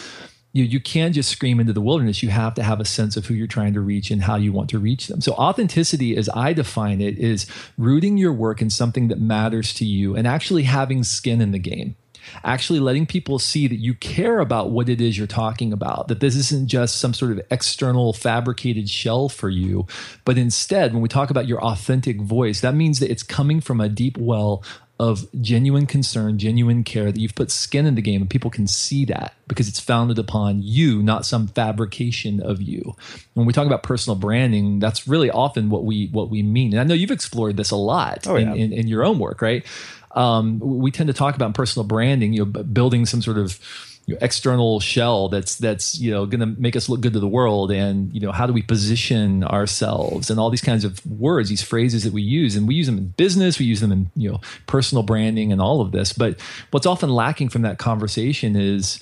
you 0.53 0.65
you 0.65 0.81
can't 0.81 1.15
just 1.15 1.31
scream 1.31 1.61
into 1.61 1.73
the 1.73 1.81
wilderness. 1.81 2.23
You 2.23 2.31
have 2.31 2.55
to 2.55 2.63
have 2.63 2.81
a 2.81 2.85
sense 2.85 3.17
of 3.17 3.27
who 3.27 3.35
you're 3.35 3.47
trying 3.47 3.75
to 3.75 3.81
reach 3.81 4.11
and 4.11 4.23
how 4.23 4.37
you 4.37 4.53
want 4.53 4.71
to 4.71 4.79
reach 4.79 5.07
them. 5.07 5.21
So 5.21 5.33
authenticity, 5.33 6.17
as 6.17 6.29
I 6.35 6.53
define 6.53 7.01
it, 7.01 7.19
is 7.19 7.47
rooting 7.77 8.17
your 8.17 8.33
work 8.33 8.63
in 8.63 8.71
something 8.71 9.09
that 9.09 9.21
matters 9.21 9.75
to 9.75 9.85
you 9.85 10.17
and 10.17 10.27
actually 10.27 10.65
having 10.65 11.05
skin 11.05 11.41
in 11.41 11.53
the 11.53 11.59
game 11.59 11.97
actually 12.45 12.81
letting 12.81 13.07
people 13.07 13.39
see 13.39 13.67
that 13.67 13.77
you 13.77 13.95
care 13.95 14.41
about 14.41 14.71
what 14.71 14.89
it 14.89 15.01
is 15.01 15.17
you're 15.17 15.27
talking 15.27 15.73
about, 15.73 16.09
that 16.09 16.21
this 16.21 16.37
isn't 16.37 16.69
just 16.69 16.97
some 16.97 17.15
sort 17.15 17.33
of 17.33 17.41
external 17.51 18.13
fabricated 18.13 18.89
shell 18.89 19.29
for 19.29 19.49
you, 19.49 19.87
but 20.25 20.39
instead, 20.39 20.93
when 20.93 21.03
we 21.03 21.09
talk 21.09 21.31
about 21.31 21.47
your 21.47 21.63
authentic 21.63 22.21
voice, 22.21 22.61
that 22.61 22.75
means 22.75 23.01
that 23.01 23.11
it's 23.11 23.23
coming 23.23 23.61
from 23.61 23.81
a 23.81 23.89
deep 23.89 24.17
well 24.19 24.63
of 24.99 25.29
genuine 25.41 25.87
concern, 25.87 26.39
genuine 26.39 26.83
care, 26.83 27.13
that 27.13 27.21
you've 27.21 27.35
put 27.35 27.51
skin 27.53 27.87
in 27.87 27.95
the 27.95 28.03
game 28.03 28.21
and 28.21 28.29
people 28.29 28.51
can 28.51 28.67
see 28.67 29.05
that 29.05 29.35
because 29.47 29.69
it's 29.69 29.79
founded 29.79 30.19
upon 30.19 30.61
you, 30.63 31.03
not 31.03 31.25
some 31.25 31.47
fabrication 31.47 32.41
of 32.41 32.61
you. 32.61 32.97
When 33.35 33.47
we 33.47 33.53
talk 33.53 33.67
about 33.67 33.85
personal 33.85 34.17
branding, 34.17 34.81
that's 34.81 35.07
really 35.07 35.31
often 35.31 35.71
what 35.71 35.85
we 35.85 36.09
what 36.09 36.31
we 36.31 36.43
mean. 36.43 36.73
And 36.73 36.81
I 36.81 36.85
know 36.85 36.95
you've 36.95 37.13
explored 37.13 37.57
this 37.57 37.71
a 37.71 37.77
lot 37.77 38.27
oh, 38.27 38.37
yeah. 38.37 38.53
in, 38.53 38.57
in, 38.57 38.73
in, 38.73 38.89
your 38.89 39.05
own 39.05 39.21
work, 39.21 39.41
right? 39.41 39.65
Um, 40.13 40.59
we 40.59 40.91
tend 40.91 41.07
to 41.07 41.13
talk 41.13 41.37
about 41.37 41.55
personal 41.55 41.87
branding, 41.87 42.33
you 42.33 42.45
know, 42.45 42.63
building 42.65 43.07
some 43.07 43.23
sort 43.23 43.39
of 43.39 43.61
you 44.09 44.15
know, 44.15 44.19
external 44.23 44.81
shell 44.81 45.29
that's 45.29 45.57
that's 45.57 46.01
you 46.01 46.11
know 46.11 46.25
going 46.25 46.41
to 46.41 46.47
make 46.47 46.75
us 46.75 46.89
look 46.89 47.03
good 47.03 47.13
to 47.13 47.21
the 47.21 47.29
world. 47.29 47.71
And 47.71 48.11
you 48.15 48.21
know 48.21 48.33
how 48.33 48.47
do 48.47 48.55
we 48.55 48.63
position 48.63 49.45
ourselves? 49.45 50.31
And 50.31 50.41
all 50.41 50.49
these 50.49 50.63
kinds 50.63 50.83
of 50.83 51.05
words 51.07 51.51
these 51.51 51.63
phrases 51.63 52.05
that 52.05 52.15
we 52.15 52.23
use 52.23 52.57
and 52.57 52.67
we 52.67 52.75
use 52.75 52.87
them 52.87 52.97
in 52.97 53.09
business 53.19 53.59
we 53.59 53.67
use 53.67 53.81
them 53.81 53.93
in 53.93 54.11
you 54.17 54.33
know 54.33 54.41
personal 54.67 55.03
branding 55.03 55.53
and 55.53 55.61
all 55.61 55.83
of 55.83 55.93
this. 55.93 56.15
But 56.15 56.41
what's 56.71 56.87
often 56.87 57.11
lacking 57.11 57.51
from 57.51 57.61
that 57.63 57.77
conversation 57.77 58.57
is 58.57 58.99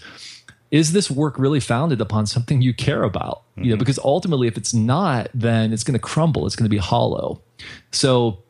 is 0.72 0.92
this 0.92 1.08
work 1.08 1.38
really 1.38 1.60
founded 1.60 2.00
upon 2.00 2.26
something 2.26 2.60
you 2.60 2.74
care 2.74 3.04
about? 3.04 3.42
Mm-hmm. 3.52 3.62
you 3.62 3.70
know 3.70 3.74
mm-hmm. 3.74 3.78
because 3.78 4.00
ultimately 4.00 4.48
if 4.48 4.56
it's 4.56 4.74
not 4.74 5.30
then 5.32 5.72
it's 5.72 5.84
going 5.84 5.94
to 5.94 6.00
crumble. 6.00 6.46
It's 6.46 6.56
going 6.56 6.68
to 6.68 6.76
be 6.76 6.78
hollow. 6.78 7.40
So 7.92 8.42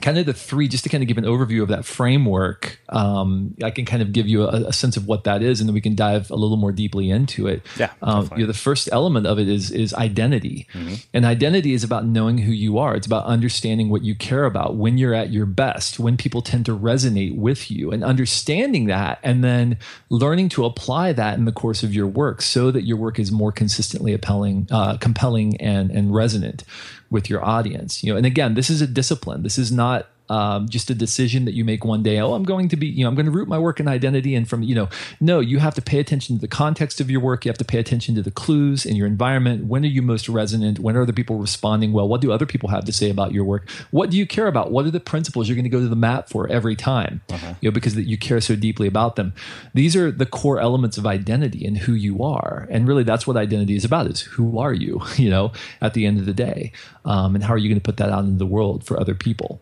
kind 0.00 0.18
of 0.18 0.26
the 0.26 0.32
three, 0.32 0.68
just 0.68 0.84
to 0.84 0.90
kind 0.90 1.02
of 1.02 1.08
give 1.08 1.18
an 1.18 1.24
overview 1.24 1.62
of 1.62 1.68
that 1.68 1.84
framework, 1.84 2.78
um, 2.90 3.56
I 3.62 3.70
can 3.70 3.84
kind 3.84 4.02
of 4.02 4.12
give 4.12 4.28
you 4.28 4.44
a, 4.44 4.68
a, 4.68 4.72
sense 4.72 4.96
of 4.96 5.06
what 5.06 5.24
that 5.24 5.42
is, 5.42 5.60
and 5.60 5.68
then 5.68 5.74
we 5.74 5.80
can 5.80 5.96
dive 5.96 6.30
a 6.30 6.36
little 6.36 6.56
more 6.56 6.70
deeply 6.70 7.10
into 7.10 7.48
it. 7.48 7.62
Yeah, 7.76 7.90
um, 8.00 8.30
you 8.32 8.42
know, 8.42 8.46
the 8.46 8.54
first 8.54 8.88
element 8.92 9.26
of 9.26 9.40
it 9.40 9.48
is 9.48 9.72
is 9.72 9.92
identity, 9.94 10.68
mm-hmm. 10.72 10.94
and 11.12 11.24
identity 11.24 11.72
is 11.72 11.82
about 11.82 12.06
knowing 12.06 12.38
who 12.38 12.52
you 12.52 12.78
are. 12.78 12.94
It's 12.94 13.06
about 13.06 13.24
understanding 13.24 13.90
what 13.90 14.02
you 14.02 14.14
care 14.14 14.44
about 14.44 14.76
when 14.76 14.96
you're 14.96 15.14
at 15.14 15.30
your 15.30 15.46
best, 15.46 15.98
when 15.98 16.16
people 16.16 16.40
tend 16.40 16.66
to 16.66 16.76
resonate 16.76 17.36
with 17.36 17.68
you, 17.68 17.90
and 17.90 18.04
understanding 18.04 18.86
that, 18.86 19.18
and 19.24 19.42
then 19.42 19.76
learning 20.08 20.50
to 20.50 20.64
apply 20.64 21.12
that 21.14 21.36
in 21.36 21.46
the 21.46 21.52
course 21.52 21.82
of 21.82 21.92
your 21.92 22.06
work, 22.06 22.42
so 22.42 22.70
that 22.70 22.82
your 22.82 22.96
work 22.96 23.18
is 23.18 23.32
more 23.32 23.50
consistently 23.50 24.12
appealing, 24.12 24.68
uh, 24.70 24.96
compelling, 24.98 25.60
and 25.60 25.90
and 25.90 26.14
resonant 26.14 26.62
with 27.10 27.28
your 27.28 27.44
audience. 27.44 28.02
You 28.02 28.12
know, 28.12 28.16
and 28.16 28.26
again, 28.26 28.54
this 28.54 28.70
is 28.70 28.80
a 28.80 28.86
discipline. 28.86 29.42
This 29.42 29.58
is 29.58 29.70
not 29.72 30.08
um, 30.30 30.68
just 30.68 30.88
a 30.90 30.94
decision 30.94 31.44
that 31.44 31.54
you 31.54 31.64
make 31.64 31.84
one 31.84 32.04
day. 32.04 32.20
Oh, 32.20 32.32
I'm 32.34 32.44
going 32.44 32.68
to 32.68 32.76
be, 32.76 32.86
you 32.86 33.02
know, 33.02 33.08
I'm 33.08 33.16
going 33.16 33.26
to 33.26 33.32
root 33.32 33.48
my 33.48 33.58
work 33.58 33.80
in 33.80 33.88
identity. 33.88 34.36
And 34.36 34.48
from, 34.48 34.62
you 34.62 34.76
know, 34.76 34.88
no, 35.20 35.40
you 35.40 35.58
have 35.58 35.74
to 35.74 35.82
pay 35.82 35.98
attention 35.98 36.36
to 36.36 36.40
the 36.40 36.48
context 36.48 37.00
of 37.00 37.10
your 37.10 37.20
work. 37.20 37.44
You 37.44 37.50
have 37.50 37.58
to 37.58 37.64
pay 37.64 37.80
attention 37.80 38.14
to 38.14 38.22
the 38.22 38.30
clues 38.30 38.86
in 38.86 38.94
your 38.94 39.08
environment. 39.08 39.66
When 39.66 39.84
are 39.84 39.88
you 39.88 40.02
most 40.02 40.28
resonant? 40.28 40.78
When 40.78 40.96
are 40.96 41.04
the 41.04 41.12
people 41.12 41.36
responding 41.36 41.92
well? 41.92 42.06
What 42.06 42.20
do 42.20 42.30
other 42.30 42.46
people 42.46 42.68
have 42.68 42.84
to 42.84 42.92
say 42.92 43.10
about 43.10 43.32
your 43.32 43.44
work? 43.44 43.68
What 43.90 44.10
do 44.10 44.16
you 44.16 44.24
care 44.24 44.46
about? 44.46 44.70
What 44.70 44.86
are 44.86 44.92
the 44.92 45.00
principles 45.00 45.48
you're 45.48 45.56
going 45.56 45.64
to 45.64 45.68
go 45.68 45.80
to 45.80 45.88
the 45.88 45.96
mat 45.96 46.28
for 46.28 46.46
every 46.46 46.76
time? 46.76 47.22
Uh-huh. 47.28 47.54
You 47.60 47.70
know, 47.70 47.74
because 47.74 47.96
you 47.96 48.16
care 48.16 48.40
so 48.40 48.54
deeply 48.54 48.86
about 48.86 49.16
them. 49.16 49.34
These 49.74 49.96
are 49.96 50.12
the 50.12 50.26
core 50.26 50.60
elements 50.60 50.96
of 50.96 51.06
identity 51.06 51.66
and 51.66 51.76
who 51.76 51.94
you 51.94 52.22
are. 52.22 52.68
And 52.70 52.86
really, 52.86 53.02
that's 53.02 53.26
what 53.26 53.36
identity 53.36 53.74
is 53.74 53.84
about: 53.84 54.06
is 54.06 54.20
who 54.20 54.58
are 54.58 54.72
you? 54.72 55.00
You 55.20 55.28
know, 55.28 55.52
at 55.82 55.92
the 55.92 56.06
end 56.06 56.18
of 56.18 56.24
the 56.24 56.32
day, 56.32 56.72
um, 57.04 57.34
and 57.34 57.44
how 57.44 57.52
are 57.52 57.58
you 57.58 57.68
going 57.68 57.80
to 57.80 57.84
put 57.84 57.98
that 57.98 58.08
out 58.08 58.24
into 58.24 58.38
the 58.38 58.46
world 58.46 58.84
for 58.84 58.98
other 58.98 59.14
people? 59.14 59.60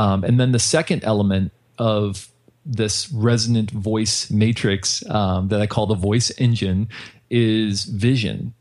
Um, 0.00 0.24
and 0.24 0.40
then 0.40 0.52
the 0.52 0.58
second 0.58 1.04
element 1.04 1.52
of 1.76 2.30
this 2.64 3.12
resonant 3.12 3.70
voice 3.70 4.30
matrix 4.30 5.04
um, 5.10 5.48
that 5.48 5.60
I 5.60 5.66
call 5.66 5.86
the 5.86 5.94
voice 5.94 6.32
engine 6.38 6.88
is 7.28 7.84
vision 7.84 8.54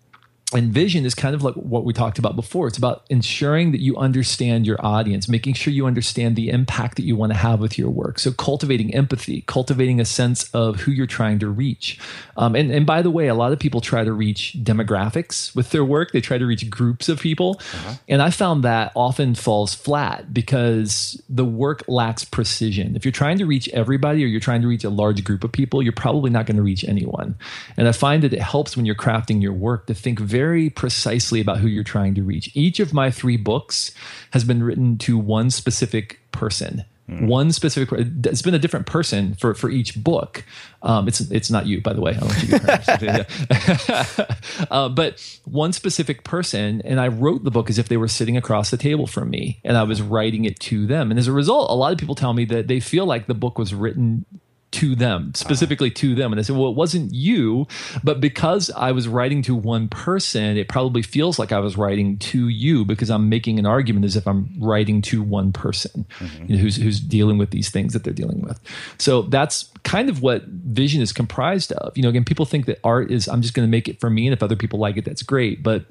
and 0.51 0.73
vision 0.73 1.05
is 1.05 1.13
kind 1.13 1.35
of 1.35 1.43
like 1.43 1.53
what 1.53 1.85
we 1.85 1.93
talked 1.93 2.17
about 2.17 2.35
before. 2.35 2.67
It's 2.67 2.77
about 2.77 3.05
ensuring 3.09 3.71
that 3.71 3.81
you 3.81 3.95
understand 3.97 4.65
your 4.65 4.83
audience, 4.83 5.29
making 5.29 5.53
sure 5.53 5.71
you 5.71 5.85
understand 5.85 6.35
the 6.35 6.49
impact 6.49 6.95
that 6.95 7.03
you 7.03 7.15
want 7.15 7.31
to 7.31 7.37
have 7.37 7.59
with 7.59 7.77
your 7.77 7.89
work. 7.91 8.17
So, 8.17 8.31
cultivating 8.31 8.93
empathy, 8.95 9.41
cultivating 9.41 9.99
a 9.99 10.05
sense 10.05 10.49
of 10.51 10.81
who 10.81 10.91
you're 10.91 11.05
trying 11.05 11.37
to 11.39 11.49
reach. 11.49 11.99
Um, 12.35 12.55
and, 12.55 12.71
and 12.71 12.85
by 12.85 13.03
the 13.03 13.11
way, 13.11 13.27
a 13.27 13.35
lot 13.35 13.51
of 13.51 13.59
people 13.59 13.79
try 13.79 14.03
to 14.03 14.11
reach 14.11 14.55
demographics 14.63 15.55
with 15.55 15.69
their 15.69 15.85
work, 15.85 16.13
they 16.13 16.21
try 16.21 16.39
to 16.39 16.45
reach 16.47 16.67
groups 16.67 17.09
of 17.09 17.19
people. 17.19 17.57
Uh-huh. 17.59 17.95
And 18.07 18.21
I 18.21 18.31
found 18.31 18.63
that 18.63 18.91
often 18.95 19.35
falls 19.35 19.75
flat 19.75 20.33
because 20.33 21.21
the 21.29 21.45
work 21.45 21.83
lacks 21.87 22.25
precision. 22.25 22.95
If 22.95 23.05
you're 23.05 23.11
trying 23.11 23.37
to 23.37 23.45
reach 23.45 23.69
everybody 23.69 24.23
or 24.23 24.27
you're 24.27 24.39
trying 24.39 24.63
to 24.63 24.67
reach 24.67 24.83
a 24.83 24.89
large 24.89 25.23
group 25.23 25.43
of 25.43 25.51
people, 25.51 25.83
you're 25.83 25.93
probably 25.93 26.31
not 26.31 26.47
going 26.47 26.57
to 26.57 26.63
reach 26.63 26.83
anyone. 26.83 27.37
And 27.77 27.87
I 27.87 27.91
find 27.91 28.23
that 28.23 28.33
it 28.33 28.41
helps 28.41 28.75
when 28.75 28.87
you're 28.87 28.95
crafting 28.95 29.43
your 29.43 29.53
work 29.53 29.85
to 29.85 29.93
think 29.93 30.19
very 30.19 30.38
very 30.39 30.69
precisely 30.69 31.41
about 31.41 31.59
who 31.59 31.67
you're 31.67 31.83
trying 31.83 32.15
to 32.15 32.23
reach. 32.23 32.49
Each 32.53 32.79
of 32.79 32.93
my 32.93 33.11
three 33.11 33.37
books 33.37 33.91
has 34.31 34.43
been 34.43 34.63
written 34.63 34.97
to 34.99 35.17
one 35.17 35.49
specific 35.49 36.19
person 36.31 36.85
Mm. 37.09 37.27
One 37.27 37.51
specific, 37.51 37.89
it's 38.23 38.43
been 38.43 38.53
a 38.53 38.59
different 38.59 38.85
person 38.85 39.33
for 39.33 39.55
for 39.55 39.69
each 39.69 40.01
book. 40.03 40.43
Um, 40.83 41.07
it's 41.07 41.21
it's 41.21 41.49
not 41.49 41.65
you, 41.65 41.81
by 41.81 41.93
the 41.93 42.01
way. 42.01 42.11
I 42.11 42.19
don't 42.19 42.29
you 42.43 42.59
uh, 44.71 44.89
but 44.89 45.39
one 45.45 45.73
specific 45.73 46.23
person, 46.23 46.81
and 46.85 46.99
I 46.99 47.07
wrote 47.07 47.43
the 47.43 47.51
book 47.51 47.69
as 47.69 47.79
if 47.79 47.87
they 47.87 47.97
were 47.97 48.07
sitting 48.07 48.37
across 48.37 48.69
the 48.69 48.77
table 48.77 49.07
from 49.07 49.31
me, 49.31 49.59
and 49.63 49.75
I 49.75 49.83
was 49.83 50.03
writing 50.03 50.45
it 50.45 50.59
to 50.61 50.85
them. 50.85 51.09
And 51.09 51.19
as 51.19 51.27
a 51.27 51.31
result, 51.31 51.71
a 51.71 51.73
lot 51.73 51.91
of 51.91 51.97
people 51.97 52.15
tell 52.15 52.33
me 52.33 52.45
that 52.45 52.67
they 52.67 52.79
feel 52.79 53.05
like 53.05 53.25
the 53.25 53.33
book 53.33 53.57
was 53.57 53.73
written 53.73 54.25
to 54.71 54.95
them, 54.95 55.33
specifically 55.33 55.89
to 55.89 56.13
them. 56.13 56.31
And 56.31 56.39
I 56.39 56.43
said, 56.43 56.55
well, 56.55 56.69
it 56.69 56.75
wasn't 56.75 57.13
you, 57.13 57.67
but 58.03 58.21
because 58.21 58.69
I 58.71 58.91
was 58.91 59.07
writing 59.07 59.41
to 59.43 59.55
one 59.55 59.89
person, 59.89 60.57
it 60.57 60.67
probably 60.67 61.01
feels 61.01 61.39
like 61.39 61.51
I 61.51 61.59
was 61.59 61.75
writing 61.75 62.17
to 62.19 62.47
you 62.47 62.85
because 62.85 63.09
I'm 63.09 63.29
making 63.29 63.57
an 63.57 63.65
argument 63.65 64.05
as 64.05 64.15
if 64.15 64.27
I'm 64.27 64.49
writing 64.59 65.01
to 65.03 65.23
one 65.23 65.51
person 65.51 66.05
mm-hmm. 66.19 66.45
you 66.45 66.55
know, 66.55 66.61
who's, 66.61 66.75
who's 66.75 66.99
dealing 66.99 67.37
with 67.37 67.49
these 67.49 67.69
things 67.69 67.93
that 67.93 68.03
they're 68.03 68.13
dealing 68.13 68.41
with. 68.41 68.59
So 68.99 69.23
that's 69.23 69.69
kind 69.83 70.09
of 70.09 70.21
what 70.21 70.45
vision 70.45 71.01
is 71.01 71.13
comprised 71.13 71.71
of. 71.73 71.97
You 71.97 72.03
know, 72.03 72.09
again, 72.09 72.25
people 72.25 72.45
think 72.45 72.67
that 72.67 72.79
art 72.83 73.11
is, 73.11 73.27
I'm 73.27 73.41
just 73.41 73.53
going 73.55 73.67
to 73.67 73.71
make 73.71 73.87
it 73.87 73.99
for 73.99 74.09
me. 74.09 74.27
And 74.27 74.33
if 74.33 74.43
other 74.43 74.55
people 74.55 74.79
like 74.79 74.97
it, 74.97 75.05
that's 75.05 75.23
great. 75.23 75.63
But 75.63 75.85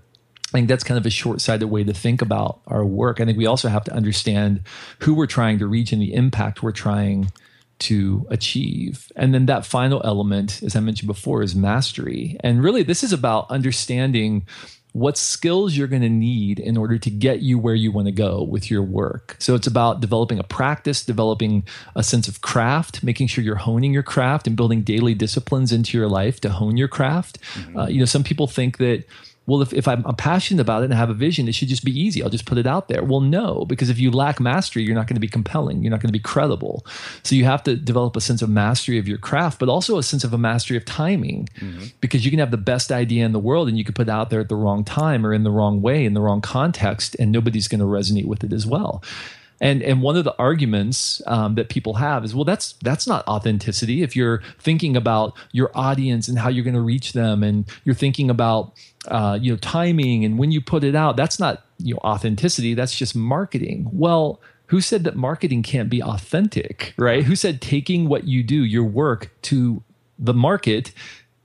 I 0.48 0.52
think 0.52 0.68
that's 0.68 0.84
kind 0.84 0.96
of 0.96 1.04
a 1.04 1.10
short 1.10 1.40
sighted 1.40 1.68
way 1.68 1.84
to 1.84 1.92
think 1.92 2.22
about 2.22 2.60
our 2.68 2.84
work. 2.84 3.20
I 3.20 3.24
think 3.24 3.36
we 3.36 3.46
also 3.46 3.68
have 3.68 3.84
to 3.84 3.92
understand 3.92 4.62
who 5.00 5.14
we're 5.14 5.26
trying 5.26 5.58
to 5.58 5.66
reach 5.66 5.92
and 5.92 6.00
the 6.00 6.14
impact 6.14 6.62
we're 6.62 6.72
trying 6.72 7.32
to 7.80 8.26
achieve. 8.30 9.10
And 9.16 9.32
then 9.32 9.46
that 9.46 9.64
final 9.64 10.00
element, 10.04 10.62
as 10.62 10.74
I 10.74 10.80
mentioned 10.80 11.06
before, 11.06 11.42
is 11.42 11.54
mastery. 11.54 12.36
And 12.40 12.62
really, 12.62 12.82
this 12.82 13.04
is 13.04 13.12
about 13.12 13.50
understanding 13.50 14.46
what 14.92 15.16
skills 15.16 15.76
you're 15.76 15.86
going 15.86 16.02
to 16.02 16.08
need 16.08 16.58
in 16.58 16.76
order 16.76 16.98
to 16.98 17.10
get 17.10 17.40
you 17.40 17.58
where 17.58 17.74
you 17.74 17.92
want 17.92 18.06
to 18.06 18.12
go 18.12 18.42
with 18.42 18.70
your 18.70 18.82
work. 18.82 19.36
So 19.38 19.54
it's 19.54 19.66
about 19.66 20.00
developing 20.00 20.38
a 20.38 20.42
practice, 20.42 21.04
developing 21.04 21.64
a 21.94 22.02
sense 22.02 22.26
of 22.26 22.40
craft, 22.40 23.04
making 23.04 23.28
sure 23.28 23.44
you're 23.44 23.56
honing 23.56 23.92
your 23.92 24.02
craft 24.02 24.46
and 24.46 24.56
building 24.56 24.82
daily 24.82 25.14
disciplines 25.14 25.72
into 25.72 25.96
your 25.96 26.08
life 26.08 26.40
to 26.40 26.48
hone 26.48 26.76
your 26.76 26.88
craft. 26.88 27.38
Mm-hmm. 27.54 27.78
Uh, 27.78 27.86
you 27.86 27.98
know, 28.00 28.06
some 28.06 28.24
people 28.24 28.46
think 28.46 28.78
that 28.78 29.04
well, 29.48 29.62
if, 29.62 29.72
if 29.72 29.88
I'm, 29.88 30.04
I'm, 30.04 30.14
passionate 30.14 30.60
about 30.60 30.82
it 30.82 30.86
and 30.86 30.94
have 30.94 31.08
a 31.08 31.14
vision, 31.14 31.48
it 31.48 31.54
should 31.54 31.68
just 31.68 31.82
be 31.82 31.98
easy. 31.98 32.22
I'll 32.22 32.28
just 32.28 32.44
put 32.44 32.58
it 32.58 32.66
out 32.66 32.88
there. 32.88 33.02
Well, 33.02 33.20
no, 33.20 33.64
because 33.64 33.88
if 33.88 33.98
you 33.98 34.10
lack 34.10 34.40
mastery, 34.40 34.82
you're 34.82 34.94
not 34.94 35.06
going 35.06 35.16
to 35.16 35.20
be 35.20 35.28
compelling. 35.28 35.82
You're 35.82 35.90
not 35.90 36.00
going 36.00 36.08
to 36.08 36.12
be 36.12 36.18
credible. 36.18 36.84
So 37.22 37.34
you 37.34 37.46
have 37.46 37.62
to 37.62 37.74
develop 37.74 38.14
a 38.14 38.20
sense 38.20 38.42
of 38.42 38.50
mastery 38.50 38.98
of 38.98 39.08
your 39.08 39.16
craft, 39.16 39.58
but 39.58 39.70
also 39.70 39.96
a 39.96 40.02
sense 40.02 40.22
of 40.22 40.34
a 40.34 40.38
mastery 40.38 40.76
of 40.76 40.84
timing 40.84 41.48
mm-hmm. 41.60 41.86
because 42.02 42.26
you 42.26 42.30
can 42.30 42.40
have 42.40 42.50
the 42.50 42.58
best 42.58 42.92
idea 42.92 43.24
in 43.24 43.32
the 43.32 43.38
world 43.38 43.68
and 43.68 43.78
you 43.78 43.84
can 43.84 43.94
put 43.94 44.08
it 44.08 44.10
out 44.10 44.28
there 44.28 44.40
at 44.40 44.50
the 44.50 44.56
wrong 44.56 44.84
time 44.84 45.24
or 45.24 45.32
in 45.32 45.44
the 45.44 45.50
wrong 45.50 45.80
way, 45.80 46.04
in 46.04 46.12
the 46.12 46.20
wrong 46.20 46.42
context, 46.42 47.16
and 47.18 47.32
nobody's 47.32 47.68
going 47.68 47.80
to 47.80 47.86
resonate 47.86 48.26
with 48.26 48.44
it 48.44 48.52
as 48.52 48.66
well. 48.66 49.02
And 49.60 49.82
and 49.82 50.02
one 50.02 50.16
of 50.16 50.24
the 50.24 50.36
arguments 50.38 51.20
um, 51.26 51.54
that 51.56 51.68
people 51.68 51.94
have 51.94 52.24
is, 52.24 52.34
well, 52.34 52.44
that's 52.44 52.74
that's 52.82 53.06
not 53.06 53.26
authenticity. 53.26 54.02
If 54.02 54.14
you're 54.14 54.42
thinking 54.58 54.96
about 54.96 55.36
your 55.52 55.70
audience 55.74 56.28
and 56.28 56.38
how 56.38 56.48
you're 56.48 56.64
going 56.64 56.74
to 56.74 56.80
reach 56.80 57.12
them, 57.12 57.42
and 57.42 57.64
you're 57.84 57.94
thinking 57.94 58.30
about 58.30 58.72
uh, 59.08 59.38
you 59.40 59.52
know 59.52 59.58
timing 59.58 60.24
and 60.24 60.38
when 60.38 60.52
you 60.52 60.60
put 60.60 60.84
it 60.84 60.94
out, 60.94 61.16
that's 61.16 61.40
not 61.40 61.64
you 61.78 61.94
know 61.94 62.00
authenticity. 62.04 62.74
That's 62.74 62.94
just 62.94 63.16
marketing. 63.16 63.88
Well, 63.92 64.40
who 64.66 64.80
said 64.80 65.04
that 65.04 65.16
marketing 65.16 65.62
can't 65.62 65.88
be 65.88 66.02
authentic, 66.02 66.94
right? 66.96 67.24
Who 67.24 67.34
said 67.34 67.60
taking 67.60 68.08
what 68.08 68.24
you 68.24 68.42
do, 68.42 68.62
your 68.62 68.84
work, 68.84 69.30
to 69.42 69.82
the 70.18 70.34
market 70.34 70.92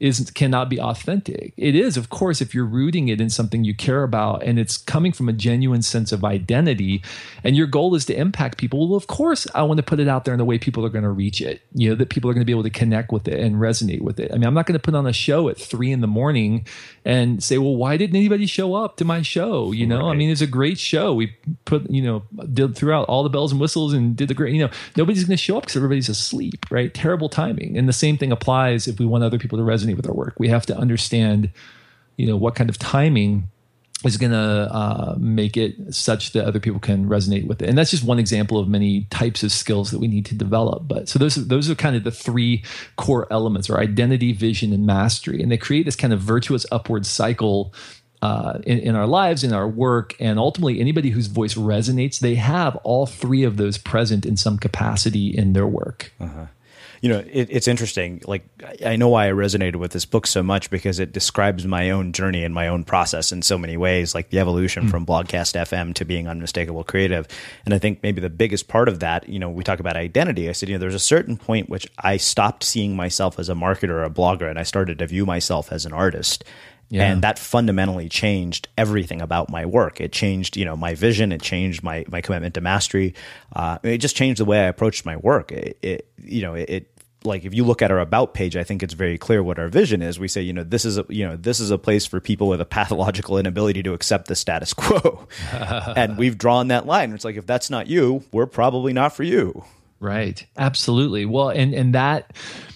is 0.04 0.30
cannot 0.32 0.68
be 0.68 0.80
authentic. 0.80 1.54
It 1.56 1.76
is, 1.76 1.96
of 1.96 2.10
course, 2.10 2.42
if 2.42 2.54
you're 2.54 2.66
rooting 2.66 3.08
it 3.08 3.22
in 3.22 3.30
something 3.30 3.64
you 3.64 3.74
care 3.74 4.04
about 4.04 4.44
and 4.44 4.60
it's 4.60 4.78
coming 4.78 5.14
from 5.14 5.30
a 5.30 5.34
genuine 5.34 5.82
sense 5.82 6.12
of 6.12 6.26
identity, 6.26 7.02
and 7.42 7.56
your 7.56 7.68
goal 7.68 7.96
is 7.96 8.04
to 8.06 8.16
impact 8.16 8.58
people. 8.58 8.90
Well, 8.90 8.98
of 8.98 9.08
course, 9.08 9.48
I 9.56 9.64
want 9.64 9.78
to 9.78 9.84
put 9.84 10.02
it 10.02 10.10
out 10.10 10.26
there 10.26 10.34
in 10.34 10.40
the 10.40 10.46
way 10.46 10.60
people 10.60 10.86
are 10.86 10.90
going 10.90 11.06
to 11.06 11.10
reach 11.10 11.40
it. 11.40 11.62
You 11.74 11.90
know 11.90 11.96
that 11.96 12.10
people 12.10 12.30
are 12.30 12.34
going 12.34 12.42
to 12.42 12.46
be 12.46 12.52
able 12.52 12.64
to 12.64 12.70
connect 12.70 13.14
with 13.14 13.30
it 13.30 13.40
and 13.40 13.56
resonate 13.56 14.02
with 14.02 14.20
it. 14.20 14.32
I 14.32 14.36
mean, 14.36 14.46
I'm 14.46 14.54
not 14.54 14.66
going 14.66 14.74
to 14.78 14.84
put 14.84 14.94
on 14.94 15.08
a 15.08 15.14
show 15.14 15.48
at 15.48 15.58
three 15.58 15.94
in 15.94 16.02
the 16.02 16.08
morning 16.08 16.68
and 17.06 17.42
say, 17.42 17.58
"Well, 17.58 17.78
why 17.78 17.96
didn't 17.96 18.18
anybody 18.18 18.46
show 18.46 18.76
up 18.76 18.98
to 18.98 19.06
my 19.06 19.22
show?" 19.22 19.72
You 19.72 19.88
know, 19.88 20.08
right. 20.08 20.12
I 20.12 20.16
mean, 20.16 20.30
it's 20.30 20.42
a 20.42 20.48
great 20.48 20.80
show. 20.80 21.14
We 21.14 21.34
put, 21.64 21.90
you 21.90 22.02
know, 22.02 22.24
did 22.54 22.76
throughout 22.76 23.08
all 23.08 23.24
the 23.24 23.30
bells 23.30 23.54
and 23.54 23.62
whistles 23.62 23.94
and 23.94 24.18
did 24.18 24.28
the 24.28 24.34
great. 24.34 24.54
You 24.54 24.68
know, 24.68 24.72
nobody's 24.98 25.24
going 25.24 25.38
to 25.38 25.42
show 25.42 25.56
up 25.56 25.64
because 25.64 25.78
everybody's 25.78 26.10
asleep. 26.10 26.66
Right? 26.70 26.94
Terrible 26.94 27.30
timing. 27.30 27.78
And 27.78 27.88
the 27.88 27.94
same 27.94 28.18
thing 28.18 28.34
applies 28.34 28.86
if 28.86 29.00
we 29.00 29.06
want 29.06 29.24
other 29.24 29.40
people 29.40 29.58
to 29.58 29.64
resonate 29.64 29.93
with 29.94 30.08
our 30.08 30.14
work. 30.14 30.36
We 30.38 30.50
have 30.50 30.66
to 30.68 30.78
understand, 30.78 31.52
you 32.18 32.28
know, 32.28 32.38
what 32.38 32.56
kind 32.56 32.70
of 32.70 32.78
timing 32.78 33.50
is 34.04 34.18
going 34.18 34.32
to 34.32 34.38
uh, 34.38 35.16
make 35.18 35.56
it 35.56 35.94
such 35.94 36.34
that 36.34 36.46
other 36.46 36.60
people 36.60 36.80
can 36.80 37.08
resonate 37.08 37.48
with 37.48 37.62
it. 37.62 37.70
And 37.70 37.78
that's 37.78 37.92
just 37.92 38.04
one 38.04 38.20
example 38.20 38.60
of 38.60 38.68
many 38.68 39.06
types 39.10 39.44
of 39.44 39.52
skills 39.52 39.92
that 39.92 40.00
we 40.00 40.08
need 40.08 40.26
to 40.28 40.36
develop. 40.36 40.88
But 40.88 41.08
so 41.08 41.20
those 41.20 41.36
those 41.36 41.70
are 41.70 41.76
kind 41.76 41.96
of 41.96 42.04
the 42.04 42.12
three 42.12 42.64
core 42.98 43.28
elements: 43.32 43.70
or 43.70 43.80
identity, 43.80 44.34
vision, 44.34 44.74
and 44.74 44.86
mastery. 44.86 45.42
And 45.42 45.52
they 45.52 45.58
create 45.58 45.86
this 45.86 45.96
kind 45.96 46.14
of 46.14 46.20
virtuous 46.20 46.66
upward 46.72 47.06
cycle 47.06 47.74
uh, 48.22 48.60
in, 48.66 48.80
in, 48.80 48.96
our 48.96 49.08
lives, 49.08 49.44
in 49.44 49.52
our 49.52 49.68
work, 49.68 50.16
and 50.20 50.40
ultimately 50.40 50.80
anybody 50.80 51.10
whose 51.10 51.28
voice 51.28 51.56
resonates, 51.56 52.20
they 52.20 52.36
have 52.36 52.78
all 52.78 53.06
three 53.06 53.44
of 53.44 53.58
those 53.58 53.78
present 53.78 54.26
in 54.26 54.38
some 54.38 54.58
capacity 54.58 55.28
in 55.28 55.52
their 55.52 55.68
work. 55.68 56.14
Uh-huh 56.22 56.46
you 57.04 57.10
know, 57.10 57.20
it, 57.20 57.50
it's 57.52 57.68
interesting. 57.68 58.22
Like, 58.26 58.46
I 58.84 58.96
know 58.96 59.10
why 59.10 59.28
I 59.28 59.34
resonated 59.34 59.76
with 59.76 59.92
this 59.92 60.06
book 60.06 60.26
so 60.26 60.42
much 60.42 60.70
because 60.70 61.00
it 61.00 61.12
describes 61.12 61.68
my 61.68 61.90
own 61.90 62.14
journey 62.14 62.46
and 62.46 62.54
my 62.54 62.70
own 62.70 62.86
process 62.86 63.34
in 63.34 63.42
so 63.42 63.58
many 63.58 63.76
ways, 63.76 64.16
like 64.16 64.30
the 64.30 64.40
evolution 64.40 64.86
mm. 64.86 64.90
from 64.90 65.06
Blogcast 65.06 65.62
FM 65.62 65.94
to 65.96 66.06
being 66.06 66.30
unmistakable 66.30 66.86
creative. 66.86 67.28
And 67.66 67.74
I 67.74 67.78
think 67.78 68.02
maybe 68.04 68.22
the 68.22 68.30
biggest 68.30 68.70
part 68.70 68.88
of 68.88 69.02
that, 69.02 69.28
you 69.28 69.38
know, 69.38 69.50
we 69.50 69.66
talk 69.66 69.82
about 69.82 69.98
identity. 69.98 70.48
I 70.48 70.54
said, 70.54 70.70
you 70.70 70.76
know, 70.76 70.80
there's 70.80 70.96
a 70.96 71.00
certain 71.00 71.36
point 71.36 71.70
which 71.70 71.86
I 71.98 72.16
stopped 72.16 72.64
seeing 72.64 72.96
myself 72.96 73.38
as 73.38 73.50
a 73.50 73.54
marketer 73.54 73.90
or 73.90 74.06
a 74.06 74.10
blogger, 74.10 74.50
and 74.50 74.58
I 74.58 74.64
started 74.64 75.00
to 75.00 75.08
view 75.08 75.26
myself 75.26 75.74
as 75.74 75.86
an 75.86 75.92
artist. 75.92 76.46
Yeah. 76.94 77.12
And 77.12 77.24
that 77.24 77.40
fundamentally 77.40 78.08
changed 78.08 78.68
everything 78.78 79.20
about 79.20 79.50
my 79.50 79.66
work. 79.66 80.00
It 80.00 80.12
changed, 80.12 80.56
you 80.56 80.64
know, 80.64 80.76
my 80.76 80.94
vision. 80.94 81.32
It 81.32 81.42
changed 81.42 81.82
my 81.82 82.06
my 82.08 82.22
commitment 82.22 82.54
to 82.54 82.62
mastery. 82.62 83.16
Uh, 83.56 83.80
it 83.82 83.98
just 83.98 84.16
changed 84.16 84.40
the 84.40 84.46
way 84.46 84.60
I 84.60 84.68
approached 84.68 85.04
my 85.04 85.18
work. 85.18 85.52
It, 85.52 85.80
it 85.82 86.08
you 86.20 86.44
know, 86.44 86.54
it, 86.54 86.93
like 87.26 87.46
if 87.46 87.54
you 87.54 87.64
look 87.64 87.82
at 87.82 87.92
our 87.92 88.00
about 88.00 88.34
page, 88.34 88.56
I 88.56 88.64
think 88.64 88.84
it's 88.84 88.94
very 88.94 89.18
clear 89.18 89.44
what 89.44 89.60
our 89.60 89.68
vision 89.68 90.02
is. 90.02 90.20
We 90.20 90.28
say, 90.28 90.42
you 90.42 90.54
know, 90.54 90.64
this 90.64 90.86
is 90.86 90.98
a 90.98 91.06
you 91.10 91.28
know 91.28 91.36
this 91.36 91.60
is 91.60 91.72
a 91.72 91.78
place 91.78 92.06
for 92.06 92.20
people 92.20 92.48
with 92.48 92.62
a 92.62 92.66
pathological 92.66 93.38
inability 93.38 93.84
to 93.84 93.94
accept 93.94 94.28
the 94.28 94.36
status 94.36 94.74
quo, 94.74 95.28
and 95.52 96.18
we've 96.18 96.38
drawn 96.38 96.70
that 96.70 96.86
line. 96.86 97.14
It's 97.14 97.26
like 97.26 97.36
if 97.36 97.46
that's 97.46 97.70
not 97.70 97.88
you, 97.88 98.24
we're 98.32 98.46
probably 98.46 98.94
not 98.94 99.16
for 99.16 99.24
you. 99.24 99.64
Right. 100.00 100.46
Absolutely. 100.58 101.26
Well, 101.26 101.50
and 101.50 101.74
and 101.74 101.96
that 101.96 102.34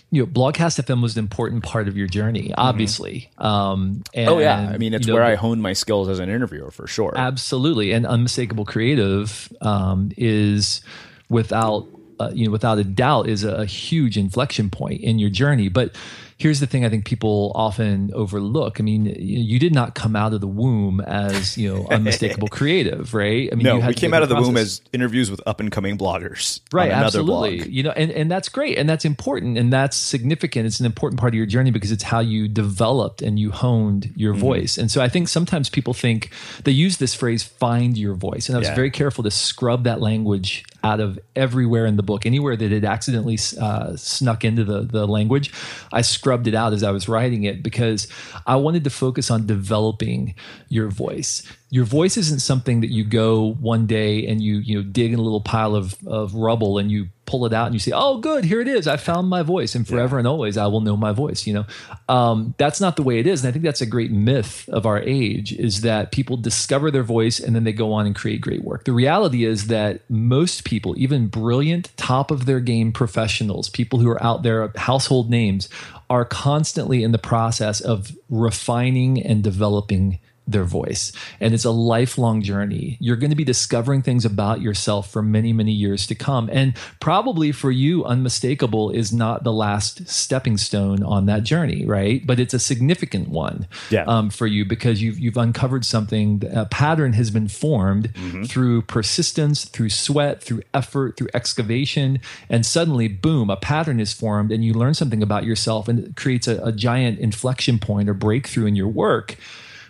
you 0.09 0.21
know, 0.21 0.27
Blogcast 0.27 0.81
FM 0.81 1.01
was 1.01 1.17
an 1.17 1.23
important 1.23 1.63
part 1.63 1.87
of 1.87 1.97
your 1.97 2.07
journey, 2.07 2.43
mm-hmm. 2.43 2.53
obviously. 2.57 3.29
Mm-hmm. 3.37 3.45
Um, 3.45 4.03
and, 4.13 4.29
oh 4.29 4.39
yeah, 4.39 4.71
I 4.73 4.77
mean, 4.77 4.93
it's 4.93 5.05
you 5.05 5.13
know, 5.13 5.19
where 5.19 5.25
I 5.25 5.35
honed 5.35 5.61
my 5.61 5.73
skills 5.73 6.07
as 6.07 6.19
an 6.19 6.29
interviewer 6.29 6.71
for 6.71 6.87
sure. 6.87 7.13
Absolutely, 7.15 7.91
and 7.91 8.05
unmistakable 8.05 8.65
creative 8.65 9.51
um, 9.61 10.11
is 10.15 10.81
without 11.29 11.87
uh, 12.19 12.31
you 12.33 12.45
know, 12.45 12.51
without 12.51 12.77
a 12.77 12.83
doubt, 12.83 13.27
is 13.27 13.43
a, 13.43 13.67
huge 13.67 14.17
inflection 14.17 14.69
point 14.69 15.01
in 15.01 15.19
your 15.19 15.29
journey. 15.29 15.67
But 15.67 15.93
here's 16.37 16.59
the 16.59 16.67
thing 16.67 16.85
I 16.85 16.89
think 16.89 17.05
people 17.05 17.51
often 17.55 18.11
overlook. 18.13 18.79
I 18.79 18.83
mean, 18.83 19.05
you 19.05 19.59
did 19.59 19.73
not 19.73 19.95
come 19.95 20.15
out 20.15 20.33
of 20.33 20.41
the 20.41 20.47
womb 20.47 21.01
as, 21.01 21.57
you 21.57 21.73
know, 21.73 21.87
unmistakable 21.91 22.47
creative, 22.47 23.13
right? 23.13 23.49
I 23.51 23.55
mean, 23.55 23.65
no, 23.65 23.79
we 23.79 23.93
came 23.93 24.13
out 24.13 24.23
of 24.23 24.29
the 24.29 24.35
process. 24.35 24.47
womb 24.47 24.57
as 24.57 24.81
interviews 24.93 25.31
with 25.31 25.41
up 25.47 25.59
and 25.59 25.71
coming 25.71 25.97
bloggers. 25.97 26.61
Right. 26.71 26.91
absolutely. 26.91 27.57
Blog. 27.57 27.69
You 27.69 27.83
know, 27.83 27.91
and, 27.91 28.11
and 28.11 28.31
that's 28.31 28.49
great. 28.49 28.77
And 28.77 28.87
that's 28.87 29.03
important. 29.03 29.57
And 29.57 29.73
that's 29.73 29.97
significant. 29.97 30.67
It's 30.67 30.79
an 30.79 30.85
important 30.85 31.19
part 31.19 31.33
of 31.33 31.35
your 31.35 31.47
journey 31.47 31.71
because 31.71 31.91
it's 31.91 32.03
how 32.03 32.19
you 32.19 32.47
developed 32.47 33.21
and 33.21 33.39
you 33.39 33.51
honed 33.51 34.13
your 34.15 34.33
mm-hmm. 34.33 34.41
voice. 34.41 34.77
And 34.77 34.91
so 34.91 35.01
I 35.01 35.09
think 35.09 35.27
sometimes 35.27 35.69
people 35.69 35.93
think 35.93 36.31
they 36.63 36.71
use 36.71 36.97
this 36.97 37.15
phrase, 37.15 37.43
find 37.43 37.97
your 37.97 38.13
voice. 38.13 38.47
And 38.47 38.55
I 38.55 38.59
was 38.59 38.69
yeah. 38.69 38.75
very 38.75 38.91
careful 38.91 39.23
to 39.23 39.31
scrub 39.31 39.85
that 39.85 40.01
language 40.01 40.65
out 40.87 40.99
of 40.99 41.19
everywhere 41.35 41.85
in 41.85 41.97
the 41.97 42.03
book. 42.03 42.25
Anywhere 42.25 42.55
that 42.55 42.71
it 42.71 42.83
accidentally 42.83 43.37
uh, 43.59 43.95
snuck 43.95 44.45
into 44.45 44.63
the, 44.63 44.81
the 44.81 45.05
language, 45.05 45.53
I 45.91 46.01
scrubbed 46.01 46.47
it 46.47 46.55
out 46.55 46.73
as 46.73 46.83
I 46.83 46.91
was 46.91 47.07
writing 47.09 47.43
it 47.43 47.61
because 47.61 48.07
I 48.45 48.55
wanted 48.55 48.83
to 48.85 48.89
focus 48.89 49.29
on 49.29 49.45
developing 49.45 50.35
your 50.69 50.89
voice 50.89 51.43
your 51.69 51.85
voice 51.85 52.15
isn't 52.15 52.39
something 52.39 52.81
that 52.81 52.91
you 52.91 53.03
go 53.03 53.53
one 53.55 53.85
day 53.85 54.25
and 54.27 54.41
you 54.41 54.57
you 54.59 54.77
know 54.77 54.83
dig 54.83 55.11
in 55.11 55.19
a 55.19 55.21
little 55.21 55.41
pile 55.41 55.75
of 55.75 55.95
of 56.07 56.33
rubble 56.33 56.77
and 56.77 56.91
you 56.91 57.07
pull 57.27 57.45
it 57.45 57.53
out 57.53 57.67
and 57.67 57.75
you 57.75 57.79
say 57.79 57.91
oh 57.93 58.17
good 58.17 58.45
here 58.45 58.59
it 58.61 58.67
is. 58.67 58.87
I 58.87 58.97
found 58.97 59.29
my 59.29 59.43
voice. 59.43 59.75
And 59.75 59.87
forever 59.87 60.15
yeah. 60.15 60.19
and 60.19 60.27
always 60.27 60.57
i 60.57 60.65
will 60.65 60.81
know 60.81 60.97
my 60.97 61.11
voice 61.11 61.45
you 61.45 61.53
know? 61.53 61.65
Um, 62.09 62.55
that's 62.57 62.81
not 62.81 62.95
the 62.95 63.03
way 63.03 63.19
it 63.19 63.27
is. 63.27 63.43
And 63.43 63.49
i 63.49 63.51
think 63.51 63.63
that's 63.63 63.81
a 63.81 63.85
great 63.85 64.11
myth 64.11 64.67
of 64.69 64.85
our 64.85 64.99
age 64.99 65.53
is 65.53 65.81
that 65.81 66.11
people 66.11 66.37
discover 66.37 66.89
their 66.89 67.03
voice 67.03 67.39
and 67.39 67.55
then 67.55 67.63
they 67.63 67.73
go 67.73 67.93
on 67.93 68.05
and 68.05 68.15
create 68.15 68.41
great 68.41 68.63
work. 68.63 68.85
The 68.85 68.93
reality 68.93 69.45
is 69.45 69.67
that 69.67 70.01
most 70.09 70.63
people 70.63 70.95
even 70.97 71.27
brilliant 71.27 71.95
top 71.97 72.31
of 72.31 72.45
their 72.45 72.59
game 72.59 72.91
professionals 72.91 73.69
people 73.69 73.99
who 73.99 74.09
are 74.09 74.23
out 74.23 74.43
there 74.43 74.71
household 74.75 75.29
names 75.29 75.69
are 76.09 76.23
constantly 76.25 77.03
in 77.03 77.11
the 77.11 77.17
process 77.17 77.81
of 77.81 78.15
refining 78.29 79.21
and 79.21 79.43
developing 79.43 80.19
their 80.47 80.63
voice. 80.63 81.11
And 81.39 81.53
it's 81.53 81.65
a 81.65 81.71
lifelong 81.71 82.41
journey. 82.41 82.97
You're 82.99 83.17
going 83.17 83.29
to 83.29 83.35
be 83.35 83.43
discovering 83.43 84.01
things 84.01 84.23
about 84.25 84.61
yourself 84.61 85.11
for 85.11 85.21
many, 85.21 85.51
many 85.51 85.73
years 85.73 86.07
to 86.07 86.15
come. 86.15 86.49
And 86.51 86.73
probably 86.99 87.51
for 87.51 87.69
you, 87.69 88.05
unmistakable 88.05 88.89
is 88.89 89.11
not 89.11 89.43
the 89.43 89.51
last 89.51 90.07
stepping 90.07 90.57
stone 90.57 91.03
on 91.03 91.25
that 91.25 91.43
journey, 91.43 91.85
right? 91.85 92.25
But 92.25 92.39
it's 92.39 92.53
a 92.53 92.59
significant 92.59 93.27
one 93.27 93.67
yeah. 93.89 94.03
um, 94.03 94.29
for 94.29 94.47
you 94.47 94.63
because 94.63 95.01
you've, 95.01 95.19
you've 95.19 95.37
uncovered 95.37 95.83
something, 95.85 96.43
a 96.53 96.65
pattern 96.65 97.13
has 97.13 97.29
been 97.29 97.49
formed 97.49 98.13
mm-hmm. 98.13 98.43
through 98.43 98.83
persistence, 98.83 99.65
through 99.65 99.89
sweat, 99.89 100.41
through 100.41 100.61
effort, 100.73 101.17
through 101.17 101.29
excavation. 101.33 102.19
And 102.49 102.65
suddenly, 102.65 103.09
boom, 103.09 103.49
a 103.49 103.57
pattern 103.57 103.99
is 103.99 104.13
formed 104.13 104.51
and 104.51 104.63
you 104.63 104.73
learn 104.73 104.93
something 104.93 105.21
about 105.21 105.43
yourself 105.43 105.89
and 105.89 105.99
it 105.99 106.15
creates 106.15 106.47
a, 106.47 106.63
a 106.63 106.71
giant 106.71 107.19
inflection 107.19 107.79
point 107.79 108.07
or 108.07 108.13
breakthrough 108.13 108.65
in 108.65 108.75
your 108.75 108.87
work 108.87 109.35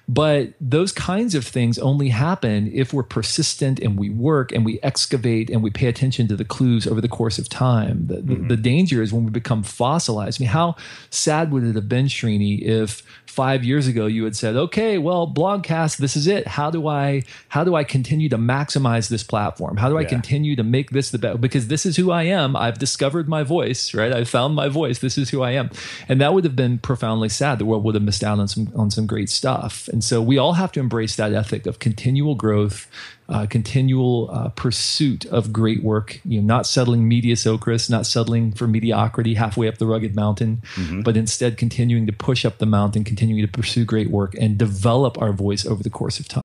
but 0.07 0.53
those 0.61 0.93
kinds 0.93 1.35
of 1.35 1.45
things 1.45 1.77
only 1.77 2.09
happen 2.09 2.71
if 2.73 2.93
we're 2.93 3.03
persistent 3.03 3.79
and 3.79 3.99
we 3.99 4.09
work 4.09 4.53
and 4.53 4.65
we 4.65 4.79
excavate 4.81 5.49
and 5.49 5.61
we 5.61 5.69
pay 5.69 5.87
attention 5.87 6.29
to 6.29 6.37
the 6.37 6.45
clues 6.45 6.87
over 6.87 7.01
the 7.01 7.09
course 7.09 7.37
of 7.37 7.49
time. 7.49 8.07
The, 8.07 8.15
mm-hmm. 8.15 8.47
the, 8.47 8.55
the 8.55 8.61
danger 8.61 9.01
is 9.01 9.11
when 9.11 9.25
we 9.25 9.31
become 9.31 9.63
fossilized. 9.63 10.39
I 10.39 10.43
mean, 10.43 10.49
how 10.49 10.77
sad 11.09 11.51
would 11.51 11.65
it 11.65 11.75
have 11.75 11.89
been, 11.89 12.05
Srini, 12.05 12.61
if 12.61 13.03
five 13.37 13.63
years 13.63 13.85
ago 13.85 14.07
you 14.07 14.23
had 14.23 14.35
said, 14.35 14.55
okay, 14.55 14.97
well, 14.97 15.31
blogcast, 15.31 15.97
this 15.97 16.15
is 16.15 16.25
it. 16.25 16.47
How 16.47 16.71
do 16.71 16.87
I 16.87 17.21
how 17.49 17.63
do 17.63 17.75
I 17.75 17.83
continue 17.83 18.29
to 18.29 18.37
maximize 18.37 19.09
this 19.09 19.23
platform? 19.23 19.77
How 19.77 19.89
do 19.89 19.97
I 19.97 20.01
yeah. 20.01 20.07
continue 20.07 20.55
to 20.55 20.63
make 20.63 20.89
this 20.89 21.11
the 21.11 21.19
best? 21.19 21.39
Because 21.39 21.67
this 21.67 21.85
is 21.85 21.97
who 21.97 22.09
I 22.11 22.23
am. 22.23 22.55
I've 22.55 22.79
discovered 22.79 23.29
my 23.29 23.43
voice, 23.43 23.93
right? 23.93 24.11
I've 24.11 24.29
found 24.29 24.55
my 24.55 24.69
voice. 24.69 24.99
This 24.99 25.19
is 25.19 25.29
who 25.29 25.43
I 25.43 25.51
am. 25.51 25.69
And 26.09 26.19
that 26.19 26.33
would 26.33 26.45
have 26.45 26.55
been 26.55 26.79
profoundly 26.79 27.29
sad. 27.29 27.59
The 27.59 27.65
world 27.65 27.83
would 27.83 27.93
have 27.93 28.03
missed 28.03 28.23
out 28.23 28.39
on 28.39 28.47
some 28.47 28.71
on 28.75 28.89
some 28.89 29.05
great 29.05 29.29
stuff. 29.29 29.87
And 29.97 30.03
so 30.03 30.21
we 30.21 30.37
all 30.37 30.53
have 30.53 30.71
to 30.73 30.79
embrace 30.79 31.15
that 31.15 31.33
ethic 31.33 31.65
of 31.65 31.79
continual 31.79 32.35
growth, 32.35 32.87
uh, 33.29 33.47
continual 33.47 34.29
uh, 34.31 34.49
pursuit 34.49 35.25
of 35.25 35.51
great 35.51 35.81
work. 35.81 36.21
You 36.23 36.39
know, 36.39 36.45
not 36.45 36.67
settling 36.67 37.09
mediocris, 37.09 37.89
not 37.89 38.05
settling 38.05 38.51
for 38.51 38.67
mediocrity 38.67 39.33
halfway 39.33 39.67
up 39.67 39.79
the 39.79 39.87
rugged 39.87 40.15
mountain, 40.15 40.61
mm-hmm. 40.75 41.01
but 41.01 41.17
instead 41.17 41.57
continuing 41.57 42.05
to 42.05 42.13
push 42.13 42.45
up 42.45 42.59
the 42.59 42.67
mountain, 42.67 43.03
continuing 43.03 43.43
to 43.43 43.51
pursue 43.51 43.85
great 43.85 44.11
work, 44.11 44.35
and 44.35 44.59
develop 44.59 45.19
our 45.19 45.33
voice 45.33 45.65
over 45.65 45.81
the 45.81 45.89
course 45.89 46.19
of 46.19 46.27
time. 46.27 46.43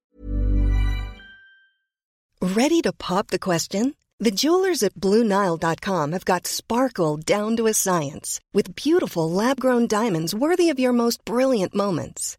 Ready 2.40 2.80
to 2.80 2.94
pop 2.94 3.26
the 3.26 3.38
question? 3.38 3.96
The 4.18 4.30
jewelers 4.30 4.82
at 4.82 4.94
BlueNile.com 4.94 6.12
have 6.12 6.24
got 6.24 6.46
sparkle 6.46 7.18
down 7.18 7.58
to 7.58 7.66
a 7.66 7.74
science 7.74 8.40
with 8.54 8.74
beautiful 8.74 9.30
lab-grown 9.30 9.88
diamonds 9.88 10.34
worthy 10.34 10.70
of 10.70 10.80
your 10.80 10.94
most 10.94 11.22
brilliant 11.26 11.74
moments. 11.74 12.38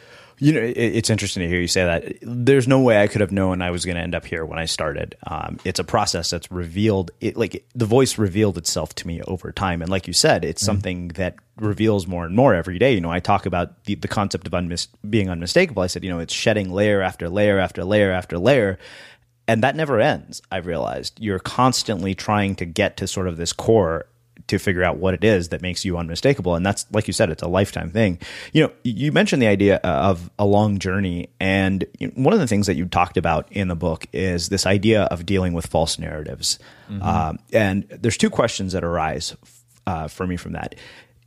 You 0.41 0.53
know, 0.53 0.59
it, 0.59 0.75
it's 0.75 1.11
interesting 1.11 1.41
to 1.41 1.47
hear 1.47 1.61
you 1.61 1.67
say 1.67 1.85
that. 1.85 2.15
There's 2.23 2.67
no 2.67 2.81
way 2.81 2.99
I 2.99 3.05
could 3.05 3.21
have 3.21 3.31
known 3.31 3.61
I 3.61 3.69
was 3.69 3.85
going 3.85 3.95
to 3.95 4.01
end 4.01 4.15
up 4.15 4.25
here 4.25 4.43
when 4.43 4.57
I 4.57 4.65
started. 4.65 5.15
Um, 5.27 5.59
it's 5.63 5.79
a 5.79 5.83
process 5.83 6.31
that's 6.31 6.51
revealed. 6.51 7.11
It 7.21 7.37
like 7.37 7.63
the 7.75 7.85
voice 7.85 8.17
revealed 8.17 8.57
itself 8.57 8.95
to 8.95 9.07
me 9.07 9.21
over 9.27 9.51
time, 9.51 9.83
and 9.83 9.91
like 9.91 10.07
you 10.07 10.13
said, 10.13 10.43
it's 10.43 10.63
mm-hmm. 10.63 10.65
something 10.65 11.07
that 11.09 11.35
reveals 11.57 12.07
more 12.07 12.25
and 12.25 12.35
more 12.35 12.55
every 12.55 12.79
day. 12.79 12.91
You 12.91 13.01
know, 13.01 13.11
I 13.11 13.19
talk 13.19 13.45
about 13.45 13.83
the, 13.83 13.93
the 13.93 14.07
concept 14.07 14.47
of 14.47 14.53
unmis- 14.53 14.87
being 15.07 15.29
unmistakable. 15.29 15.83
I 15.83 15.87
said, 15.87 16.03
you 16.03 16.09
know, 16.09 16.19
it's 16.19 16.33
shedding 16.33 16.71
layer 16.71 17.03
after 17.03 17.29
layer 17.29 17.59
after 17.59 17.85
layer 17.85 18.11
after 18.11 18.39
layer, 18.39 18.79
and 19.47 19.61
that 19.63 19.75
never 19.75 19.99
ends. 19.99 20.41
I've 20.51 20.65
realized 20.65 21.19
you're 21.21 21.37
constantly 21.37 22.15
trying 22.15 22.55
to 22.55 22.65
get 22.65 22.97
to 22.97 23.05
sort 23.05 23.27
of 23.27 23.37
this 23.37 23.53
core 23.53 24.07
to 24.51 24.59
figure 24.59 24.83
out 24.83 24.97
what 24.97 25.13
it 25.13 25.23
is 25.23 25.49
that 25.49 25.61
makes 25.61 25.83
you 25.83 25.97
unmistakable. 25.97 26.55
And 26.55 26.65
that's, 26.65 26.85
like 26.91 27.07
you 27.07 27.13
said, 27.13 27.29
it's 27.29 27.41
a 27.41 27.47
lifetime 27.47 27.89
thing. 27.89 28.19
You 28.51 28.63
know, 28.63 28.71
you 28.83 29.11
mentioned 29.11 29.41
the 29.41 29.47
idea 29.47 29.77
of 29.77 30.29
a 30.37 30.45
long 30.45 30.77
journey. 30.77 31.29
And 31.39 31.85
one 32.15 32.33
of 32.33 32.39
the 32.39 32.47
things 32.47 32.67
that 32.67 32.75
you 32.75 32.85
talked 32.85 33.15
about 33.15 33.49
in 33.51 33.69
the 33.69 33.75
book 33.75 34.05
is 34.11 34.49
this 34.49 34.65
idea 34.65 35.03
of 35.03 35.25
dealing 35.25 35.53
with 35.53 35.67
false 35.67 35.97
narratives. 35.97 36.59
Mm-hmm. 36.89 37.01
Um, 37.01 37.39
and 37.53 37.87
there's 37.89 38.17
two 38.17 38.29
questions 38.29 38.73
that 38.73 38.83
arise 38.83 39.35
uh, 39.87 40.07
for 40.07 40.27
me 40.27 40.37
from 40.37 40.51
that. 40.53 40.75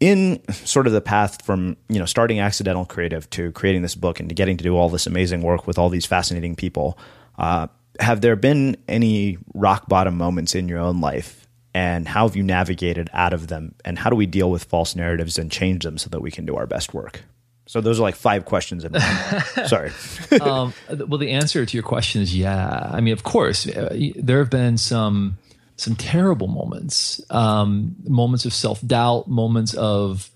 in 0.01 0.43
sort 0.53 0.87
of 0.87 0.93
the 0.93 1.01
path 1.01 1.43
from 1.47 1.77
you 1.89 1.99
know 1.99 2.05
starting 2.05 2.41
accidental 2.41 2.85
creative 2.85 3.31
to 3.31 3.53
creating 3.53 3.81
this 3.83 3.95
book 3.95 4.21
and 4.21 4.29
to 4.29 4.35
getting 4.35 4.57
to 4.57 4.65
do 4.65 4.77
all 4.77 4.91
this 4.91 5.07
amazing 5.07 5.41
work 5.41 5.67
with 5.67 5.79
all 5.79 5.89
these 5.89 6.05
fascinating 6.05 6.57
people 6.57 6.99
uh, 7.39 7.67
have 8.01 8.21
there 8.21 8.37
been 8.37 8.77
any 8.89 9.39
rock 9.55 9.89
bottom 9.89 10.17
moments 10.17 10.55
in 10.55 10.69
your 10.69 10.81
own 10.81 11.01
life 11.01 11.44
and 11.75 12.07
how 12.07 12.27
have 12.27 12.37
you 12.37 12.43
navigated 12.43 13.11
out 13.13 13.33
of 13.33 13.49
them 13.49 13.75
and 13.85 13.99
how 13.99 14.09
do 14.09 14.17
we 14.17 14.27
deal 14.27 14.51
with 14.51 14.65
false 14.65 14.95
narratives 14.95 15.39
and 15.39 15.51
change 15.51 15.85
them 15.85 15.99
so 15.99 16.09
that 16.09 16.21
we 16.21 16.31
can 16.31 16.47
do 16.47 16.57
our 16.57 16.67
best 16.67 16.95
work 16.95 17.25
so 17.67 17.81
those 17.81 17.99
are 17.99 18.03
like 18.03 18.15
five 18.15 18.45
questions 18.45 18.85
in 18.85 18.93
one. 18.93 19.03
Sorry. 19.67 19.91
um, 20.41 20.75
well, 20.91 21.19
the 21.19 21.31
answer 21.31 21.65
to 21.65 21.77
your 21.77 21.83
question 21.83 22.21
is 22.21 22.37
yeah. 22.37 22.91
I 22.93 23.01
mean, 23.01 23.13
of 23.13 23.23
course, 23.23 23.67
uh, 23.67 23.97
there 24.17 24.39
have 24.39 24.51
been 24.51 24.77
some 24.77 25.39
some 25.77 25.97
terrible 25.97 26.47
moments, 26.47 27.23
um, 27.31 27.97
moments 28.05 28.45
of 28.45 28.53
self 28.53 28.87
doubt, 28.87 29.29
moments 29.29 29.75
of 29.75 30.31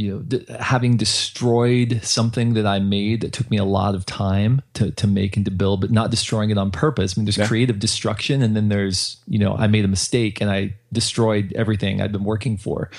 you 0.00 0.14
know 0.14 0.20
d- 0.20 0.46
having 0.58 0.96
destroyed 0.96 2.00
something 2.02 2.54
that 2.54 2.66
I 2.66 2.78
made 2.78 3.20
that 3.20 3.34
took 3.34 3.50
me 3.50 3.58
a 3.58 3.64
lot 3.64 3.94
of 3.94 4.06
time 4.06 4.62
to 4.74 4.90
to 4.92 5.06
make 5.06 5.36
and 5.36 5.44
to 5.44 5.50
build, 5.50 5.82
but 5.82 5.90
not 5.90 6.10
destroying 6.10 6.48
it 6.48 6.56
on 6.56 6.70
purpose. 6.70 7.14
I 7.14 7.20
mean, 7.20 7.26
there's 7.26 7.36
yeah. 7.36 7.46
creative 7.46 7.78
destruction, 7.78 8.40
and 8.40 8.56
then 8.56 8.70
there's 8.70 9.18
you 9.28 9.38
know 9.38 9.54
I 9.54 9.66
made 9.66 9.84
a 9.84 9.88
mistake 9.88 10.40
and 10.40 10.50
I 10.50 10.74
destroyed 10.90 11.52
everything 11.54 12.00
I'd 12.00 12.12
been 12.12 12.24
working 12.24 12.56
for. 12.56 12.90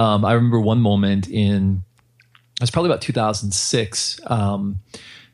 Um, 0.00 0.24
I 0.24 0.32
remember 0.32 0.58
one 0.58 0.80
moment 0.80 1.28
in 1.28 1.84
it 2.56 2.60
was 2.60 2.72
probably 2.72 2.90
about 2.90 3.02
2006. 3.02 4.20
Um, 4.26 4.80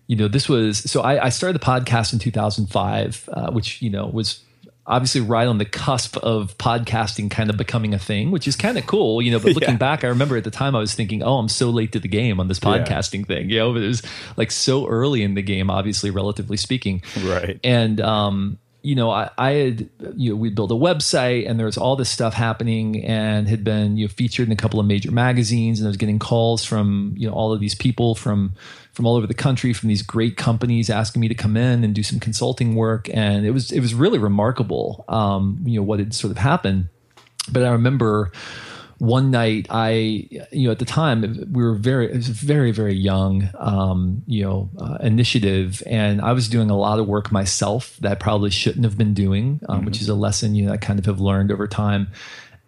you 0.08 0.16
know, 0.16 0.28
this 0.28 0.46
was 0.46 0.78
so 0.90 1.00
I, 1.00 1.24
I 1.24 1.28
started 1.30 1.58
the 1.58 1.64
podcast 1.64 2.12
in 2.12 2.18
2005, 2.18 3.30
uh, 3.32 3.50
which 3.50 3.80
you 3.80 3.88
know 3.88 4.08
was 4.08 4.42
obviously 4.88 5.20
right 5.20 5.46
on 5.46 5.58
the 5.58 5.64
cusp 5.64 6.16
of 6.16 6.56
podcasting 6.58 7.30
kind 7.30 7.50
of 7.50 7.56
becoming 7.56 7.94
a 7.94 7.98
thing, 7.98 8.30
which 8.30 8.48
is 8.48 8.56
kind 8.56 8.78
of 8.78 8.86
cool, 8.86 9.22
you 9.22 9.30
know. 9.30 9.38
But 9.38 9.52
looking 9.54 9.70
yeah. 9.70 9.76
back, 9.76 10.02
I 10.02 10.08
remember 10.08 10.36
at 10.36 10.44
the 10.44 10.50
time 10.50 10.74
I 10.74 10.80
was 10.80 10.94
thinking, 10.94 11.22
oh, 11.22 11.36
I'm 11.36 11.48
so 11.48 11.70
late 11.70 11.92
to 11.92 12.00
the 12.00 12.08
game 12.08 12.40
on 12.40 12.48
this 12.48 12.58
podcasting 12.58 13.20
yeah. 13.20 13.26
thing, 13.26 13.50
you 13.50 13.58
know. 13.58 13.72
But 13.72 13.82
it 13.82 13.88
was 13.88 14.02
like 14.36 14.50
so 14.50 14.88
early 14.88 15.22
in 15.22 15.34
the 15.34 15.42
game, 15.42 15.70
obviously, 15.70 16.10
relatively 16.10 16.56
speaking, 16.56 17.02
right? 17.22 17.60
And 17.62 18.00
um, 18.00 18.58
you 18.82 18.94
know, 18.94 19.10
I, 19.10 19.30
I 19.36 19.50
had, 19.50 19.90
you 20.16 20.30
know, 20.30 20.36
we 20.36 20.50
built 20.50 20.70
a 20.70 20.74
website 20.74 21.48
and 21.48 21.58
there 21.58 21.66
was 21.66 21.76
all 21.76 21.96
this 21.96 22.08
stuff 22.08 22.32
happening 22.32 23.04
and 23.04 23.48
had 23.48 23.64
been, 23.64 23.96
you 23.96 24.06
know, 24.06 24.08
featured 24.08 24.46
in 24.46 24.52
a 24.52 24.56
couple 24.56 24.78
of 24.78 24.86
major 24.86 25.10
magazines 25.10 25.80
and 25.80 25.86
I 25.86 25.90
was 25.90 25.96
getting 25.96 26.18
calls 26.18 26.64
from, 26.64 27.12
you 27.16 27.28
know, 27.28 27.34
all 27.34 27.52
of 27.52 27.60
these 27.60 27.74
people 27.74 28.14
from, 28.14 28.54
from 28.98 29.06
all 29.06 29.14
over 29.14 29.28
the 29.28 29.32
country, 29.32 29.72
from 29.72 29.88
these 29.88 30.02
great 30.02 30.36
companies 30.36 30.90
asking 30.90 31.20
me 31.20 31.28
to 31.28 31.34
come 31.36 31.56
in 31.56 31.84
and 31.84 31.94
do 31.94 32.02
some 32.02 32.18
consulting 32.18 32.74
work. 32.74 33.08
And 33.14 33.46
it 33.46 33.52
was, 33.52 33.70
it 33.70 33.78
was 33.78 33.94
really 33.94 34.18
remarkable, 34.18 35.04
um, 35.08 35.60
you 35.64 35.78
know, 35.78 35.84
what 35.84 36.00
had 36.00 36.12
sort 36.12 36.32
of 36.32 36.38
happened. 36.38 36.88
But 37.48 37.62
I 37.62 37.70
remember, 37.70 38.32
one 38.98 39.30
night 39.30 39.68
I, 39.70 39.90
you 40.50 40.66
know, 40.66 40.72
at 40.72 40.80
the 40.80 40.84
time 40.84 41.22
we 41.52 41.62
were 41.62 41.76
very, 41.76 42.10
it 42.10 42.16
was 42.16 42.28
a 42.28 42.32
very, 42.32 42.72
very 42.72 42.94
young, 42.94 43.48
um, 43.54 44.24
you 44.26 44.42
know, 44.42 44.68
uh, 44.76 44.98
initiative. 45.00 45.80
And 45.86 46.20
I 46.20 46.32
was 46.32 46.48
doing 46.48 46.68
a 46.68 46.76
lot 46.76 46.98
of 46.98 47.06
work 47.06 47.30
myself 47.30 47.96
that 48.00 48.10
I 48.10 48.14
probably 48.16 48.50
shouldn't 48.50 48.84
have 48.84 48.98
been 48.98 49.14
doing, 49.14 49.60
um, 49.68 49.76
mm-hmm. 49.76 49.86
which 49.86 50.00
is 50.00 50.08
a 50.08 50.14
lesson, 50.16 50.56
you 50.56 50.66
know, 50.66 50.72
I 50.72 50.76
kind 50.76 50.98
of 50.98 51.06
have 51.06 51.20
learned 51.20 51.52
over 51.52 51.68
time 51.68 52.08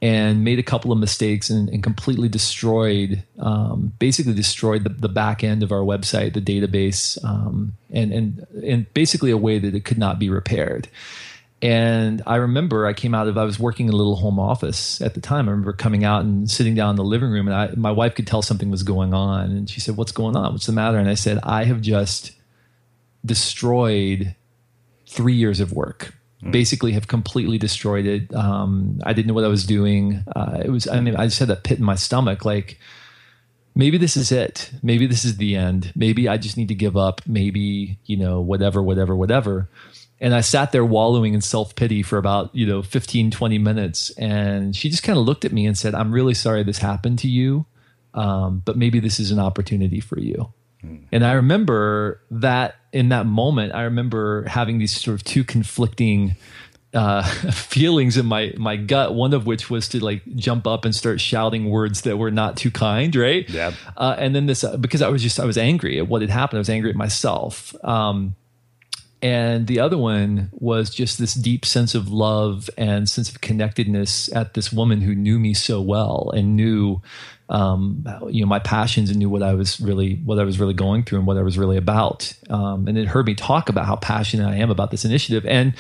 and 0.03 0.45
made 0.45 0.59
a 0.59 0.63
couple 0.63 0.93
of 0.93 0.99
mistakes 0.99 1.51
and, 1.51 1.69
and 1.69 1.83
completely 1.83 2.29
destroyed, 2.29 3.23
um, 3.39 3.93
basically 3.99 4.33
destroyed 4.33 4.85
the, 4.85 4.89
the, 4.89 5.09
back 5.09 5.45
end 5.45 5.63
of 5.63 5.73
our 5.73 5.81
website, 5.81 6.33
the 6.33 6.41
database, 6.41 7.23
um, 7.23 7.75
and, 7.91 8.13
and, 8.13 8.95
basically 8.95 9.31
a 9.31 9.37
way 9.37 9.59
that 9.59 9.75
it 9.75 9.85
could 9.85 9.99
not 9.99 10.19
be 10.19 10.31
repaired. 10.31 10.89
And 11.63 12.23
I 12.27 12.37
remember 12.37 12.87
I 12.87 12.95
came 12.95 13.15
out 13.15 13.29
of 13.29 13.37
I 13.37 13.45
was 13.45 13.59
working 13.59 13.89
in 13.89 13.93
a 13.93 13.97
little 13.97 14.17
home 14.17 14.41
office 14.41 15.03
at 15.03 15.13
the 15.13 15.21
time. 15.21 15.47
I 15.47 15.51
remember 15.51 15.75
coming 15.75 16.05
out 16.05 16.23
and 16.23 16.51
sitting 16.51 16.75
down 16.75 16.91
in 16.91 16.97
the 16.97 17.05
living 17.05 17.29
room, 17.31 17.49
and 17.49 17.55
I, 17.55 17.75
my 17.77 17.91
wife 17.91 18.15
could 18.15 18.27
tell 18.27 18.41
something 18.41 18.71
was 18.71 18.83
going 18.83 19.13
on, 19.13 19.51
and 19.51 19.69
she 19.69 19.81
said, 19.81 19.99
"What's 19.99 20.13
going 20.13 20.37
on? 20.37 20.53
What's 20.53 20.65
the 20.65 20.73
matter?" 20.73 20.97
And 20.97 21.11
I 21.11 21.15
said, 21.15 21.39
"I 21.43 21.65
have 21.65 21.83
just 21.83 22.33
destroyed 23.27 24.35
three 25.07 25.35
years 25.35 25.61
of 25.61 25.73
work. 25.73 26.15
Mm. 26.43 26.53
Basically, 26.53 26.93
have 26.93 27.09
completely 27.09 27.59
destroyed 27.59 28.07
it. 28.07 28.35
Um, 28.35 29.01
I 29.05 29.13
didn't 29.13 29.29
know 29.29 29.35
what 29.35 29.45
I 29.45 29.49
was 29.49 29.65
doing. 29.65 30.25
Uh, 30.35 30.63
it 30.65 30.71
was. 30.71 30.89
I 30.89 31.01
mean, 31.01 31.17
I 31.17 31.27
just 31.27 31.39
had 31.39 31.49
that 31.49 31.65
pit 31.65 31.79
in 31.79 31.85
my 31.85 31.97
stomach, 31.97 32.45
like." 32.45 32.79
maybe 33.73 33.97
this 33.97 34.17
is 34.17 34.33
it. 34.33 34.69
Maybe 34.83 35.07
this 35.07 35.25
is 35.25 35.37
the 35.37 35.55
end. 35.55 35.93
Maybe 35.95 36.29
I 36.29 36.39
just 36.39 36.57
need 36.57 36.69
to 36.69 36.75
give 36.75 36.97
up. 36.97 37.23
Maybe, 37.25 37.99
you 38.05 38.17
know, 38.17 38.41
whatever, 38.41 38.83
whatever, 38.83 39.15
whatever 39.15 39.71
and 40.21 40.35
I 40.35 40.43
sat 40.43 40.73
there 40.73 40.85
wallowing 40.85 41.35
in 41.35 41.41
self 41.41 41.75
pity 41.75 42.03
for 42.03 42.19
about, 42.19 42.55
you 42.55 42.67
know, 42.67 42.83
15, 42.83 43.31
20 43.31 43.59
minutes. 43.59 44.11
And 44.11 44.77
she 44.77 44.91
just 44.91 45.03
kind 45.03 45.19
of 45.19 45.25
looked 45.25 45.45
at 45.45 45.53
me 45.53 45.67
and 45.67 45.77
said, 45.77 45.95
I'm 45.95 46.13
really 46.13 46.35
sorry 46.35 46.63
this 46.63 46.79
happened 46.79 47.21
to 47.21 47.29
you, 47.29 47.65
um, 48.13 48.63
but 48.65 48.77
maybe 48.77 49.01
this 49.01 49.19
is 49.19 49.31
an 49.31 49.39
opportunity 49.39 50.01
for 50.01 50.19
you. 50.19 50.53
Mm. 50.85 51.05
And 51.11 51.25
I 51.25 51.33
remember 51.33 52.21
that 52.31 52.77
in 52.93 53.11
that 53.11 53.27
moment, 53.27 53.75
I 53.75 53.83
remember 53.83 54.45
having 54.49 54.79
these 54.79 54.93
sort 54.93 55.15
of 55.15 55.25
two 55.25 55.45
conflicting 55.45 56.37
uh, 56.93 57.23
feelings 57.53 58.17
in 58.17 58.27
my 58.27 58.53
my 58.57 58.77
gut. 58.77 59.15
One 59.15 59.33
of 59.33 59.47
which 59.47 59.71
was 59.71 59.89
to 59.91 60.05
like 60.05 60.23
jump 60.37 60.67
up 60.67 60.85
and 60.85 60.95
start 60.95 61.21
shouting 61.21 61.71
words 61.71 62.03
that 62.03 62.17
were 62.17 62.31
not 62.31 62.57
too 62.57 62.71
kind, 62.71 63.15
right? 63.15 63.49
Yeah. 63.49 63.73
Uh, 63.97 64.17
and 64.19 64.35
then 64.35 64.47
this 64.47 64.65
uh, 64.65 64.77
because 64.77 65.03
I 65.03 65.09
was 65.09 65.23
just 65.23 65.39
I 65.39 65.45
was 65.45 65.59
angry 65.59 65.99
at 65.99 66.09
what 66.09 66.21
had 66.21 66.31
happened. 66.31 66.59
I 66.59 66.61
was 66.61 66.71
angry 66.71 66.91
at 66.91 66.97
myself. 66.97 67.75
Um, 67.85 68.35
and 69.23 69.67
the 69.67 69.81
other 69.81 69.99
one 69.99 70.49
was 70.53 70.91
just 70.91 71.19
this 71.19 71.35
deep 71.35 71.65
sense 71.65 71.95
of 71.95 72.09
love 72.09 72.71
and 72.79 73.09
sense 73.09 73.29
of 73.29 73.41
connectedness 73.41 74.35
at 74.35 74.55
this 74.55 74.73
woman 74.73 75.01
who 75.03 75.15
knew 75.15 75.39
me 75.39 75.53
so 75.53 75.81
well 75.81 76.31
and 76.35 76.57
knew 76.57 77.03
um, 77.51 78.05
you 78.29 78.41
know 78.41 78.47
my 78.47 78.61
passions 78.61 79.11
and 79.11 79.19
knew 79.19 79.29
what 79.29 79.43
I 79.43 79.55
was 79.55 79.81
really 79.81 80.15
what 80.25 80.39
I 80.39 80.45
was 80.45 80.59
really 80.59 80.75
going 80.75 81.03
through 81.03 81.19
and 81.19 81.27
what 81.27 81.37
I 81.37 81.43
was 81.43 81.59
really 81.59 81.77
about. 81.77 82.33
Um, 82.49 82.89
and 82.89 82.97
it 82.97 83.09
heard 83.09 83.27
me 83.27 83.35
talk 83.35 83.69
about 83.69 83.87
how 83.87 83.97
passionate 83.97 84.49
I 84.49 84.57
am 84.57 84.71
about 84.71 84.91
this 84.91 85.05
initiative. 85.05 85.45
And 85.47 85.75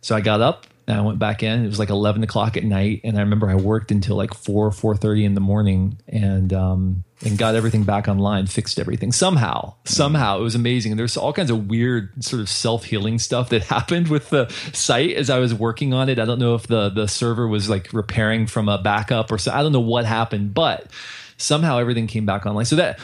so 0.00 0.14
I 0.14 0.20
got 0.20 0.40
up 0.40 0.66
and 0.86 0.96
I 0.96 1.00
went 1.00 1.18
back 1.18 1.42
in. 1.42 1.64
It 1.64 1.68
was 1.68 1.78
like 1.78 1.90
eleven 1.90 2.22
o'clock 2.22 2.56
at 2.56 2.64
night, 2.64 3.00
and 3.02 3.16
I 3.16 3.20
remember 3.20 3.48
I 3.48 3.56
worked 3.56 3.90
until 3.90 4.16
like 4.16 4.34
four 4.34 4.70
four 4.70 4.94
thirty 4.96 5.24
in 5.24 5.34
the 5.34 5.40
morning, 5.40 5.98
and 6.06 6.52
um, 6.52 7.04
and 7.24 7.38
got 7.38 7.54
everything 7.54 7.84
back 7.84 8.08
online, 8.08 8.46
fixed 8.46 8.78
everything 8.78 9.10
somehow. 9.10 9.74
Somehow 9.84 10.38
it 10.38 10.42
was 10.42 10.54
amazing. 10.54 10.92
And 10.92 10.98
there's 10.98 11.16
all 11.16 11.32
kinds 11.32 11.50
of 11.50 11.68
weird 11.68 12.22
sort 12.22 12.40
of 12.40 12.48
self 12.48 12.84
healing 12.84 13.18
stuff 13.18 13.48
that 13.50 13.62
happened 13.64 14.08
with 14.08 14.30
the 14.30 14.48
site 14.72 15.16
as 15.16 15.30
I 15.30 15.38
was 15.38 15.54
working 15.54 15.94
on 15.94 16.08
it. 16.08 16.18
I 16.18 16.24
don't 16.24 16.38
know 16.38 16.54
if 16.54 16.66
the 16.66 16.90
the 16.90 17.06
server 17.06 17.48
was 17.48 17.68
like 17.70 17.92
repairing 17.92 18.46
from 18.46 18.68
a 18.68 18.78
backup 18.78 19.32
or 19.32 19.38
so. 19.38 19.52
I 19.52 19.62
don't 19.62 19.72
know 19.72 19.80
what 19.80 20.04
happened, 20.04 20.52
but 20.54 20.90
somehow 21.38 21.78
everything 21.78 22.06
came 22.06 22.26
back 22.26 22.44
online. 22.44 22.66
So 22.66 22.76
that 22.76 22.98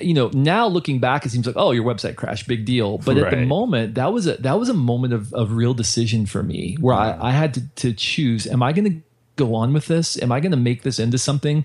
you 0.00 0.14
know, 0.14 0.30
now 0.32 0.66
looking 0.66 0.98
back, 0.98 1.24
it 1.24 1.30
seems 1.30 1.46
like, 1.46 1.56
oh, 1.56 1.70
your 1.70 1.84
website 1.84 2.16
crashed, 2.16 2.48
big 2.48 2.64
deal. 2.64 2.98
But 2.98 3.16
right. 3.16 3.32
at 3.32 3.38
the 3.38 3.46
moment, 3.46 3.94
that 3.94 4.12
was 4.12 4.26
a 4.26 4.34
that 4.38 4.58
was 4.58 4.68
a 4.68 4.74
moment 4.74 5.12
of, 5.12 5.32
of 5.32 5.52
real 5.52 5.74
decision 5.74 6.26
for 6.26 6.42
me 6.42 6.76
where 6.80 6.94
I, 6.94 7.28
I 7.28 7.30
had 7.30 7.54
to, 7.54 7.68
to 7.76 7.92
choose: 7.92 8.46
Am 8.46 8.62
I 8.62 8.72
going 8.72 8.90
to 8.90 9.02
go 9.36 9.54
on 9.54 9.72
with 9.72 9.86
this? 9.86 10.20
Am 10.20 10.32
I 10.32 10.40
going 10.40 10.50
to 10.50 10.56
make 10.56 10.82
this 10.82 10.98
into 10.98 11.18
something, 11.18 11.64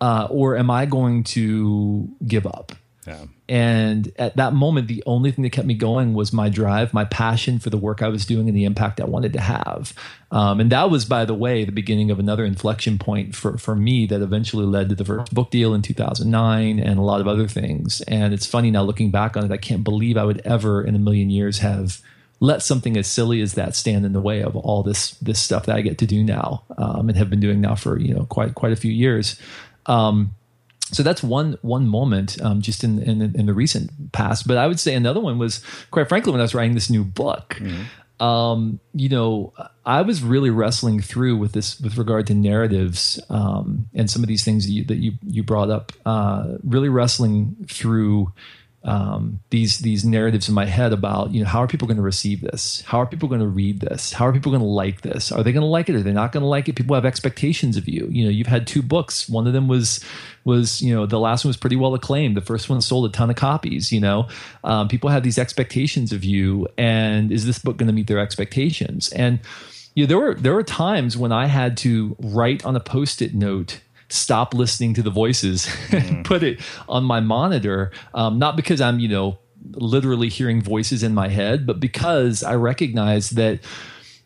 uh, 0.00 0.28
or 0.30 0.56
am 0.56 0.70
I 0.70 0.86
going 0.86 1.24
to 1.24 2.08
give 2.26 2.46
up? 2.46 2.72
Yeah. 3.06 3.24
And 3.48 4.12
at 4.18 4.36
that 4.36 4.52
moment, 4.52 4.86
the 4.86 5.02
only 5.06 5.32
thing 5.32 5.42
that 5.42 5.50
kept 5.50 5.66
me 5.66 5.74
going 5.74 6.14
was 6.14 6.32
my 6.32 6.48
drive, 6.48 6.94
my 6.94 7.04
passion 7.04 7.58
for 7.58 7.68
the 7.70 7.76
work 7.76 8.02
I 8.02 8.08
was 8.08 8.24
doing 8.24 8.46
and 8.46 8.56
the 8.56 8.64
impact 8.64 9.00
I 9.00 9.06
wanted 9.06 9.32
to 9.32 9.40
have. 9.40 9.92
Um, 10.30 10.60
and 10.60 10.70
that 10.70 10.90
was, 10.90 11.04
by 11.04 11.24
the 11.24 11.34
way, 11.34 11.64
the 11.64 11.72
beginning 11.72 12.10
of 12.10 12.18
another 12.18 12.44
inflection 12.44 12.98
point 12.98 13.34
for, 13.34 13.58
for 13.58 13.74
me 13.74 14.06
that 14.06 14.20
eventually 14.20 14.66
led 14.66 14.90
to 14.90 14.94
the 14.94 15.04
first 15.04 15.34
book 15.34 15.50
deal 15.50 15.74
in 15.74 15.82
2009 15.82 16.78
and 16.78 16.98
a 16.98 17.02
lot 17.02 17.20
of 17.20 17.26
other 17.26 17.48
things. 17.48 18.00
And 18.02 18.32
it's 18.32 18.46
funny 18.46 18.70
now 18.70 18.82
looking 18.82 19.10
back 19.10 19.36
on 19.36 19.44
it, 19.44 19.50
I 19.50 19.56
can't 19.56 19.82
believe 19.82 20.16
I 20.16 20.24
would 20.24 20.42
ever 20.44 20.84
in 20.84 20.94
a 20.94 21.00
million 21.00 21.30
years 21.30 21.58
have 21.58 22.00
let 22.40 22.62
something 22.62 22.96
as 22.96 23.06
silly 23.06 23.42
as 23.42 23.54
that 23.54 23.74
stand 23.74 24.06
in 24.06 24.12
the 24.12 24.20
way 24.20 24.42
of 24.42 24.56
all 24.56 24.82
this 24.82 25.10
this 25.16 25.38
stuff 25.38 25.66
that 25.66 25.76
I 25.76 25.82
get 25.82 25.98
to 25.98 26.06
do 26.06 26.24
now 26.24 26.64
um, 26.78 27.10
and 27.10 27.18
have 27.18 27.28
been 27.28 27.40
doing 27.40 27.60
now 27.60 27.74
for 27.74 27.98
you 27.98 28.14
know 28.14 28.24
quite 28.24 28.54
quite 28.54 28.72
a 28.72 28.76
few 28.76 28.90
years. 28.90 29.38
Um, 29.90 30.34
so 30.92 31.02
that's 31.02 31.22
one 31.22 31.56
one 31.62 31.86
moment 31.86 32.40
um, 32.42 32.60
just 32.60 32.84
in, 32.84 33.02
in, 33.02 33.22
in 33.22 33.46
the 33.46 33.54
recent 33.54 34.12
past 34.12 34.46
but 34.46 34.56
i 34.56 34.66
would 34.66 34.80
say 34.80 34.94
another 34.94 35.20
one 35.20 35.38
was 35.38 35.62
quite 35.90 36.08
frankly 36.08 36.32
when 36.32 36.40
i 36.40 36.44
was 36.44 36.54
writing 36.54 36.74
this 36.74 36.90
new 36.90 37.04
book 37.04 37.56
mm-hmm. 37.58 38.24
um, 38.24 38.80
you 38.94 39.08
know 39.08 39.52
i 39.86 40.02
was 40.02 40.22
really 40.22 40.50
wrestling 40.50 41.00
through 41.00 41.36
with 41.36 41.52
this 41.52 41.80
with 41.80 41.96
regard 41.96 42.26
to 42.26 42.34
narratives 42.34 43.20
um, 43.30 43.88
and 43.94 44.10
some 44.10 44.22
of 44.22 44.28
these 44.28 44.44
things 44.44 44.66
that 44.66 44.72
you, 44.72 44.84
that 44.84 44.96
you, 44.96 45.12
you 45.26 45.42
brought 45.42 45.70
up 45.70 45.92
uh, 46.06 46.56
really 46.64 46.88
wrestling 46.88 47.56
through 47.68 48.32
um, 48.82 49.40
these 49.50 49.78
these 49.80 50.06
narratives 50.06 50.48
in 50.48 50.54
my 50.54 50.64
head 50.64 50.92
about 50.92 51.32
you 51.32 51.40
know 51.42 51.48
how 51.48 51.62
are 51.62 51.66
people 51.66 51.86
going 51.86 51.98
to 51.98 52.02
receive 52.02 52.40
this? 52.40 52.82
How 52.86 52.98
are 53.00 53.06
people 53.06 53.28
going 53.28 53.42
to 53.42 53.46
read 53.46 53.80
this? 53.80 54.12
How 54.12 54.26
are 54.26 54.32
people 54.32 54.50
going 54.50 54.62
to 54.62 54.66
like 54.66 55.02
this? 55.02 55.30
Are 55.30 55.42
they 55.42 55.52
going 55.52 55.62
to 55.62 55.66
like 55.66 55.90
it? 55.90 55.96
Are 55.96 56.02
they 56.02 56.12
not 56.12 56.32
going 56.32 56.42
to 56.42 56.48
like 56.48 56.68
it? 56.68 56.76
People 56.76 56.94
have 56.94 57.04
expectations 57.04 57.76
of 57.76 57.86
you. 57.86 58.08
You 58.10 58.24
know, 58.24 58.30
you've 58.30 58.46
had 58.46 58.66
two 58.66 58.80
books. 58.80 59.28
One 59.28 59.46
of 59.46 59.52
them 59.52 59.68
was 59.68 60.02
was 60.44 60.80
you 60.80 60.94
know 60.94 61.04
the 61.04 61.20
last 61.20 61.44
one 61.44 61.50
was 61.50 61.58
pretty 61.58 61.76
well 61.76 61.92
acclaimed. 61.92 62.36
The 62.36 62.40
first 62.40 62.70
one 62.70 62.80
sold 62.80 63.04
a 63.04 63.12
ton 63.12 63.28
of 63.28 63.36
copies. 63.36 63.92
You 63.92 64.00
know, 64.00 64.28
um, 64.64 64.88
people 64.88 65.10
have 65.10 65.24
these 65.24 65.38
expectations 65.38 66.12
of 66.12 66.24
you, 66.24 66.66
and 66.78 67.30
is 67.30 67.44
this 67.44 67.58
book 67.58 67.76
going 67.76 67.88
to 67.88 67.92
meet 67.92 68.06
their 68.06 68.18
expectations? 68.18 69.10
And 69.10 69.40
you 69.94 70.04
know, 70.04 70.08
there 70.08 70.18
were 70.18 70.34
there 70.34 70.54
were 70.54 70.62
times 70.62 71.18
when 71.18 71.32
I 71.32 71.46
had 71.46 71.76
to 71.78 72.16
write 72.18 72.64
on 72.64 72.76
a 72.76 72.80
post-it 72.80 73.34
note 73.34 73.80
stop 74.12 74.54
listening 74.54 74.94
to 74.94 75.02
the 75.02 75.10
voices 75.10 75.68
and 75.92 76.24
put 76.24 76.42
it 76.42 76.60
on 76.88 77.04
my 77.04 77.20
monitor. 77.20 77.92
Um, 78.14 78.38
not 78.38 78.56
because 78.56 78.80
I'm, 78.80 78.98
you 78.98 79.08
know, 79.08 79.38
literally 79.72 80.28
hearing 80.28 80.62
voices 80.62 81.02
in 81.02 81.14
my 81.14 81.28
head, 81.28 81.66
but 81.66 81.80
because 81.80 82.42
I 82.42 82.54
recognize 82.54 83.30
that 83.30 83.60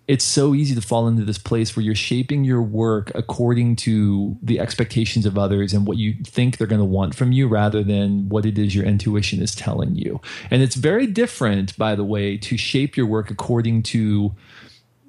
it's 0.06 0.24
so 0.24 0.54
easy 0.54 0.74
to 0.74 0.82
fall 0.82 1.08
into 1.08 1.24
this 1.24 1.38
place 1.38 1.74
where 1.74 1.82
you're 1.82 1.94
shaping 1.94 2.44
your 2.44 2.60
work 2.60 3.10
according 3.14 3.74
to 3.74 4.36
the 4.42 4.60
expectations 4.60 5.24
of 5.24 5.38
others 5.38 5.72
and 5.72 5.86
what 5.86 5.96
you 5.96 6.14
think 6.24 6.58
they're 6.58 6.66
going 6.66 6.80
to 6.80 6.84
want 6.84 7.14
from 7.14 7.32
you 7.32 7.48
rather 7.48 7.82
than 7.82 8.28
what 8.28 8.44
it 8.44 8.58
is 8.58 8.74
your 8.74 8.84
intuition 8.84 9.42
is 9.42 9.54
telling 9.54 9.94
you. 9.94 10.20
And 10.50 10.62
it's 10.62 10.74
very 10.74 11.06
different, 11.06 11.76
by 11.78 11.94
the 11.94 12.04
way, 12.04 12.36
to 12.36 12.58
shape 12.58 12.98
your 12.98 13.06
work 13.06 13.30
according 13.30 13.82
to 13.84 14.34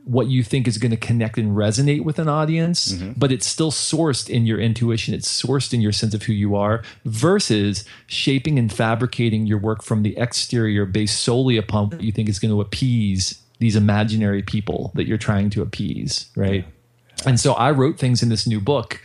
what 0.06 0.28
you 0.28 0.44
think 0.44 0.68
is 0.68 0.78
going 0.78 0.92
to 0.92 0.98
connect 0.98 1.38
and 1.38 1.58
resonate 1.58 2.04
with 2.04 2.20
an 2.20 2.30
audience, 2.30 2.94
mm-hmm. 2.94 3.14
but 3.18 3.32
it's 3.32 3.48
still 3.48 3.72
sourced 3.72 4.30
in 4.30 4.46
your 4.46 4.60
intuition. 4.60 5.14
It's 5.14 5.44
sourced 5.44 5.74
in 5.74 5.82
your 5.82 5.92
sense 5.92 6.14
of 6.14 6.24
who 6.24 6.34
you 6.34 6.56
are 6.56 6.84
versus 7.06 7.84
shaping 8.06 8.60
and 8.60 8.72
fabricating 8.72 9.48
your 9.48 9.58
work 9.58 9.84
from 9.84 10.04
the 10.04 10.16
exterior 10.18 10.86
based 10.86 11.20
solely 11.20 11.58
upon 11.58 11.90
what 11.90 12.02
you 12.02 12.12
think 12.12 12.30
is 12.30 12.40
going 12.40 12.52
to 12.52 12.62
appease 12.62 13.42
these 13.60 13.76
imaginary 13.76 14.44
people 14.44 14.92
that 14.94 15.08
you're 15.08 15.18
trying 15.18 15.50
to 15.50 15.62
appease, 15.62 16.30
right? 16.36 16.66
Yeah. 16.66 17.30
And 17.30 17.40
so 17.40 17.54
I 17.54 17.72
wrote 17.72 17.98
things 17.98 18.22
in 18.22 18.30
this 18.30 18.46
new 18.46 18.62
book. 18.62 19.02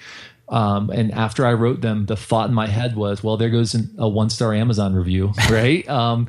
Um, 0.51 0.91
and 0.91 1.13
after 1.13 1.47
I 1.47 1.55
wrote 1.55 1.81
them, 1.81 2.07
the 2.07 2.17
thought 2.17 2.49
in 2.49 2.55
my 2.55 2.67
head 2.67 2.97
was, 2.97 3.23
well, 3.23 3.37
there 3.37 3.51
goes 3.51 3.77
a 3.99 4.09
one 4.09 4.29
star 4.29 4.53
Amazon 4.53 4.95
review, 4.95 5.33
right? 5.51 5.89
um, 5.89 6.27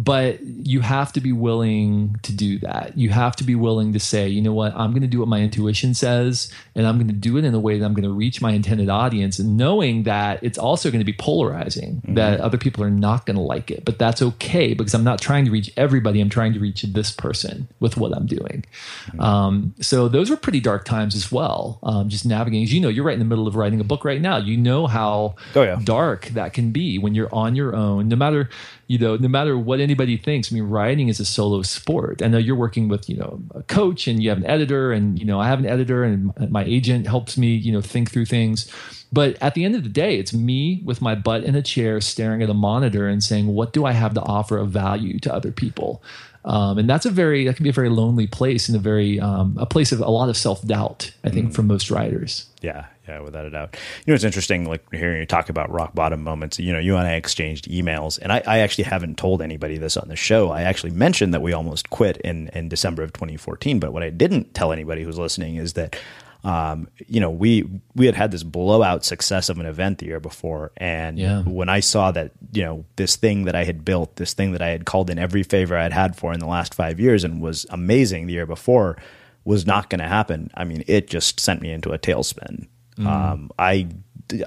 but 0.00 0.40
you 0.40 0.80
have 0.80 1.12
to 1.12 1.20
be 1.20 1.32
willing 1.32 2.14
to 2.22 2.32
do 2.32 2.60
that. 2.60 2.96
You 2.96 3.08
have 3.08 3.34
to 3.34 3.44
be 3.44 3.56
willing 3.56 3.92
to 3.94 3.98
say, 3.98 4.28
you 4.28 4.40
know 4.40 4.52
what, 4.52 4.72
I'm 4.76 4.92
going 4.92 5.02
to 5.02 5.08
do 5.08 5.18
what 5.18 5.26
my 5.26 5.40
intuition 5.40 5.92
says, 5.92 6.52
and 6.76 6.86
I'm 6.86 6.98
going 6.98 7.08
to 7.08 7.14
do 7.14 7.36
it 7.36 7.44
in 7.44 7.52
a 7.52 7.58
way 7.58 7.80
that 7.80 7.84
I'm 7.84 7.94
going 7.94 8.04
to 8.04 8.12
reach 8.12 8.40
my 8.40 8.52
intended 8.52 8.88
audience, 8.88 9.40
and 9.40 9.56
knowing 9.56 10.04
that 10.04 10.40
it's 10.40 10.56
also 10.56 10.92
going 10.92 11.00
to 11.00 11.04
be 11.04 11.12
polarizing, 11.12 11.96
mm-hmm. 11.96 12.14
that 12.14 12.38
other 12.38 12.56
people 12.56 12.84
are 12.84 12.90
not 12.90 13.26
going 13.26 13.34
to 13.34 13.42
like 13.42 13.72
it. 13.72 13.84
But 13.84 13.98
that's 13.98 14.22
okay 14.22 14.72
because 14.72 14.94
I'm 14.94 15.02
not 15.02 15.20
trying 15.20 15.44
to 15.46 15.50
reach 15.50 15.72
everybody. 15.76 16.20
I'm 16.20 16.30
trying 16.30 16.52
to 16.52 16.60
reach 16.60 16.82
this 16.82 17.10
person 17.10 17.66
with 17.80 17.96
what 17.96 18.16
I'm 18.16 18.26
doing. 18.26 18.64
Mm-hmm. 19.08 19.20
Um, 19.20 19.74
so 19.80 20.06
those 20.06 20.30
were 20.30 20.36
pretty 20.36 20.60
dark 20.60 20.84
times 20.84 21.16
as 21.16 21.32
well. 21.32 21.80
Um, 21.82 22.08
just 22.08 22.24
navigating, 22.24 22.62
as 22.62 22.72
you 22.72 22.80
know, 22.80 22.88
you're 22.88 23.04
right 23.04 23.14
in 23.14 23.18
the 23.18 23.24
middle 23.24 23.48
of 23.48 23.56
writing 23.56 23.80
a 23.80 23.84
book 23.84 24.04
right 24.04 24.20
now. 24.20 24.36
You 24.36 24.56
know 24.56 24.86
how 24.86 25.34
oh, 25.56 25.62
yeah. 25.62 25.80
dark 25.82 26.26
that 26.26 26.52
can 26.52 26.70
be 26.70 27.00
when 27.00 27.16
you're 27.16 27.34
on 27.34 27.56
your 27.56 27.74
own, 27.74 28.06
no 28.06 28.14
matter 28.14 28.48
you 28.88 28.98
know, 28.98 29.16
no 29.16 29.28
matter 29.28 29.56
what 29.56 29.80
anybody 29.88 30.18
thinks, 30.18 30.52
I 30.52 30.54
mean, 30.54 30.64
writing 30.64 31.08
is 31.08 31.18
a 31.18 31.24
solo 31.24 31.62
sport. 31.62 32.22
I 32.22 32.28
know 32.28 32.36
you're 32.36 32.54
working 32.54 32.88
with, 32.88 33.08
you 33.08 33.16
know, 33.16 33.40
a 33.54 33.62
coach 33.62 34.06
and 34.06 34.22
you 34.22 34.28
have 34.28 34.38
an 34.38 34.46
editor 34.46 34.92
and, 34.92 35.18
you 35.18 35.24
know, 35.24 35.40
I 35.40 35.48
have 35.48 35.58
an 35.58 35.66
editor 35.66 36.04
and 36.04 36.32
my 36.50 36.62
agent 36.64 37.06
helps 37.06 37.38
me, 37.38 37.54
you 37.54 37.72
know, 37.72 37.80
think 37.80 38.10
through 38.10 38.26
things. 38.26 38.70
But 39.10 39.38
at 39.40 39.54
the 39.54 39.64
end 39.64 39.74
of 39.74 39.84
the 39.84 39.88
day, 39.88 40.18
it's 40.18 40.34
me 40.34 40.82
with 40.84 41.00
my 41.00 41.14
butt 41.14 41.42
in 41.42 41.54
a 41.54 41.62
chair 41.62 42.02
staring 42.02 42.42
at 42.42 42.50
a 42.50 42.54
monitor 42.54 43.08
and 43.08 43.24
saying, 43.24 43.46
what 43.46 43.72
do 43.72 43.86
I 43.86 43.92
have 43.92 44.12
to 44.14 44.20
offer 44.20 44.58
of 44.58 44.70
value 44.70 45.18
to 45.20 45.32
other 45.32 45.52
people? 45.52 46.02
Um, 46.44 46.78
and 46.78 46.88
that's 46.88 47.04
a 47.04 47.10
very, 47.10 47.44
that 47.44 47.56
can 47.56 47.64
be 47.64 47.70
a 47.70 47.74
very 47.74 47.90
lonely 47.90 48.26
place 48.26 48.68
and 48.68 48.76
a 48.76 48.80
very, 48.80 49.20
um, 49.20 49.56
a 49.58 49.66
place 49.66 49.92
of 49.92 50.00
a 50.00 50.10
lot 50.10 50.28
of 50.28 50.36
self 50.36 50.64
doubt, 50.64 51.10
I 51.24 51.30
think, 51.30 51.50
mm. 51.50 51.54
for 51.54 51.62
most 51.62 51.90
writers. 51.90 52.46
Yeah, 52.62 52.86
yeah, 53.08 53.20
without 53.20 53.46
a 53.46 53.50
doubt. 53.50 53.76
You 54.04 54.12
know, 54.12 54.14
it's 54.14 54.24
interesting, 54.24 54.64
like 54.64 54.84
hearing 54.92 55.20
you 55.20 55.26
talk 55.26 55.48
about 55.48 55.70
rock 55.70 55.94
bottom 55.94 56.22
moments. 56.22 56.58
You 56.58 56.72
know, 56.72 56.78
you 56.78 56.96
and 56.96 57.06
I 57.06 57.14
exchanged 57.14 57.68
emails, 57.68 58.18
and 58.20 58.32
I, 58.32 58.42
I, 58.46 58.58
actually 58.58 58.84
haven't 58.84 59.18
told 59.18 59.42
anybody 59.42 59.78
this 59.78 59.96
on 59.96 60.08
the 60.08 60.16
show. 60.16 60.50
I 60.50 60.62
actually 60.62 60.90
mentioned 60.90 61.34
that 61.34 61.42
we 61.42 61.52
almost 61.52 61.90
quit 61.90 62.18
in 62.18 62.48
in 62.48 62.68
December 62.68 63.02
of 63.02 63.12
2014, 63.12 63.78
but 63.78 63.92
what 63.92 64.02
I 64.02 64.10
didn't 64.10 64.54
tell 64.54 64.72
anybody 64.72 65.02
who's 65.02 65.18
listening 65.18 65.56
is 65.56 65.74
that. 65.74 65.96
Um, 66.44 66.88
you 67.06 67.20
know, 67.20 67.30
we 67.30 67.68
we 67.94 68.06
had 68.06 68.14
had 68.14 68.30
this 68.30 68.44
blowout 68.44 69.04
success 69.04 69.48
of 69.48 69.58
an 69.58 69.66
event 69.66 69.98
the 69.98 70.06
year 70.06 70.20
before, 70.20 70.70
and 70.76 71.18
yeah. 71.18 71.42
when 71.42 71.68
I 71.68 71.80
saw 71.80 72.12
that, 72.12 72.30
you 72.52 72.62
know, 72.62 72.84
this 72.96 73.16
thing 73.16 73.44
that 73.44 73.56
I 73.56 73.64
had 73.64 73.84
built, 73.84 74.16
this 74.16 74.34
thing 74.34 74.52
that 74.52 74.62
I 74.62 74.68
had 74.68 74.86
called 74.86 75.10
in 75.10 75.18
every 75.18 75.42
favor 75.42 75.76
I'd 75.76 75.92
had 75.92 76.16
for 76.16 76.32
in 76.32 76.38
the 76.38 76.46
last 76.46 76.74
five 76.74 77.00
years, 77.00 77.24
and 77.24 77.42
was 77.42 77.66
amazing 77.70 78.26
the 78.26 78.34
year 78.34 78.46
before, 78.46 78.96
was 79.44 79.66
not 79.66 79.90
going 79.90 80.00
to 80.00 80.06
happen. 80.06 80.50
I 80.54 80.64
mean, 80.64 80.84
it 80.86 81.08
just 81.08 81.40
sent 81.40 81.60
me 81.60 81.72
into 81.72 81.90
a 81.90 81.98
tailspin. 81.98 82.68
Mm. 82.96 83.06
Um, 83.06 83.50
I 83.58 83.88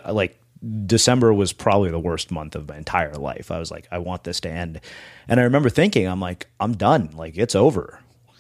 like 0.10 0.40
December 0.86 1.34
was 1.34 1.54
probably 1.54 1.90
the 1.90 2.00
worst 2.00 2.32
month 2.32 2.56
of 2.56 2.70
my 2.70 2.78
entire 2.78 3.16
life. 3.16 3.50
I 3.52 3.60
was 3.60 3.72
like, 3.72 3.88
I 3.92 3.98
want 3.98 4.24
this 4.24 4.40
to 4.42 4.50
end. 4.50 4.80
And 5.28 5.40
I 5.40 5.44
remember 5.44 5.70
thinking, 5.70 6.08
I'm 6.08 6.20
like, 6.20 6.48
I'm 6.60 6.74
done. 6.74 7.12
Like, 7.16 7.38
it's 7.38 7.56
over. 7.56 8.00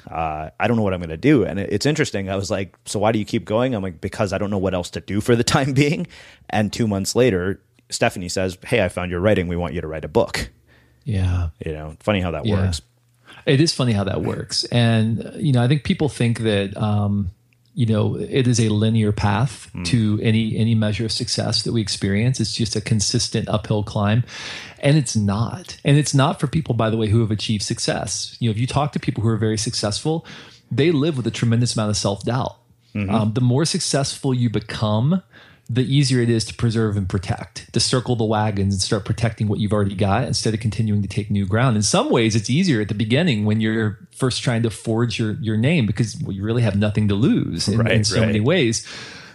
Uh, 0.09 0.49
I 0.59 0.67
don't 0.67 0.77
know 0.77 0.83
what 0.83 0.93
I'm 0.93 0.99
going 0.99 1.09
to 1.09 1.17
do. 1.17 1.43
And 1.43 1.59
it's 1.59 1.85
interesting. 1.85 2.29
I 2.29 2.35
was 2.35 2.49
like, 2.49 2.75
so 2.85 2.99
why 2.99 3.11
do 3.11 3.19
you 3.19 3.25
keep 3.25 3.45
going? 3.45 3.75
I'm 3.75 3.83
like, 3.83 4.01
because 4.01 4.33
I 4.33 4.37
don't 4.37 4.49
know 4.49 4.57
what 4.57 4.73
else 4.73 4.89
to 4.91 5.01
do 5.01 5.21
for 5.21 5.35
the 5.35 5.43
time 5.55 5.73
being. 5.73 6.07
And 6.49 6.71
two 6.71 6.87
months 6.87 7.15
later, 7.15 7.61
Stephanie 7.89 8.29
says, 8.29 8.57
Hey, 8.65 8.83
I 8.83 8.89
found 8.89 9.11
your 9.11 9.19
writing. 9.19 9.47
We 9.47 9.55
want 9.55 9.73
you 9.73 9.81
to 9.81 9.87
write 9.87 10.05
a 10.05 10.09
book. 10.09 10.49
Yeah. 11.03 11.49
You 11.65 11.73
know, 11.73 11.97
funny 11.99 12.21
how 12.21 12.31
that 12.31 12.45
yeah. 12.45 12.55
works. 12.55 12.81
It 13.45 13.59
is 13.59 13.73
funny 13.73 13.91
how 13.91 14.03
that 14.03 14.21
works. 14.21 14.65
And, 14.65 15.31
you 15.35 15.51
know, 15.51 15.63
I 15.63 15.67
think 15.67 15.83
people 15.83 16.09
think 16.09 16.39
that, 16.39 16.77
um, 16.77 17.31
you 17.73 17.85
know 17.85 18.15
it 18.15 18.47
is 18.47 18.59
a 18.59 18.69
linear 18.69 19.11
path 19.11 19.69
mm. 19.73 19.85
to 19.85 20.19
any 20.21 20.57
any 20.57 20.75
measure 20.75 21.05
of 21.05 21.11
success 21.11 21.63
that 21.63 21.73
we 21.73 21.81
experience. 21.81 22.39
It's 22.39 22.53
just 22.53 22.75
a 22.75 22.81
consistent 22.81 23.47
uphill 23.49 23.83
climb. 23.83 24.23
And 24.83 24.97
it's 24.97 25.15
not. 25.15 25.77
And 25.85 25.97
it's 25.97 26.13
not 26.13 26.39
for 26.39 26.47
people 26.47 26.73
by 26.73 26.89
the 26.89 26.97
way 26.97 27.07
who 27.07 27.21
have 27.21 27.31
achieved 27.31 27.63
success. 27.63 28.35
You 28.39 28.49
know 28.49 28.51
if 28.51 28.57
you 28.57 28.67
talk 28.67 28.91
to 28.93 28.99
people 28.99 29.23
who 29.23 29.29
are 29.29 29.37
very 29.37 29.57
successful 29.57 30.25
they 30.73 30.91
live 30.91 31.17
with 31.17 31.27
a 31.27 31.31
tremendous 31.31 31.75
amount 31.75 31.89
of 31.89 31.97
self-doubt. 31.97 32.57
Mm-hmm. 32.95 33.09
um, 33.15 33.33
the 33.33 33.41
more 33.41 33.63
successful 33.63 34.33
you 34.33 34.49
become 34.49 35.23
the 35.73 35.83
easier 35.83 36.19
it 36.19 36.29
is 36.29 36.43
to 36.43 36.53
preserve 36.53 36.97
and 36.97 37.07
protect, 37.07 37.71
to 37.71 37.79
circle 37.79 38.17
the 38.17 38.25
wagons 38.25 38.73
and 38.73 38.81
start 38.81 39.05
protecting 39.05 39.47
what 39.47 39.57
you've 39.57 39.71
already 39.71 39.95
got 39.95 40.25
instead 40.25 40.53
of 40.53 40.59
continuing 40.59 41.01
to 41.01 41.07
take 41.07 41.31
new 41.31 41.45
ground. 41.45 41.77
In 41.77 41.81
some 41.81 42.09
ways, 42.09 42.35
it's 42.35 42.49
easier 42.49 42.81
at 42.81 42.89
the 42.89 42.93
beginning 42.93 43.45
when 43.45 43.61
you're 43.61 43.97
first 44.13 44.43
trying 44.43 44.63
to 44.63 44.69
forge 44.69 45.17
your, 45.17 45.33
your 45.39 45.55
name 45.55 45.85
because 45.85 46.17
well, 46.21 46.33
you 46.33 46.43
really 46.43 46.61
have 46.61 46.75
nothing 46.75 47.07
to 47.07 47.15
lose 47.15 47.69
in, 47.69 47.79
right, 47.79 47.91
in 47.91 48.03
so 48.03 48.19
right. 48.19 48.25
many 48.25 48.41
ways. 48.41 48.85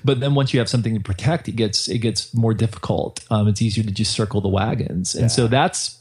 But 0.04 0.20
then 0.20 0.34
once 0.34 0.52
you 0.52 0.60
have 0.60 0.68
something 0.68 0.94
to 0.94 1.00
protect, 1.00 1.48
it 1.48 1.52
gets 1.52 1.88
it 1.88 1.98
gets 1.98 2.34
more 2.34 2.52
difficult. 2.52 3.24
Um, 3.30 3.48
it's 3.48 3.62
easier 3.62 3.82
to 3.82 3.90
just 3.90 4.12
circle 4.12 4.42
the 4.42 4.48
wagons, 4.48 5.14
and 5.14 5.24
yeah. 5.24 5.28
so 5.28 5.48
that's 5.48 5.98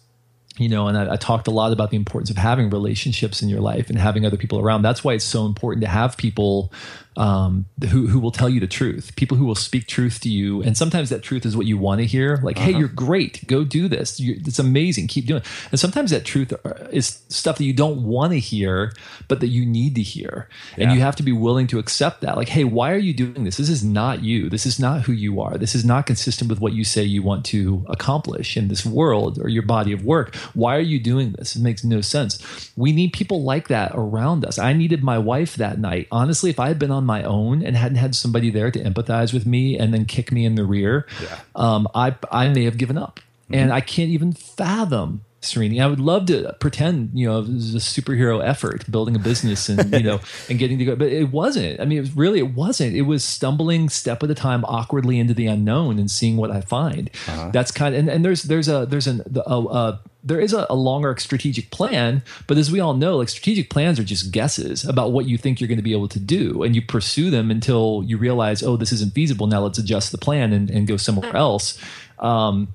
you 0.57 0.69
know, 0.69 0.87
and 0.87 0.97
I, 0.97 1.13
I, 1.13 1.15
talked 1.17 1.47
a 1.47 1.51
lot 1.51 1.73
about 1.73 1.91
the 1.91 1.97
importance 1.97 2.29
of 2.29 2.37
having 2.37 2.69
relationships 2.69 3.41
in 3.41 3.49
your 3.49 3.59
life 3.59 3.89
and 3.89 3.97
having 3.97 4.25
other 4.25 4.37
people 4.37 4.59
around. 4.59 4.83
That's 4.83 5.03
why 5.03 5.13
it's 5.13 5.25
so 5.25 5.45
important 5.45 5.83
to 5.83 5.89
have 5.89 6.15
people 6.15 6.71
um, 7.17 7.65
who 7.89 8.07
who 8.07 8.19
will 8.19 8.31
tell 8.31 8.49
you 8.49 8.59
the 8.59 8.67
truth, 8.67 9.15
people 9.15 9.37
who 9.37 9.45
will 9.45 9.55
speak 9.55 9.87
truth 9.87 10.19
to 10.21 10.29
you, 10.29 10.61
and 10.61 10.77
sometimes 10.77 11.09
that 11.09 11.23
truth 11.23 11.45
is 11.45 11.55
what 11.55 11.65
you 11.65 11.77
want 11.77 11.99
to 11.99 12.05
hear. 12.05 12.37
Like, 12.43 12.57
uh-huh. 12.57 12.65
hey, 12.65 12.77
you're 12.77 12.87
great, 12.87 13.47
go 13.47 13.63
do 13.63 13.87
this. 13.87 14.19
You're, 14.19 14.35
it's 14.37 14.59
amazing, 14.59 15.07
keep 15.07 15.25
doing. 15.25 15.41
it. 15.41 15.47
And 15.71 15.79
sometimes 15.79 16.11
that 16.11 16.25
truth 16.25 16.53
is 16.91 17.23
stuff 17.29 17.57
that 17.57 17.63
you 17.63 17.73
don't 17.73 18.03
want 18.03 18.33
to 18.33 18.39
hear, 18.39 18.93
but 19.27 19.39
that 19.39 19.47
you 19.47 19.65
need 19.65 19.95
to 19.95 20.01
hear, 20.01 20.49
yeah. 20.77 20.85
and 20.85 20.93
you 20.93 21.01
have 21.01 21.15
to 21.17 21.23
be 21.23 21.31
willing 21.31 21.67
to 21.67 21.79
accept 21.79 22.21
that. 22.21 22.35
Like, 22.35 22.49
hey, 22.49 22.63
why 22.63 22.91
are 22.91 22.97
you 22.97 23.13
doing 23.13 23.43
this? 23.43 23.57
This 23.57 23.69
is 23.69 23.83
not 23.83 24.23
you. 24.23 24.49
This 24.49 24.65
is 24.65 24.79
not 24.79 25.03
who 25.03 25.13
you 25.13 25.41
are. 25.41 25.57
This 25.57 25.75
is 25.75 25.85
not 25.85 26.05
consistent 26.05 26.49
with 26.49 26.59
what 26.59 26.73
you 26.73 26.83
say 26.83 27.03
you 27.03 27.23
want 27.23 27.45
to 27.45 27.85
accomplish 27.87 28.57
in 28.57 28.67
this 28.67 28.85
world 28.85 29.39
or 29.39 29.49
your 29.49 29.63
body 29.63 29.91
of 29.91 30.03
work. 30.03 30.35
Why 30.53 30.75
are 30.75 30.79
you 30.79 30.99
doing 30.99 31.33
this? 31.33 31.55
It 31.55 31.61
makes 31.61 31.83
no 31.83 32.01
sense. 32.01 32.71
We 32.75 32.91
need 32.91 33.13
people 33.13 33.43
like 33.43 33.67
that 33.69 33.91
around 33.93 34.45
us. 34.45 34.59
I 34.59 34.73
needed 34.73 35.03
my 35.03 35.17
wife 35.17 35.55
that 35.55 35.79
night. 35.79 36.07
Honestly, 36.11 36.49
if 36.49 36.59
I 36.59 36.67
had 36.67 36.79
been 36.79 36.91
on 36.91 37.04
my 37.05 37.23
own 37.23 37.63
and 37.63 37.75
hadn't 37.75 37.97
had 37.97 38.15
somebody 38.15 38.49
there 38.49 38.71
to 38.71 38.83
empathize 38.83 39.33
with 39.33 39.45
me 39.45 39.77
and 39.77 39.93
then 39.93 40.05
kick 40.05 40.31
me 40.31 40.45
in 40.45 40.55
the 40.55 40.65
rear, 40.65 41.05
yeah. 41.21 41.39
um, 41.55 41.87
I 41.93 42.15
I 42.31 42.49
may 42.49 42.63
have 42.65 42.77
given 42.77 42.97
up. 42.97 43.19
Mm-hmm. 43.45 43.55
And 43.55 43.73
I 43.73 43.81
can't 43.81 44.09
even 44.09 44.33
fathom 44.33 45.21
Srini. 45.53 45.81
I 45.81 45.87
would 45.87 45.99
love 45.99 46.25
to 46.27 46.55
pretend, 46.59 47.11
you 47.13 47.27
know, 47.27 47.39
it 47.39 47.47
was 47.47 47.75
a 47.75 47.79
superhero 47.79 48.43
effort 48.43 48.89
building 48.89 49.15
a 49.15 49.19
business 49.19 49.69
and, 49.69 49.91
you 49.93 50.03
know, 50.03 50.19
and 50.49 50.59
getting 50.59 50.77
to 50.79 50.85
go, 50.85 50.95
but 50.95 51.07
it 51.07 51.31
wasn't. 51.31 51.79
I 51.79 51.85
mean, 51.85 51.97
it 51.97 52.01
was 52.01 52.15
really, 52.15 52.39
it 52.39 52.53
wasn't. 52.53 52.95
It 52.95 53.03
was 53.03 53.23
stumbling 53.23 53.89
step 53.89 54.23
at 54.23 54.29
a 54.29 54.35
time 54.35 54.65
awkwardly 54.65 55.19
into 55.19 55.33
the 55.33 55.47
unknown 55.47 55.99
and 55.99 56.09
seeing 56.09 56.37
what 56.37 56.51
I 56.51 56.61
find. 56.61 57.09
Uh-huh. 57.27 57.49
That's 57.51 57.71
kind 57.71 57.95
of, 57.95 57.99
and, 57.99 58.09
and 58.09 58.25
there's, 58.25 58.43
there's 58.43 58.67
a, 58.67 58.85
there's 58.85 59.07
an, 59.07 59.21
a, 59.45 59.59
a 59.59 59.99
there 60.25 60.39
is 60.39 60.53
a, 60.53 60.65
a, 60.71 60.75
longer 60.75 61.15
strategic 61.19 61.69
plan, 61.69 62.23
but 62.47 62.57
as 62.57 62.71
we 62.71 62.79
all 62.79 62.95
know, 62.95 63.17
like 63.17 63.29
strategic 63.29 63.69
plans 63.69 63.99
are 63.99 64.03
just 64.03 64.31
guesses 64.31 64.83
about 64.83 65.11
what 65.11 65.27
you 65.27 65.37
think 65.37 65.61
you're 65.61 65.67
going 65.67 65.77
to 65.77 65.83
be 65.83 65.93
able 65.93 66.07
to 66.09 66.19
do. 66.19 66.63
And 66.63 66.75
you 66.75 66.81
pursue 66.81 67.29
them 67.29 67.51
until 67.51 68.03
you 68.07 68.17
realize, 68.17 68.63
oh, 68.63 68.75
this 68.75 68.91
isn't 68.91 69.13
feasible. 69.13 69.45
Now 69.45 69.61
let's 69.61 69.77
adjust 69.77 70.11
the 70.11 70.17
plan 70.17 70.51
and, 70.51 70.69
and 70.71 70.87
go 70.87 70.97
somewhere 70.97 71.35
else. 71.35 71.79
Um, 72.17 72.73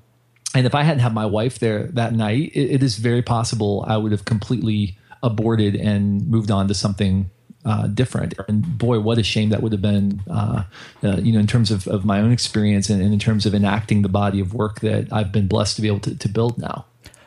and 0.53 0.65
if 0.65 0.75
I 0.75 0.83
hadn't 0.83 0.99
had 0.99 1.13
my 1.13 1.25
wife 1.25 1.59
there 1.59 1.87
that 1.93 2.13
night, 2.13 2.51
it, 2.53 2.71
it 2.71 2.83
is 2.83 2.97
very 2.97 3.21
possible 3.21 3.85
I 3.87 3.97
would 3.97 4.11
have 4.11 4.25
completely 4.25 4.97
aborted 5.23 5.75
and 5.75 6.27
moved 6.27 6.51
on 6.51 6.67
to 6.67 6.73
something 6.73 7.29
uh, 7.63 7.87
different. 7.87 8.33
And 8.47 8.77
boy, 8.77 8.99
what 8.99 9.17
a 9.17 9.23
shame 9.23 9.49
that 9.49 9.61
would 9.61 9.71
have 9.71 9.81
been, 9.81 10.21
uh, 10.29 10.63
uh, 11.03 11.17
you 11.17 11.31
know, 11.31 11.39
in 11.39 11.47
terms 11.47 11.71
of, 11.71 11.87
of 11.87 12.05
my 12.05 12.19
own 12.19 12.31
experience 12.31 12.89
and, 12.89 13.01
and, 13.01 13.13
in 13.13 13.19
terms 13.19 13.45
of 13.45 13.53
enacting 13.53 14.01
the 14.01 14.09
body 14.09 14.39
of 14.39 14.53
work 14.53 14.79
that 14.79 15.11
I've 15.11 15.31
been 15.31 15.47
blessed 15.47 15.75
to 15.75 15.81
be 15.81 15.87
able 15.87 15.99
to, 16.01 16.17
to 16.17 16.29
build 16.29 16.57
now. 16.57 16.85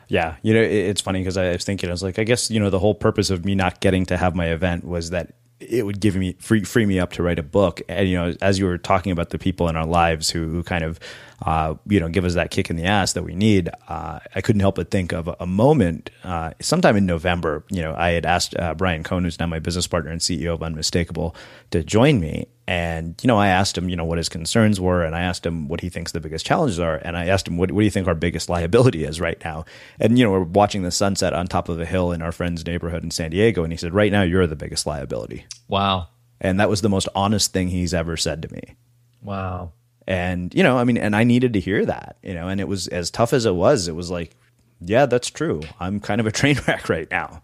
Yeah, 0.09 0.37
you 0.43 0.53
know, 0.53 0.61
it's 0.61 1.01
funny 1.01 1.21
because 1.21 1.37
I 1.37 1.53
was 1.53 1.65
thinking, 1.65 1.89
I 1.89 1.93
was 1.93 2.03
like, 2.03 2.19
I 2.19 2.25
guess 2.25 2.51
you 2.51 2.61
know, 2.61 2.69
the 2.69 2.79
whole 2.79 2.95
purpose 2.95 3.31
of 3.31 3.45
me 3.45 3.55
not 3.55 3.81
getting 3.81 4.05
to 4.07 4.17
have 4.17 4.35
my 4.35 4.47
event 4.47 4.85
was 4.85 5.11
that 5.11 5.35
it 5.61 5.87
would 5.87 6.01
give 6.01 6.15
me 6.17 6.35
free 6.41 6.63
free 6.63 6.85
me 6.85 6.99
up 6.99 7.13
to 7.13 7.23
write 7.23 7.39
a 7.39 7.43
book. 7.43 7.81
And 7.89 8.09
you 8.09 8.17
know, 8.17 8.35
as 8.43 8.59
you 8.59 8.67
were 8.67 8.77
talking 8.77 9.13
about 9.13 9.31
the 9.31 9.39
people 9.39 9.69
in 9.69 9.77
our 9.77 9.87
lives 9.87 10.31
who, 10.31 10.49
who 10.49 10.63
kind 10.63 10.85
of 10.85 11.01
uh, 11.43 11.75
you 11.87 12.01
know 12.01 12.09
give 12.09 12.25
us 12.25 12.35
that 12.35 12.51
kick 12.51 12.71
in 12.71 12.77
the 12.77 12.85
ass 12.85 13.13
that 13.15 13.23
we 13.23 13.35
need, 13.35 13.71
uh, 13.89 14.21
I 14.35 14.41
couldn't 14.41 14.61
help 14.61 14.77
but 14.77 14.91
think 14.91 15.13
of 15.13 15.29
a, 15.41 15.47
moment. 15.47 16.11
Uh, 16.25 16.53
sometime 16.61 16.97
in 16.97 17.07
November, 17.07 17.65
you 17.71 17.83
know, 17.83 17.95
I 17.97 18.11
had 18.11 18.27
asked 18.27 18.57
uh, 18.59 18.75
Brian 18.75 19.05
Cohn, 19.05 19.25
who's 19.25 19.39
now 19.39 19.47
my 19.47 19.59
business 19.59 19.87
partner 19.87 20.11
and 20.11 20.21
CEO 20.21 20.55
of 20.55 20.63
Unmistakable, 20.63 21.37
to 21.71 21.85
join 21.85 22.19
me. 22.19 22.47
And 22.67 23.15
you 23.23 23.29
know, 23.29 23.37
I 23.37 23.49
asked 23.49 23.77
him, 23.77 23.89
you 23.89 23.97
know, 23.97 24.05
what 24.05 24.19
his 24.19 24.29
concerns 24.29 24.81
were, 24.81 25.05
and 25.05 25.15
I 25.15 25.23
asked 25.23 25.45
him 25.45 25.69
what 25.69 25.81
he 25.81 25.91
thinks 25.91 26.13
the 26.13 26.21
biggest 26.21 26.47
challenges 26.47 26.81
are, 26.81 26.97
and 26.97 27.17
I 27.17 27.27
asked 27.27 27.47
him, 27.47 27.57
what, 27.59 27.71
what 27.71 27.81
do 27.81 27.85
you 27.85 27.91
think 27.91 28.09
our 28.09 28.15
biggest 28.15 28.49
liability 28.49 29.05
is 29.05 29.21
right 29.21 29.43
now? 29.45 29.65
And 30.01 30.19
you 30.19 30.25
know, 30.25 30.31
we're 30.31 30.41
watching 30.41 30.83
the 30.83 30.91
sunset 30.91 31.35
on 31.35 31.47
top 31.47 31.69
of 31.69 31.79
a 31.79 31.87
hill 31.87 32.11
in 32.11 32.23
our 32.23 32.33
friend's 32.33 32.67
neighborhood 32.67 33.05
in 33.05 33.11
San 33.11 33.31
Diego, 33.31 33.65
and 33.65 33.73
he 33.73 33.77
said, 33.77 33.93
right 33.93 34.11
now, 34.11 34.23
you're 34.23 34.47
the 34.47 34.57
biggest 34.57 34.87
liability. 34.87 35.47
Wow. 35.69 36.09
And 36.41 36.59
that 36.61 36.69
was 36.69 36.81
the 36.81 36.89
most 36.89 37.09
honest 37.15 37.53
thing 37.53 37.69
he's 37.69 37.95
ever 37.95 38.17
said 38.17 38.43
to 38.43 38.53
me. 38.53 38.77
Wow. 39.23 39.73
And, 40.07 40.55
you 40.55 40.63
know, 40.63 40.77
I 40.77 40.85
mean, 40.85 40.99
and 40.99 41.17
I 41.17 41.25
needed 41.25 41.55
to 41.55 41.61
hear 41.61 41.85
that, 41.87 42.17
you 42.23 42.35
know, 42.35 42.49
and 42.49 42.61
it 42.61 42.69
was 42.69 42.89
as 42.89 43.11
tough 43.11 43.33
as 43.33 43.47
it 43.47 43.55
was, 43.55 43.89
it 43.89 43.97
was 43.97 44.11
like, 44.11 44.37
yeah, 44.81 45.07
that's 45.07 45.31
true. 45.31 45.63
I'm 45.81 46.01
kind 46.01 46.21
of 46.21 46.27
a 46.27 46.33
train 46.33 46.59
wreck 46.67 46.89
right 46.89 47.11
now. 47.11 47.43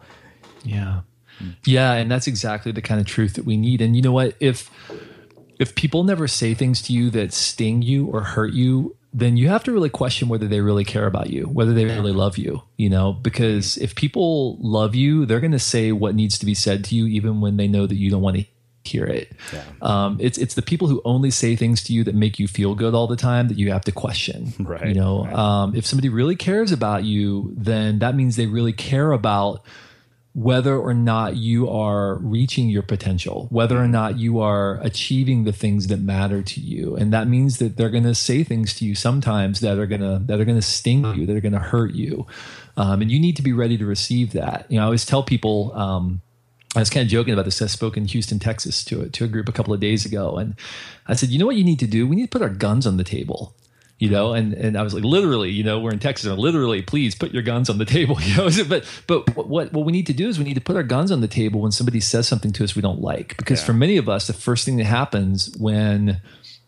Yeah. 0.63 1.01
Hmm. 1.39 1.51
Yeah. 1.65 1.93
And 1.93 2.11
that's 2.11 2.27
exactly 2.27 2.73
the 2.73 2.83
kind 2.83 3.01
of 3.01 3.07
truth 3.07 3.35
that 3.35 3.47
we 3.47 3.57
need. 3.57 3.81
And 3.81 3.97
you 3.97 4.03
know 4.03 4.13
what? 4.13 4.35
If, 4.41 4.71
if 5.59 5.75
people 5.75 6.05
never 6.05 6.29
say 6.29 6.55
things 6.55 6.83
to 6.83 6.93
you 6.93 7.11
that 7.11 7.33
sting 7.33 7.83
you 7.83 8.07
or 8.07 8.23
hurt 8.23 8.53
you, 8.53 8.97
then 9.13 9.37
you 9.37 9.49
have 9.49 9.65
to 9.65 9.73
really 9.73 9.89
question 9.89 10.29
whether 10.29 10.47
they 10.47 10.61
really 10.61 10.85
care 10.85 11.07
about 11.07 11.31
you, 11.31 11.45
whether 11.45 11.75
they 11.75 11.85
really 11.85 12.13
love 12.13 12.39
you, 12.39 12.63
you 12.77 12.89
know, 12.89 13.13
because 13.13 13.77
if 13.79 13.95
people 13.97 14.57
love 14.61 14.95
you, 14.95 15.27
they're 15.27 15.41
going 15.41 15.51
to 15.51 15.59
say 15.59 15.91
what 15.91 16.15
needs 16.15 16.39
to 16.39 16.47
be 16.47 16.55
said 16.55 16.85
to 16.85 16.95
you, 16.95 17.07
even 17.07 17.41
when 17.41 17.57
they 17.57 17.67
know 17.67 17.87
that 17.87 17.97
you 17.97 18.09
don't 18.09 18.23
want 18.23 18.37
to 18.37 18.45
hear 18.85 19.05
it. 19.05 19.33
Yeah. 19.53 19.65
Um, 19.83 20.17
it's 20.21 20.39
it's 20.39 20.55
the 20.55 20.63
people 20.63 20.89
who 20.89 21.03
only 21.05 21.31
say 21.31 21.57
things 21.57 21.83
to 21.85 21.93
you 21.93 22.05
that 22.05 22.15
make 22.15 22.39
you 22.39 22.49
feel 22.49 22.75
good 22.75 22.95
all 22.95 23.07
the 23.07 23.17
time 23.17 23.49
that 23.49 23.59
you 23.59 23.71
have 23.73 23.83
to 23.83 23.93
question. 23.93 24.53
Right. 24.59 24.89
You 24.89 24.95
know, 24.95 25.25
right. 25.25 25.35
Um, 25.35 25.75
if 25.75 25.87
somebody 25.87 26.09
really 26.09 26.37
cares 26.37 26.73
about 26.73 27.05
you, 27.05 27.53
then 27.57 27.99
that 27.99 28.15
means 28.15 28.37
they 28.37 28.47
really 28.47 28.73
care 28.73 29.13
about 29.13 29.65
whether 30.33 30.79
or 30.79 30.95
not 30.95 31.37
you 31.37 31.69
are 31.69 32.15
reaching 32.19 32.69
your 32.69 32.83
potential, 32.83 33.49
whether 33.51 33.77
or 33.77 33.89
not 33.89 34.17
you 34.17 34.39
are 34.39 34.79
achieving 34.81 35.43
the 35.43 35.53
things 35.53 35.89
that 35.89 36.01
matter 36.01 36.41
to 36.41 36.61
you. 36.61 36.95
And 36.95 37.13
that 37.13 37.27
means 37.27 37.59
that 37.59 37.77
they're 37.77 37.91
going 37.91 38.05
to 38.05 38.15
say 38.15 38.45
things 38.45 38.73
to 38.75 38.85
you 38.85 38.95
sometimes 38.95 39.59
that 39.61 39.77
are 39.79 39.87
going 39.87 40.03
to, 40.03 40.23
that 40.27 40.41
are 40.41 40.45
going 40.45 40.59
to 40.59 40.63
sting 40.63 41.05
you, 41.17 41.27
that 41.27 41.37
are 41.37 41.41
going 41.41 41.53
to 41.53 41.59
hurt 41.59 41.95
you. 41.95 42.27
Um, 42.77 43.03
and 43.03 43.11
you 43.11 43.19
need 43.19 43.37
to 43.37 43.43
be 43.43 43.53
ready 43.53 43.77
to 43.79 43.85
receive 43.85 44.33
that. 44.33 44.67
You 44.69 44.77
know, 44.77 44.83
I 44.83 44.85
always 44.85 45.05
tell 45.05 45.25
people, 45.25 45.73
um, 45.75 46.23
I 46.77 46.79
was 46.79 46.91
kind 46.91 47.03
of 47.03 47.11
joking 47.11 47.33
about 47.33 47.47
this. 47.47 47.61
I 47.61 47.67
spoke 47.67 47.97
in 47.97 48.05
Houston, 48.07 48.39
Texas 48.39 48.85
to 48.85 49.03
a, 49.03 49.09
to 49.09 49.25
a 49.25 49.29
group 49.29 49.49
a 49.49 49.53
couple 49.53 49.75
of 49.75 49.81
days 49.81 50.07
ago. 50.07 50.37
And 50.37 50.55
I 51.09 51.15
said, 51.15 51.31
you 51.31 51.39
know 51.39 51.47
what 51.47 51.57
you 51.57 51.65
need 51.65 51.81
to 51.81 51.87
do? 51.87 52.07
We 52.07 52.15
need 52.15 52.31
to 52.31 52.39
put 52.39 52.43
our 52.43 52.49
guns 52.49 52.87
on 52.87 52.97
the 52.97 53.05
table 53.05 53.55
you 54.01 54.09
know 54.09 54.29
mm-hmm. 54.31 54.53
and 54.53 54.55
and 54.55 54.79
i 54.79 54.83
was 54.83 54.93
like 54.93 55.05
literally 55.05 55.51
you 55.51 55.63
know 55.63 55.79
we're 55.79 55.93
in 55.93 56.01
texas 56.01 56.27
and 56.27 56.39
literally 56.39 56.83
please 56.83 57.15
put 57.15 57.33
your 57.33 57.43
guns 57.43 57.71
on 57.71 57.79
the 57.79 57.85
table 57.97 58.21
you 58.21 58.37
know 58.37 58.49
but 58.69 58.85
but 59.07 59.47
what 59.47 59.73
what 59.73 59.85
we 59.85 59.93
need 59.93 60.07
to 60.07 60.13
do 60.13 60.29
is 60.29 60.39
we 60.39 60.45
need 60.45 60.55
to 60.55 60.61
put 60.61 60.75
our 60.75 60.83
guns 60.83 61.13
on 61.13 61.21
the 61.21 61.29
table 61.29 61.61
when 61.61 61.71
somebody 61.71 62.01
says 62.01 62.27
something 62.27 62.53
to 62.53 62.65
us 62.65 62.75
we 62.75 62.83
don't 62.83 63.01
like 63.01 63.37
because 63.37 63.61
yeah. 63.61 63.67
for 63.67 63.73
many 63.73 63.97
of 63.97 64.09
us 64.09 64.27
the 64.27 64.33
first 64.33 64.65
thing 64.65 64.79
that 64.79 64.85
happens 64.85 65.55
when 65.59 66.21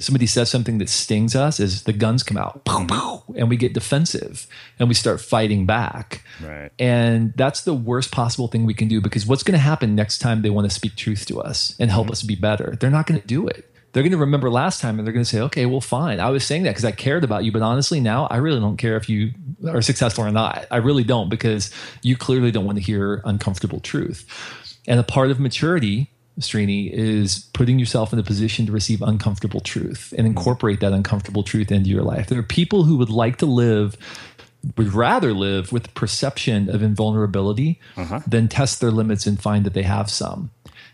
somebody 0.02 0.26
says 0.26 0.50
something 0.50 0.78
that 0.78 0.88
stings 0.88 1.34
us 1.34 1.60
is 1.60 1.84
the 1.84 1.92
guns 1.92 2.22
come 2.22 2.36
out 2.36 2.64
boom, 2.64 2.86
boom, 2.86 3.20
and 3.36 3.48
we 3.48 3.56
get 3.56 3.72
defensive 3.72 4.46
and 4.78 4.88
we 4.88 4.94
start 4.94 5.20
fighting 5.20 5.66
back 5.66 6.24
right 6.42 6.70
and 6.78 7.32
that's 7.36 7.62
the 7.62 7.74
worst 7.74 8.10
possible 8.10 8.48
thing 8.48 8.66
we 8.66 8.74
can 8.74 8.88
do 8.88 9.00
because 9.00 9.26
what's 9.26 9.42
going 9.42 9.52
to 9.52 9.58
happen 9.58 9.94
next 9.94 10.18
time 10.18 10.42
they 10.42 10.50
want 10.50 10.68
to 10.68 10.74
speak 10.74 10.96
truth 10.96 11.26
to 11.26 11.40
us 11.40 11.74
and 11.78 11.90
help 11.90 12.06
mm-hmm. 12.06 12.12
us 12.12 12.22
be 12.22 12.34
better 12.34 12.76
they're 12.80 12.90
not 12.90 13.06
going 13.06 13.20
to 13.20 13.26
do 13.26 13.46
it 13.46 13.72
they're 13.92 14.02
going 14.02 14.12
to 14.12 14.18
remember 14.18 14.50
last 14.50 14.80
time 14.80 14.98
and 14.98 15.06
they're 15.06 15.12
going 15.12 15.24
to 15.24 15.28
say, 15.28 15.40
okay, 15.40 15.66
well, 15.66 15.80
fine. 15.80 16.18
I 16.18 16.30
was 16.30 16.46
saying 16.46 16.62
that 16.62 16.70
because 16.70 16.84
I 16.84 16.92
cared 16.92 17.24
about 17.24 17.44
you. 17.44 17.52
But 17.52 17.62
honestly, 17.62 18.00
now 18.00 18.26
I 18.26 18.38
really 18.38 18.58
don't 18.58 18.78
care 18.78 18.96
if 18.96 19.08
you 19.08 19.32
are 19.68 19.82
successful 19.82 20.24
or 20.24 20.30
not. 20.30 20.66
I 20.70 20.78
really 20.78 21.04
don't 21.04 21.28
because 21.28 21.70
you 22.02 22.16
clearly 22.16 22.50
don't 22.50 22.64
want 22.64 22.78
to 22.78 22.84
hear 22.84 23.20
uncomfortable 23.24 23.80
truth. 23.80 24.26
And 24.88 24.98
a 24.98 25.04
part 25.04 25.30
of 25.30 25.38
maturity, 25.38 26.10
Srini, 26.40 26.90
is 26.90 27.48
putting 27.52 27.78
yourself 27.78 28.12
in 28.12 28.18
a 28.18 28.22
position 28.22 28.66
to 28.66 28.72
receive 28.72 29.02
uncomfortable 29.02 29.60
truth 29.60 30.14
and 30.16 30.26
incorporate 30.26 30.80
that 30.80 30.92
uncomfortable 30.92 31.42
truth 31.42 31.70
into 31.70 31.90
your 31.90 32.02
life. 32.02 32.28
There 32.28 32.38
are 32.38 32.44
people 32.44 32.84
who 32.84 32.96
would 32.96 33.10
like 33.10 33.36
to 33.38 33.46
live 33.46 33.96
would 34.76 34.94
rather 34.94 35.32
live 35.32 35.72
with 35.72 35.82
the 35.84 35.88
perception 35.90 36.70
of 36.70 36.82
invulnerability 36.82 37.80
uh-huh. 37.96 38.20
than 38.26 38.48
test 38.48 38.80
their 38.80 38.92
limits 38.92 39.26
and 39.26 39.40
find 39.40 39.66
that 39.66 39.74
they 39.74 39.82
have 39.82 40.08
some. 40.08 40.50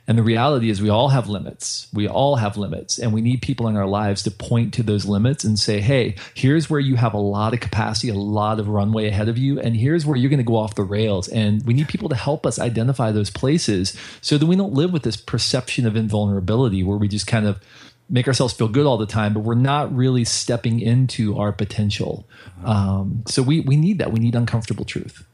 And 0.08 0.18
the 0.18 0.22
reality 0.22 0.70
is, 0.70 0.80
we 0.80 0.88
all 0.88 1.10
have 1.10 1.28
limits. 1.28 1.86
We 1.92 2.08
all 2.08 2.36
have 2.36 2.56
limits. 2.56 2.98
And 2.98 3.12
we 3.12 3.20
need 3.20 3.42
people 3.42 3.68
in 3.68 3.76
our 3.76 3.86
lives 3.86 4.22
to 4.22 4.30
point 4.30 4.72
to 4.74 4.82
those 4.82 5.04
limits 5.04 5.44
and 5.44 5.58
say, 5.58 5.80
hey, 5.80 6.16
here's 6.34 6.70
where 6.70 6.80
you 6.80 6.96
have 6.96 7.12
a 7.12 7.18
lot 7.18 7.52
of 7.52 7.60
capacity, 7.60 8.08
a 8.08 8.14
lot 8.14 8.58
of 8.58 8.68
runway 8.68 9.08
ahead 9.08 9.28
of 9.28 9.36
you. 9.36 9.60
And 9.60 9.76
here's 9.76 10.06
where 10.06 10.16
you're 10.16 10.30
going 10.30 10.38
to 10.38 10.44
go 10.44 10.56
off 10.56 10.74
the 10.74 10.82
rails. 10.82 11.28
And 11.28 11.62
we 11.66 11.74
need 11.74 11.88
people 11.88 12.08
to 12.08 12.16
help 12.16 12.46
us 12.46 12.58
identify 12.58 13.12
those 13.12 13.28
places 13.28 13.94
so 14.22 14.38
that 14.38 14.46
we 14.46 14.56
don't 14.56 14.72
live 14.72 14.94
with 14.94 15.02
this 15.02 15.18
perception 15.18 15.86
of 15.86 15.94
invulnerability 15.94 16.82
where 16.82 16.96
we 16.96 17.06
just 17.06 17.26
kind 17.26 17.46
of 17.46 17.60
make 18.08 18.26
ourselves 18.26 18.54
feel 18.54 18.68
good 18.68 18.86
all 18.86 18.96
the 18.96 19.04
time, 19.04 19.34
but 19.34 19.40
we're 19.40 19.54
not 19.54 19.94
really 19.94 20.24
stepping 20.24 20.80
into 20.80 21.36
our 21.36 21.52
potential. 21.52 22.26
Um, 22.64 23.22
so 23.26 23.42
we, 23.42 23.60
we 23.60 23.76
need 23.76 23.98
that. 23.98 24.10
We 24.10 24.20
need 24.20 24.34
uncomfortable 24.34 24.86
truth. 24.86 25.27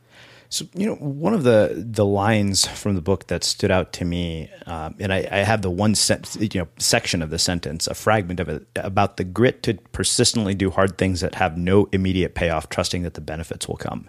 So 0.55 0.67
you 0.73 0.87
know, 0.87 0.95
one 0.95 1.35
of 1.35 1.43
the 1.43 1.85
the 1.85 2.07
lines 2.07 2.65
from 2.65 2.95
the 2.95 3.01
book 3.01 3.27
that 3.27 3.43
stood 3.43 3.73
out 3.73 3.93
to 3.95 4.05
me, 4.05 4.49
um, 4.67 4.95
and 5.01 5.13
I, 5.13 5.27
I, 5.29 5.39
have 5.39 5.63
the 5.63 5.71
one 5.71 5.97
you 6.39 6.61
know 6.61 6.69
section 6.79 7.23
of 7.23 7.31
the 7.31 7.41
sentence, 7.41 7.89
a 7.89 7.95
fragment 7.95 8.39
of 8.39 8.49
it 8.49 8.65
about 8.77 9.17
the 9.17 9.25
grit 9.25 9.65
to 9.65 9.75
persistently 9.91 10.55
do 10.55 10.71
hard 10.71 10.97
things 10.97 11.23
that 11.23 11.35
have 11.35 11.59
no 11.59 11.89
immediate 11.91 12.37
payoff, 12.37 12.69
trusting 12.69 13.03
that 13.03 13.15
the 13.15 13.21
benefits 13.21 13.67
will 13.67 13.77
come. 13.77 14.09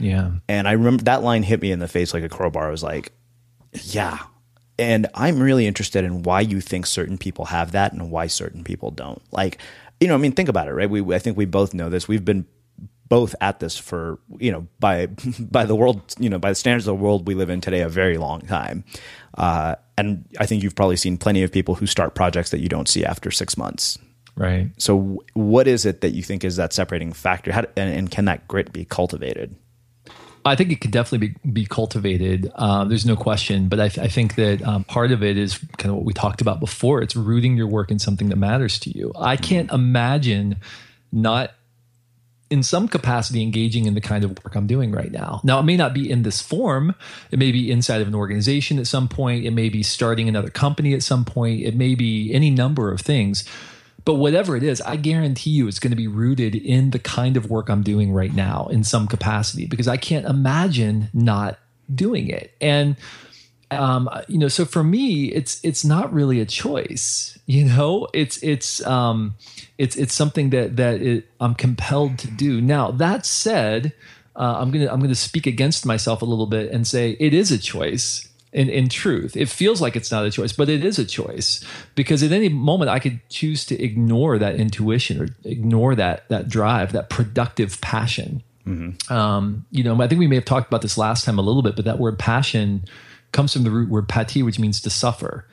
Yeah, 0.00 0.32
and 0.48 0.66
I 0.66 0.72
remember 0.72 1.04
that 1.04 1.22
line 1.22 1.44
hit 1.44 1.62
me 1.62 1.70
in 1.70 1.78
the 1.78 1.86
face 1.86 2.12
like 2.12 2.24
a 2.24 2.28
crowbar. 2.28 2.66
I 2.66 2.72
was 2.72 2.82
like, 2.82 3.12
yeah. 3.72 4.18
And 4.80 5.06
I'm 5.14 5.38
really 5.38 5.68
interested 5.68 6.02
in 6.02 6.24
why 6.24 6.40
you 6.40 6.60
think 6.60 6.86
certain 6.86 7.18
people 7.18 7.44
have 7.44 7.70
that 7.70 7.92
and 7.92 8.10
why 8.10 8.26
certain 8.26 8.64
people 8.64 8.90
don't. 8.90 9.22
Like, 9.30 9.58
you 10.00 10.08
know, 10.08 10.14
I 10.14 10.18
mean, 10.18 10.32
think 10.32 10.48
about 10.48 10.66
it, 10.66 10.72
right? 10.72 10.90
We, 10.90 11.14
I 11.14 11.20
think 11.20 11.36
we 11.36 11.44
both 11.44 11.72
know 11.72 11.88
this. 11.88 12.08
We've 12.08 12.24
been 12.24 12.46
both 13.14 13.36
at 13.40 13.60
this 13.60 13.78
for 13.78 14.18
you 14.38 14.50
know 14.50 14.66
by 14.80 15.06
by 15.38 15.64
the 15.64 15.76
world 15.76 16.02
you 16.18 16.28
know 16.28 16.36
by 16.36 16.48
the 16.48 16.54
standards 16.56 16.88
of 16.88 16.98
the 16.98 17.02
world 17.04 17.28
we 17.28 17.34
live 17.36 17.48
in 17.48 17.60
today 17.60 17.80
a 17.80 17.88
very 17.88 18.18
long 18.18 18.40
time 18.40 18.82
uh, 19.38 19.76
and 19.96 20.24
i 20.40 20.46
think 20.46 20.64
you've 20.64 20.74
probably 20.74 20.96
seen 20.96 21.16
plenty 21.16 21.44
of 21.44 21.52
people 21.52 21.76
who 21.76 21.86
start 21.86 22.16
projects 22.16 22.50
that 22.50 22.58
you 22.58 22.68
don't 22.68 22.88
see 22.88 23.04
after 23.04 23.30
six 23.30 23.56
months 23.56 23.98
right 24.34 24.68
so 24.78 25.22
what 25.34 25.68
is 25.68 25.86
it 25.86 26.00
that 26.00 26.10
you 26.10 26.24
think 26.24 26.42
is 26.42 26.56
that 26.56 26.72
separating 26.72 27.12
factor 27.12 27.52
How, 27.52 27.60
and, 27.76 27.94
and 27.94 28.10
can 28.10 28.24
that 28.24 28.48
grit 28.48 28.72
be 28.72 28.84
cultivated 28.84 29.54
I 30.46 30.56
think 30.56 30.70
it 30.70 30.82
could 30.82 30.90
definitely 30.90 31.28
be, 31.28 31.50
be 31.50 31.64
cultivated. 31.64 32.52
Uh, 32.54 32.84
there's 32.84 33.06
no 33.06 33.16
question. 33.16 33.70
But 33.70 33.80
I, 33.80 33.84
I 33.86 34.08
think 34.08 34.34
that 34.34 34.60
um, 34.60 34.84
part 34.84 35.10
of 35.10 35.22
it 35.22 35.38
is 35.38 35.56
kind 35.78 35.88
of 35.88 35.94
what 35.96 36.04
we 36.04 36.12
talked 36.12 36.42
about 36.42 36.60
before. 36.60 37.00
It's 37.00 37.16
rooting 37.16 37.56
your 37.56 37.66
work 37.66 37.90
in 37.90 37.98
something 37.98 38.28
that 38.28 38.36
matters 38.36 38.78
to 38.80 38.90
you. 38.90 39.10
I 39.18 39.38
can't 39.38 39.72
imagine 39.72 40.56
not 41.10 41.54
in 42.54 42.62
some 42.62 42.86
capacity 42.86 43.42
engaging 43.42 43.86
in 43.86 43.94
the 43.94 44.00
kind 44.00 44.22
of 44.22 44.30
work 44.44 44.54
I'm 44.54 44.68
doing 44.68 44.92
right 44.92 45.10
now. 45.10 45.40
Now, 45.42 45.58
it 45.58 45.64
may 45.64 45.76
not 45.76 45.92
be 45.92 46.08
in 46.08 46.22
this 46.22 46.40
form. 46.40 46.94
It 47.32 47.38
may 47.40 47.50
be 47.50 47.68
inside 47.68 48.00
of 48.00 48.06
an 48.06 48.14
organization 48.14 48.78
at 48.78 48.86
some 48.86 49.08
point. 49.08 49.44
It 49.44 49.50
may 49.50 49.68
be 49.68 49.82
starting 49.82 50.28
another 50.28 50.50
company 50.50 50.94
at 50.94 51.02
some 51.02 51.24
point. 51.24 51.62
It 51.62 51.74
may 51.74 51.96
be 51.96 52.32
any 52.32 52.50
number 52.50 52.92
of 52.92 53.00
things. 53.00 53.44
But 54.04 54.14
whatever 54.14 54.56
it 54.56 54.62
is, 54.62 54.80
I 54.82 54.94
guarantee 54.94 55.50
you 55.50 55.66
it's 55.66 55.80
going 55.80 55.90
to 55.90 55.96
be 55.96 56.06
rooted 56.06 56.54
in 56.54 56.90
the 56.90 57.00
kind 57.00 57.36
of 57.36 57.50
work 57.50 57.68
I'm 57.68 57.82
doing 57.82 58.12
right 58.12 58.32
now 58.32 58.68
in 58.70 58.84
some 58.84 59.08
capacity 59.08 59.66
because 59.66 59.88
I 59.88 59.96
can't 59.96 60.24
imagine 60.24 61.08
not 61.12 61.58
doing 61.92 62.28
it. 62.28 62.54
And 62.60 62.94
um, 63.70 64.08
you 64.28 64.38
know, 64.38 64.48
so 64.48 64.64
for 64.64 64.84
me, 64.84 65.26
it's 65.26 65.60
it's 65.64 65.84
not 65.84 66.12
really 66.12 66.40
a 66.40 66.46
choice. 66.46 67.30
You 67.46 67.66
know, 67.66 68.08
it's 68.14 68.42
it's 68.42 68.84
um, 68.86 69.34
it's 69.76 69.96
it's 69.96 70.14
something 70.14 70.48
that 70.48 70.78
that 70.78 71.02
it, 71.02 71.28
I'm 71.40 71.54
compelled 71.54 72.18
to 72.20 72.26
do. 72.26 72.62
Now 72.62 72.90
that 72.92 73.26
said, 73.26 73.92
uh, 74.34 74.56
I'm 74.58 74.70
gonna 74.70 74.90
I'm 74.90 74.98
gonna 75.00 75.14
speak 75.14 75.46
against 75.46 75.84
myself 75.84 76.22
a 76.22 76.24
little 76.24 76.46
bit 76.46 76.72
and 76.72 76.86
say 76.86 77.18
it 77.20 77.34
is 77.34 77.52
a 77.52 77.58
choice. 77.58 78.26
In, 78.54 78.70
in 78.70 78.88
truth, 78.88 79.36
it 79.36 79.50
feels 79.50 79.82
like 79.82 79.94
it's 79.94 80.10
not 80.10 80.24
a 80.24 80.30
choice, 80.30 80.54
but 80.54 80.70
it 80.70 80.84
is 80.84 80.98
a 80.98 81.04
choice 81.04 81.62
because 81.96 82.22
at 82.22 82.32
any 82.32 82.48
moment 82.48 82.88
I 82.88 82.98
could 82.98 83.20
choose 83.28 83.66
to 83.66 83.78
ignore 83.82 84.38
that 84.38 84.54
intuition 84.54 85.20
or 85.20 85.28
ignore 85.44 85.94
that 85.96 86.26
that 86.30 86.48
drive, 86.48 86.92
that 86.92 87.10
productive 87.10 87.78
passion. 87.82 88.42
Mm-hmm. 88.66 89.12
Um, 89.12 89.66
you 89.70 89.84
know, 89.84 90.00
I 90.00 90.08
think 90.08 90.18
we 90.18 90.28
may 90.28 90.36
have 90.36 90.46
talked 90.46 90.68
about 90.68 90.80
this 90.80 90.96
last 90.96 91.26
time 91.26 91.38
a 91.38 91.42
little 91.42 91.62
bit, 91.62 91.76
but 91.76 91.84
that 91.84 91.98
word 91.98 92.18
passion 92.18 92.84
comes 93.34 93.52
from 93.52 93.64
the 93.64 93.70
root 93.70 93.90
word 93.90 94.08
pati, 94.08 94.42
which 94.42 94.58
means 94.58 94.80
to 94.80 94.90
suffer. 94.90 95.46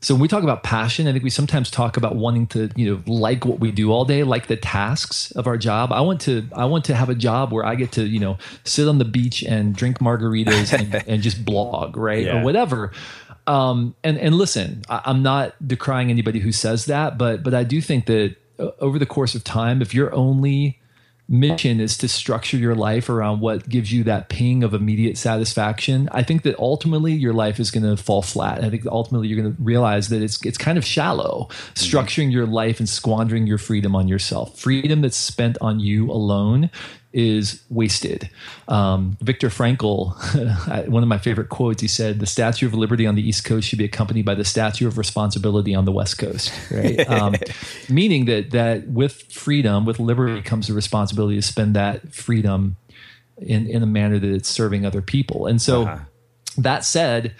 So 0.00 0.14
when 0.14 0.20
we 0.20 0.28
talk 0.28 0.42
about 0.42 0.64
passion, 0.64 1.06
I 1.06 1.12
think 1.12 1.22
we 1.22 1.30
sometimes 1.30 1.70
talk 1.70 1.96
about 1.96 2.16
wanting 2.16 2.48
to, 2.48 2.70
you 2.74 2.90
know, 2.90 3.02
like 3.12 3.44
what 3.44 3.60
we 3.60 3.70
do 3.70 3.92
all 3.92 4.04
day, 4.04 4.24
like 4.24 4.48
the 4.48 4.56
tasks 4.56 5.30
of 5.32 5.46
our 5.46 5.56
job. 5.56 5.92
I 5.92 6.00
want 6.00 6.20
to, 6.22 6.48
I 6.56 6.64
want 6.64 6.84
to 6.86 6.94
have 6.94 7.08
a 7.08 7.14
job 7.14 7.52
where 7.52 7.64
I 7.64 7.76
get 7.76 7.92
to, 7.92 8.04
you 8.04 8.18
know, 8.18 8.36
sit 8.64 8.88
on 8.88 8.98
the 8.98 9.04
beach 9.04 9.44
and 9.44 9.74
drink 9.74 10.00
margaritas 10.00 10.76
and, 10.76 11.04
and 11.08 11.22
just 11.22 11.44
blog, 11.44 11.96
right, 11.96 12.26
yeah. 12.26 12.40
or 12.40 12.44
whatever. 12.44 12.90
Um, 13.46 13.94
and 14.02 14.18
and 14.18 14.34
listen, 14.34 14.82
I, 14.88 15.02
I'm 15.04 15.22
not 15.22 15.54
decrying 15.64 16.10
anybody 16.10 16.40
who 16.40 16.52
says 16.52 16.86
that, 16.86 17.16
but 17.16 17.42
but 17.42 17.54
I 17.54 17.64
do 17.64 17.80
think 17.80 18.06
that 18.06 18.36
uh, 18.58 18.70
over 18.80 18.98
the 18.98 19.06
course 19.06 19.34
of 19.34 19.44
time, 19.44 19.82
if 19.82 19.94
you're 19.94 20.14
only 20.14 20.80
mission 21.28 21.80
is 21.80 21.96
to 21.98 22.08
structure 22.08 22.56
your 22.56 22.74
life 22.74 23.08
around 23.08 23.40
what 23.40 23.68
gives 23.68 23.92
you 23.92 24.04
that 24.04 24.28
ping 24.28 24.62
of 24.62 24.74
immediate 24.74 25.16
satisfaction, 25.16 26.08
I 26.12 26.22
think 26.22 26.42
that 26.42 26.58
ultimately 26.58 27.12
your 27.12 27.32
life 27.32 27.58
is 27.58 27.70
going 27.70 27.84
to 27.84 28.02
fall 28.02 28.22
flat. 28.22 28.62
I 28.62 28.70
think 28.70 28.86
ultimately 28.86 29.28
you're 29.28 29.40
going 29.40 29.54
to 29.54 29.62
realize 29.62 30.08
that 30.10 30.22
it's 30.22 30.44
it's 30.44 30.58
kind 30.58 30.78
of 30.78 30.84
shallow 30.84 31.48
mm-hmm. 31.48 31.96
structuring 31.96 32.32
your 32.32 32.46
life 32.46 32.78
and 32.78 32.88
squandering 32.88 33.46
your 33.46 33.58
freedom 33.58 33.96
on 33.96 34.08
yourself. 34.08 34.58
Freedom 34.58 35.00
that's 35.00 35.16
spent 35.16 35.56
on 35.60 35.80
you 35.80 36.10
alone 36.10 36.70
is 37.12 37.62
wasted. 37.68 38.30
Um, 38.68 39.16
Viktor 39.20 39.48
Frankl, 39.48 40.16
one 40.88 41.02
of 41.02 41.08
my 41.08 41.18
favorite 41.18 41.48
quotes, 41.48 41.82
he 41.82 41.88
said, 41.88 42.20
"The 42.20 42.26
Statue 42.26 42.66
of 42.66 42.74
Liberty 42.74 43.06
on 43.06 43.14
the 43.14 43.26
East 43.26 43.44
Coast 43.44 43.68
should 43.68 43.78
be 43.78 43.84
accompanied 43.84 44.24
by 44.24 44.34
the 44.34 44.44
Statue 44.44 44.86
of 44.86 44.98
Responsibility 44.98 45.74
on 45.74 45.84
the 45.84 45.92
West 45.92 46.18
Coast." 46.18 46.52
Right, 46.70 46.98
um, 47.08 47.34
meaning 47.88 48.24
that 48.26 48.50
that 48.52 48.88
with 48.88 49.22
freedom, 49.32 49.84
with 49.84 49.98
liberty, 49.98 50.42
comes 50.42 50.68
the 50.68 50.74
responsibility 50.74 51.36
to 51.36 51.42
spend 51.42 51.76
that 51.76 52.14
freedom 52.14 52.76
in 53.38 53.66
in 53.66 53.82
a 53.82 53.86
manner 53.86 54.18
that 54.18 54.30
it's 54.30 54.48
serving 54.48 54.86
other 54.86 55.02
people. 55.02 55.46
And 55.46 55.60
so, 55.60 55.82
uh-huh. 55.82 55.98
that 56.58 56.84
said. 56.84 57.34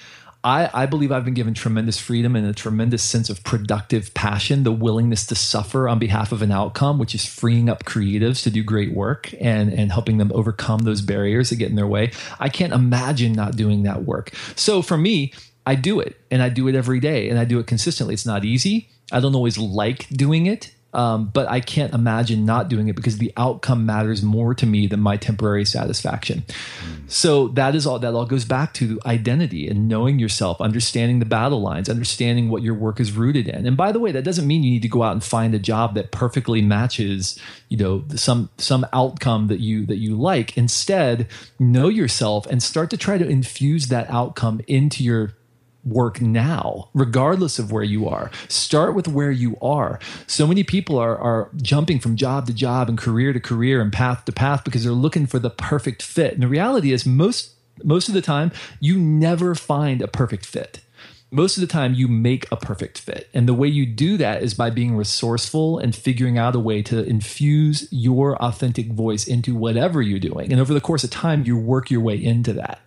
I, 0.44 0.68
I, 0.74 0.86
believe 0.86 1.12
I've 1.12 1.24
been 1.24 1.34
given 1.34 1.54
tremendous 1.54 2.00
freedom 2.00 2.34
and 2.34 2.44
a 2.44 2.52
tremendous 2.52 3.02
sense 3.02 3.30
of 3.30 3.44
productive 3.44 4.12
passion, 4.12 4.64
the 4.64 4.72
willingness 4.72 5.24
to 5.26 5.36
suffer 5.36 5.88
on 5.88 6.00
behalf 6.00 6.32
of 6.32 6.42
an 6.42 6.50
outcome, 6.50 6.98
which 6.98 7.14
is 7.14 7.24
freeing 7.24 7.68
up 7.68 7.84
creatives 7.84 8.42
to 8.42 8.50
do 8.50 8.64
great 8.64 8.92
work 8.92 9.32
and, 9.40 9.72
and 9.72 9.92
helping 9.92 10.18
them 10.18 10.32
overcome 10.34 10.80
those 10.80 11.00
barriers 11.00 11.50
that 11.50 11.56
get 11.56 11.70
in 11.70 11.76
their 11.76 11.86
way. 11.86 12.10
I 12.40 12.48
can't 12.48 12.72
imagine 12.72 13.32
not 13.32 13.56
doing 13.56 13.84
that 13.84 14.02
work. 14.02 14.34
So 14.56 14.82
for 14.82 14.98
me, 14.98 15.32
I 15.64 15.76
do 15.76 16.00
it 16.00 16.20
and 16.30 16.42
I 16.42 16.48
do 16.48 16.66
it 16.66 16.74
every 16.74 16.98
day 16.98 17.28
and 17.28 17.38
I 17.38 17.44
do 17.44 17.60
it 17.60 17.68
consistently. 17.68 18.14
It's 18.14 18.26
not 18.26 18.44
easy. 18.44 18.88
I 19.12 19.20
don't 19.20 19.34
always 19.36 19.58
like 19.58 20.08
doing 20.08 20.46
it. 20.46 20.74
Um, 20.94 21.30
but 21.32 21.48
I 21.48 21.60
can't 21.60 21.94
imagine 21.94 22.44
not 22.44 22.68
doing 22.68 22.88
it 22.88 22.96
because 22.96 23.18
the 23.18 23.32
outcome 23.36 23.86
matters 23.86 24.22
more 24.22 24.54
to 24.54 24.66
me 24.66 24.86
than 24.86 25.00
my 25.00 25.16
temporary 25.16 25.64
satisfaction. 25.64 26.44
Mm. 26.46 27.10
So 27.10 27.48
that 27.48 27.74
is 27.74 27.86
all. 27.86 27.98
That 27.98 28.14
all 28.14 28.26
goes 28.26 28.44
back 28.44 28.74
to 28.74 29.00
identity 29.06 29.68
and 29.68 29.88
knowing 29.88 30.18
yourself, 30.18 30.60
understanding 30.60 31.18
the 31.18 31.24
battle 31.24 31.60
lines, 31.60 31.88
understanding 31.88 32.50
what 32.50 32.62
your 32.62 32.74
work 32.74 33.00
is 33.00 33.12
rooted 33.12 33.48
in. 33.48 33.66
And 33.66 33.76
by 33.76 33.92
the 33.92 34.00
way, 34.00 34.12
that 34.12 34.24
doesn't 34.24 34.46
mean 34.46 34.62
you 34.62 34.72
need 34.72 34.82
to 34.82 34.88
go 34.88 35.02
out 35.02 35.12
and 35.12 35.24
find 35.24 35.54
a 35.54 35.58
job 35.58 35.94
that 35.94 36.10
perfectly 36.10 36.60
matches, 36.60 37.38
you 37.68 37.76
know, 37.78 38.04
some 38.14 38.50
some 38.58 38.86
outcome 38.92 39.46
that 39.46 39.60
you 39.60 39.86
that 39.86 39.98
you 39.98 40.16
like. 40.16 40.56
Instead, 40.58 41.26
know 41.58 41.88
yourself 41.88 42.46
and 42.46 42.62
start 42.62 42.90
to 42.90 42.96
try 42.96 43.16
to 43.16 43.26
infuse 43.26 43.86
that 43.86 44.10
outcome 44.10 44.60
into 44.66 45.02
your 45.02 45.32
work 45.84 46.20
now, 46.20 46.88
regardless 46.94 47.58
of 47.58 47.72
where 47.72 47.82
you 47.82 48.08
are. 48.08 48.30
Start 48.48 48.94
with 48.94 49.08
where 49.08 49.30
you 49.30 49.56
are. 49.60 49.98
So 50.26 50.46
many 50.46 50.62
people 50.62 50.98
are, 50.98 51.18
are 51.18 51.50
jumping 51.56 51.98
from 51.98 52.16
job 52.16 52.46
to 52.46 52.54
job 52.54 52.88
and 52.88 52.96
career 52.96 53.32
to 53.32 53.40
career 53.40 53.80
and 53.80 53.92
path 53.92 54.24
to 54.26 54.32
path 54.32 54.64
because 54.64 54.84
they're 54.84 54.92
looking 54.92 55.26
for 55.26 55.38
the 55.38 55.50
perfect 55.50 56.02
fit. 56.02 56.34
And 56.34 56.42
the 56.42 56.48
reality 56.48 56.92
is 56.92 57.06
most 57.06 57.50
most 57.82 58.06
of 58.06 58.14
the 58.14 58.22
time 58.22 58.52
you 58.80 58.98
never 58.98 59.54
find 59.54 60.02
a 60.02 60.06
perfect 60.06 60.44
fit 60.44 60.82
most 61.32 61.56
of 61.56 61.62
the 61.62 61.66
time 61.66 61.94
you 61.94 62.06
make 62.06 62.46
a 62.52 62.56
perfect 62.56 62.98
fit. 62.98 63.28
And 63.32 63.48
the 63.48 63.54
way 63.54 63.66
you 63.66 63.86
do 63.86 64.18
that 64.18 64.42
is 64.42 64.52
by 64.52 64.68
being 64.68 64.94
resourceful 64.94 65.78
and 65.78 65.96
figuring 65.96 66.36
out 66.36 66.54
a 66.54 66.60
way 66.60 66.82
to 66.82 67.02
infuse 67.04 67.88
your 67.90 68.36
authentic 68.36 68.88
voice 68.88 69.26
into 69.26 69.54
whatever 69.54 70.02
you're 70.02 70.18
doing. 70.18 70.52
And 70.52 70.60
over 70.60 70.74
the 70.74 70.80
course 70.80 71.04
of 71.04 71.10
time, 71.10 71.44
you 71.44 71.56
work 71.56 71.90
your 71.90 72.02
way 72.02 72.22
into 72.22 72.52
that. 72.52 72.80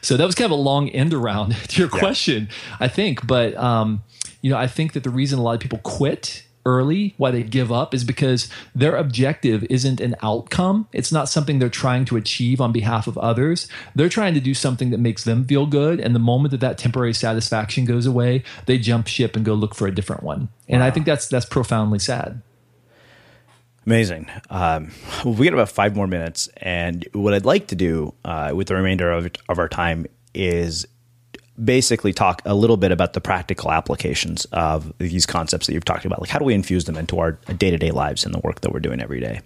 So 0.00 0.16
that 0.16 0.24
was 0.24 0.34
kind 0.34 0.46
of 0.46 0.58
a 0.58 0.60
long 0.60 0.88
end 0.90 1.14
around 1.14 1.54
to 1.68 1.80
your 1.80 1.88
question, 1.88 2.48
yeah. 2.50 2.76
I 2.80 2.88
think. 2.88 3.26
But, 3.26 3.56
um, 3.56 4.02
you 4.42 4.50
know, 4.50 4.56
I 4.56 4.66
think 4.66 4.92
that 4.92 5.02
the 5.02 5.10
reason 5.10 5.38
a 5.38 5.42
lot 5.42 5.54
of 5.54 5.60
people 5.60 5.78
quit 5.78 6.44
early, 6.68 7.14
why 7.16 7.30
they 7.30 7.42
give 7.42 7.72
up, 7.72 7.94
is 7.94 8.04
because 8.04 8.48
their 8.74 8.94
objective 8.94 9.64
isn't 9.70 10.00
an 10.00 10.14
outcome. 10.22 10.86
It's 10.92 11.10
not 11.10 11.28
something 11.28 11.58
they're 11.58 11.70
trying 11.70 12.04
to 12.06 12.16
achieve 12.16 12.60
on 12.60 12.72
behalf 12.72 13.06
of 13.06 13.16
others. 13.18 13.68
They're 13.94 14.10
trying 14.10 14.34
to 14.34 14.40
do 14.40 14.52
something 14.52 14.90
that 14.90 14.98
makes 14.98 15.24
them 15.24 15.44
feel 15.44 15.66
good. 15.66 15.98
And 15.98 16.14
the 16.14 16.20
moment 16.20 16.50
that 16.50 16.60
that 16.60 16.76
temporary 16.76 17.14
satisfaction 17.14 17.86
goes 17.86 18.04
away, 18.04 18.44
they 18.66 18.78
jump 18.78 19.06
ship 19.06 19.34
and 19.34 19.44
go 19.44 19.54
look 19.54 19.74
for 19.74 19.86
a 19.86 19.94
different 19.94 20.22
one. 20.22 20.50
And 20.68 20.80
wow. 20.80 20.86
I 20.86 20.90
think 20.90 21.06
that's 21.06 21.26
that's 21.26 21.46
profoundly 21.46 21.98
sad. 21.98 22.42
Amazing. 23.88 24.30
Um, 24.50 24.90
we 25.24 25.46
got 25.46 25.54
about 25.54 25.70
five 25.70 25.96
more 25.96 26.06
minutes, 26.06 26.50
and 26.58 27.08
what 27.14 27.32
I'd 27.32 27.46
like 27.46 27.68
to 27.68 27.74
do 27.74 28.12
uh, 28.22 28.52
with 28.54 28.68
the 28.68 28.74
remainder 28.74 29.10
of, 29.10 29.30
of 29.48 29.58
our 29.58 29.66
time 29.66 30.06
is 30.34 30.86
basically 31.64 32.12
talk 32.12 32.42
a 32.44 32.54
little 32.54 32.76
bit 32.76 32.92
about 32.92 33.14
the 33.14 33.22
practical 33.22 33.72
applications 33.72 34.44
of 34.52 34.92
these 34.98 35.24
concepts 35.24 35.66
that 35.66 35.72
you've 35.72 35.86
talked 35.86 36.04
about. 36.04 36.20
Like, 36.20 36.28
how 36.28 36.38
do 36.38 36.44
we 36.44 36.52
infuse 36.52 36.84
them 36.84 36.98
into 36.98 37.18
our 37.18 37.32
day 37.56 37.70
to 37.70 37.78
day 37.78 37.90
lives 37.90 38.26
and 38.26 38.34
the 38.34 38.40
work 38.40 38.60
that 38.60 38.74
we're 38.74 38.80
doing 38.80 39.00
every 39.00 39.20
day? 39.20 39.40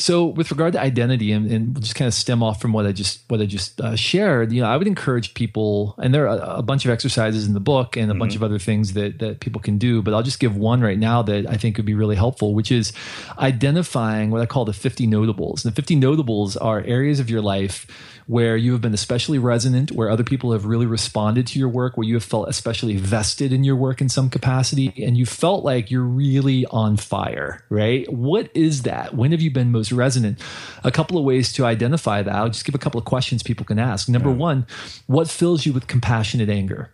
So, 0.00 0.26
with 0.26 0.52
regard 0.52 0.74
to 0.74 0.80
identity, 0.80 1.32
and, 1.32 1.50
and 1.50 1.74
we'll 1.74 1.82
just 1.82 1.96
kind 1.96 2.06
of 2.06 2.14
stem 2.14 2.40
off 2.40 2.60
from 2.60 2.72
what 2.72 2.86
I 2.86 2.92
just 2.92 3.22
what 3.28 3.40
I 3.40 3.46
just 3.46 3.80
uh, 3.80 3.96
shared, 3.96 4.52
you 4.52 4.62
know, 4.62 4.68
I 4.68 4.76
would 4.76 4.86
encourage 4.86 5.34
people, 5.34 5.96
and 5.98 6.14
there 6.14 6.28
are 6.28 6.38
a, 6.38 6.58
a 6.58 6.62
bunch 6.62 6.84
of 6.84 6.92
exercises 6.92 7.46
in 7.48 7.54
the 7.54 7.60
book 7.60 7.96
and 7.96 8.08
a 8.08 8.12
mm-hmm. 8.12 8.20
bunch 8.20 8.36
of 8.36 8.44
other 8.44 8.60
things 8.60 8.92
that 8.92 9.18
that 9.18 9.40
people 9.40 9.60
can 9.60 9.76
do, 9.76 10.00
but 10.00 10.14
I'll 10.14 10.22
just 10.22 10.38
give 10.38 10.56
one 10.56 10.80
right 10.80 10.98
now 10.98 11.22
that 11.22 11.48
I 11.48 11.56
think 11.56 11.78
would 11.78 11.86
be 11.86 11.94
really 11.94 12.14
helpful, 12.14 12.54
which 12.54 12.70
is 12.70 12.92
identifying 13.38 14.30
what 14.30 14.40
I 14.40 14.46
call 14.46 14.64
the 14.64 14.72
50 14.72 15.06
notables. 15.08 15.64
And 15.64 15.72
the 15.72 15.76
50 15.76 15.96
notables 15.96 16.56
are 16.56 16.80
areas 16.80 17.18
of 17.18 17.28
your 17.28 17.42
life 17.42 17.86
where 18.28 18.58
you 18.58 18.72
have 18.72 18.82
been 18.82 18.94
especially 18.94 19.38
resonant, 19.38 19.90
where 19.90 20.10
other 20.10 20.22
people 20.22 20.52
have 20.52 20.66
really 20.66 20.84
responded 20.84 21.46
to 21.46 21.58
your 21.58 21.68
work, 21.68 21.96
where 21.96 22.06
you 22.06 22.14
have 22.14 22.22
felt 22.22 22.46
especially 22.46 22.94
vested 22.96 23.54
in 23.54 23.64
your 23.64 23.74
work 23.74 24.02
in 24.02 24.08
some 24.08 24.28
capacity, 24.28 24.92
and 25.02 25.16
you 25.16 25.24
felt 25.24 25.64
like 25.64 25.90
you're 25.90 26.02
really 26.02 26.66
on 26.66 26.98
fire, 26.98 27.64
right? 27.70 28.10
What 28.12 28.50
is 28.54 28.82
that? 28.82 29.14
When 29.14 29.32
have 29.32 29.40
you 29.40 29.50
been 29.50 29.72
most 29.72 29.87
resonant? 29.92 30.40
A 30.84 30.90
couple 30.90 31.18
of 31.18 31.24
ways 31.24 31.52
to 31.54 31.64
identify 31.64 32.22
that. 32.22 32.34
I'll 32.34 32.48
just 32.48 32.64
give 32.64 32.74
a 32.74 32.78
couple 32.78 32.98
of 32.98 33.04
questions 33.04 33.42
people 33.42 33.64
can 33.64 33.78
ask. 33.78 34.08
Number 34.08 34.30
yeah. 34.30 34.36
one, 34.36 34.66
what 35.06 35.28
fills 35.28 35.66
you 35.66 35.72
with 35.72 35.86
compassionate 35.86 36.48
anger? 36.48 36.90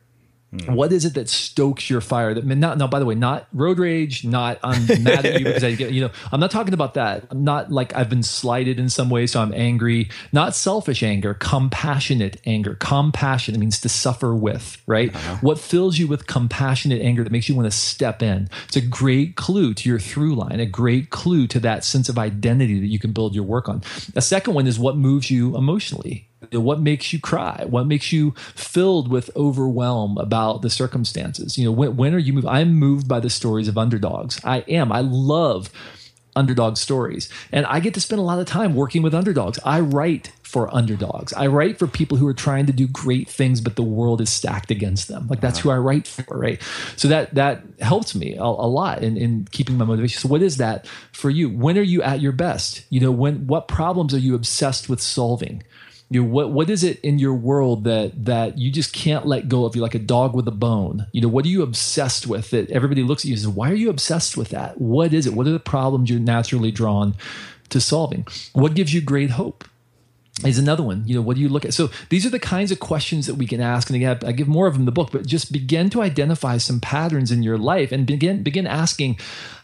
Mm. 0.55 0.75
What 0.75 0.93
is 0.93 1.05
it 1.05 1.15
that 1.15 1.29
stokes 1.29 1.91
your 1.91 2.01
fire? 2.01 2.33
That 2.33 2.45
not 2.45 2.79
now. 2.79 2.87
By 2.87 2.99
the 2.99 3.07
way, 3.07 3.15
not 3.15 3.47
road 3.53 3.79
rage. 3.79 4.25
Not 4.25 4.59
I'm 4.63 4.87
mad 5.03 5.27
at 5.27 5.41
you 5.41 5.47
because 5.47 5.65
I 5.65 5.75
get 5.75 5.93
you 5.93 6.03
know. 6.03 6.11
I'm 6.31 6.41
not 6.41 6.51
talking 6.51 6.75
about 6.75 6.95
that. 6.95 7.25
I'm 7.31 7.45
not 7.45 7.73
like 7.73 7.95
I've 7.95 8.09
been 8.09 8.23
slighted 8.23 8.79
in 8.79 8.89
some 8.89 9.11
way, 9.11 9.27
so 9.27 9.41
I'm 9.41 9.53
angry. 9.53 10.09
Not 10.33 10.55
selfish 10.55 11.03
anger, 11.03 11.35
compassionate 11.35 12.41
anger. 12.47 12.77
Compassion 12.77 13.59
means 13.59 13.81
to 13.81 13.89
suffer 13.89 14.35
with. 14.35 14.81
Right. 14.87 15.15
Uh-huh. 15.15 15.37
What 15.41 15.59
fills 15.59 15.99
you 15.99 16.07
with 16.07 16.27
compassionate 16.27 17.03
anger 17.03 17.25
that 17.25 17.33
makes 17.33 17.49
you 17.49 17.55
want 17.55 17.67
to 17.67 17.77
step 17.77 18.23
in? 18.23 18.49
It's 18.67 18.77
a 18.77 18.81
great 18.81 19.37
clue 19.37 19.75
to 19.75 19.89
your 19.89 19.99
through 19.99 20.37
line. 20.37 20.61
A 20.61 20.67
great 20.67 21.11
clue 21.11 21.47
to 21.49 21.61
that 21.61 21.85
sense 21.85 22.09
of 22.09 22.19
identity 22.19 22.79
that 22.81 22.87
you 22.87 22.99
can 22.99 23.13
build 23.13 23.35
your 23.35 23.45
work 23.45 23.69
on. 23.69 23.83
A 24.15 24.23
second 24.23 24.55
one 24.55 24.67
is 24.67 24.79
what 24.79 24.97
moves 24.97 25.31
you 25.31 25.57
emotionally 25.57 26.29
what 26.53 26.81
makes 26.81 27.13
you 27.13 27.21
cry? 27.21 27.65
What 27.69 27.87
makes 27.87 28.13
you 28.13 28.33
filled 28.55 29.09
with 29.09 29.31
overwhelm 29.37 30.19
about 30.19 30.63
the 30.63 30.71
circumstances? 30.71 31.59
You 31.59 31.67
know 31.67 31.73
when, 31.73 31.97
when 31.97 32.15
are 32.15 32.19
you 32.19 32.33
moved 32.33 32.47
i'm 32.47 32.75
moved 32.75 33.09
by 33.09 33.21
the 33.21 33.31
stories 33.31 33.69
of 33.69 33.79
underdogs. 33.79 34.41
I 34.45 34.59
am. 34.69 34.93
I 34.93 35.01
love 35.01 35.71
underdog 36.37 36.77
stories. 36.77 37.29
And 37.53 37.67
i 37.67 37.81
get 37.81 37.95
to 37.95 38.01
spend 38.01 38.21
a 38.21 38.25
lot 38.25 38.39
of 38.39 38.47
time 38.47 38.75
working 38.75 39.03
with 39.03 39.15
underdogs. 39.15 39.59
I 39.65 39.81
write 39.81 40.33
for 40.43 40.73
underdogs. 40.75 41.33
I 41.33 41.49
write 41.49 41.79
for 41.79 41.87
people 41.87 42.17
who 42.17 42.29
are 42.29 42.35
trying 42.35 42.67
to 42.67 42.73
do 42.73 42.87
great 42.87 43.29
things 43.29 43.61
but 43.61 43.77
the 43.77 43.83
world 43.83 44.21
is 44.21 44.31
stacked 44.31 44.71
against 44.71 45.09
them. 45.09 45.27
Like 45.29 45.41
that's 45.41 45.59
uh-huh. 45.59 45.71
who 45.71 45.75
i 45.75 45.79
write 45.79 46.07
for 46.07 46.25
right? 46.37 46.61
So 46.97 47.09
that 47.09 47.35
that 47.35 47.63
helps 47.81 48.15
me 48.15 48.37
a, 48.37 48.43
a 48.43 48.69
lot 48.69 49.03
in, 49.03 49.17
in 49.17 49.49
keeping 49.51 49.77
my 49.79 49.85
motivation. 49.85 50.21
So 50.21 50.29
what 50.29 50.43
is 50.43 50.57
that 50.59 50.87
for 51.13 51.31
you? 51.31 51.49
When 51.49 51.79
are 51.79 51.83
you 51.83 52.03
at 52.03 52.21
your 52.21 52.33
best? 52.33 52.85
You 52.91 53.01
know 53.01 53.11
when 53.11 53.47
what 53.47 53.69
problems 53.69 54.15
are 54.15 54.19
you 54.19 54.35
obsessed 54.35 54.89
with 54.89 55.01
solving 55.01 55.63
you 56.11 56.23
know, 56.23 56.29
what 56.29 56.53
what 56.53 56.71
is 56.71 56.85
it 56.85 57.01
in 57.01 57.19
your 57.19 57.35
world 57.35 57.85
that 57.85 58.25
that 58.27 58.59
you 58.59 58.71
just 58.71 58.93
can't 58.93 59.27
let 59.27 59.49
go 59.49 59.65
of? 59.65 59.75
You're 59.75 59.83
like 59.83 59.95
a 59.95 59.99
dog 59.99 60.35
with 60.35 60.47
a 60.47 60.53
bone. 60.53 61.07
You 61.13 61.23
know, 61.23 61.29
what 61.29 61.45
are 61.45 61.49
you 61.49 61.63
obsessed 61.63 62.27
with 62.27 62.51
that 62.51 62.71
everybody 62.71 63.03
looks 63.03 63.23
at 63.23 63.27
you 63.27 63.35
and 63.35 63.41
says, 63.41 63.49
"Why 63.49 63.71
are 63.71 63.75
you 63.75 63.91
obsessed 63.91 64.37
with 64.37 64.51
that? 64.51 64.81
What 64.81 65.13
is 65.13 65.27
it? 65.27 65.35
What 65.35 65.47
are 65.47 65.53
the 65.53 65.59
problems 65.59 66.11
you're 66.11 66.21
naturally 66.21 66.71
drawn 66.71 67.15
to 67.71 67.81
solving? 67.81 68.27
What 68.53 68.75
gives 68.75 68.93
you 68.93 69.01
great 69.01 69.31
hope?" 69.31 69.65
Is 70.45 70.59
another 70.59 70.83
one. 70.83 71.05
You 71.07 71.15
know, 71.15 71.23
what 71.23 71.37
do 71.37 71.43
you 71.43 71.49
look 71.49 71.65
at? 71.65 71.75
So 71.75 71.91
these 72.09 72.27
are 72.27 72.31
the 72.31 72.41
kinds 72.41 72.73
of 72.73 72.81
questions 72.81 73.27
that 73.27 73.37
we 73.37 73.47
can 73.47 73.61
ask, 73.61 73.89
and 73.89 73.95
again, 73.95 74.19
I 74.27 74.33
give 74.33 74.49
more 74.49 74.67
of 74.67 74.75
them 74.75 74.83
in 74.83 74.87
the 74.87 74.93
book. 74.93 75.11
But 75.13 75.27
just 75.27 75.53
begin 75.53 75.91
to 75.91 76.03
identify 76.03 76.59
some 76.59 76.81
patterns 76.81 77.31
in 77.31 77.45
your 77.45 77.57
life, 77.57 77.93
and 77.93 78.05
begin 78.05 78.43
begin 78.43 78.67
asking, 78.67 79.17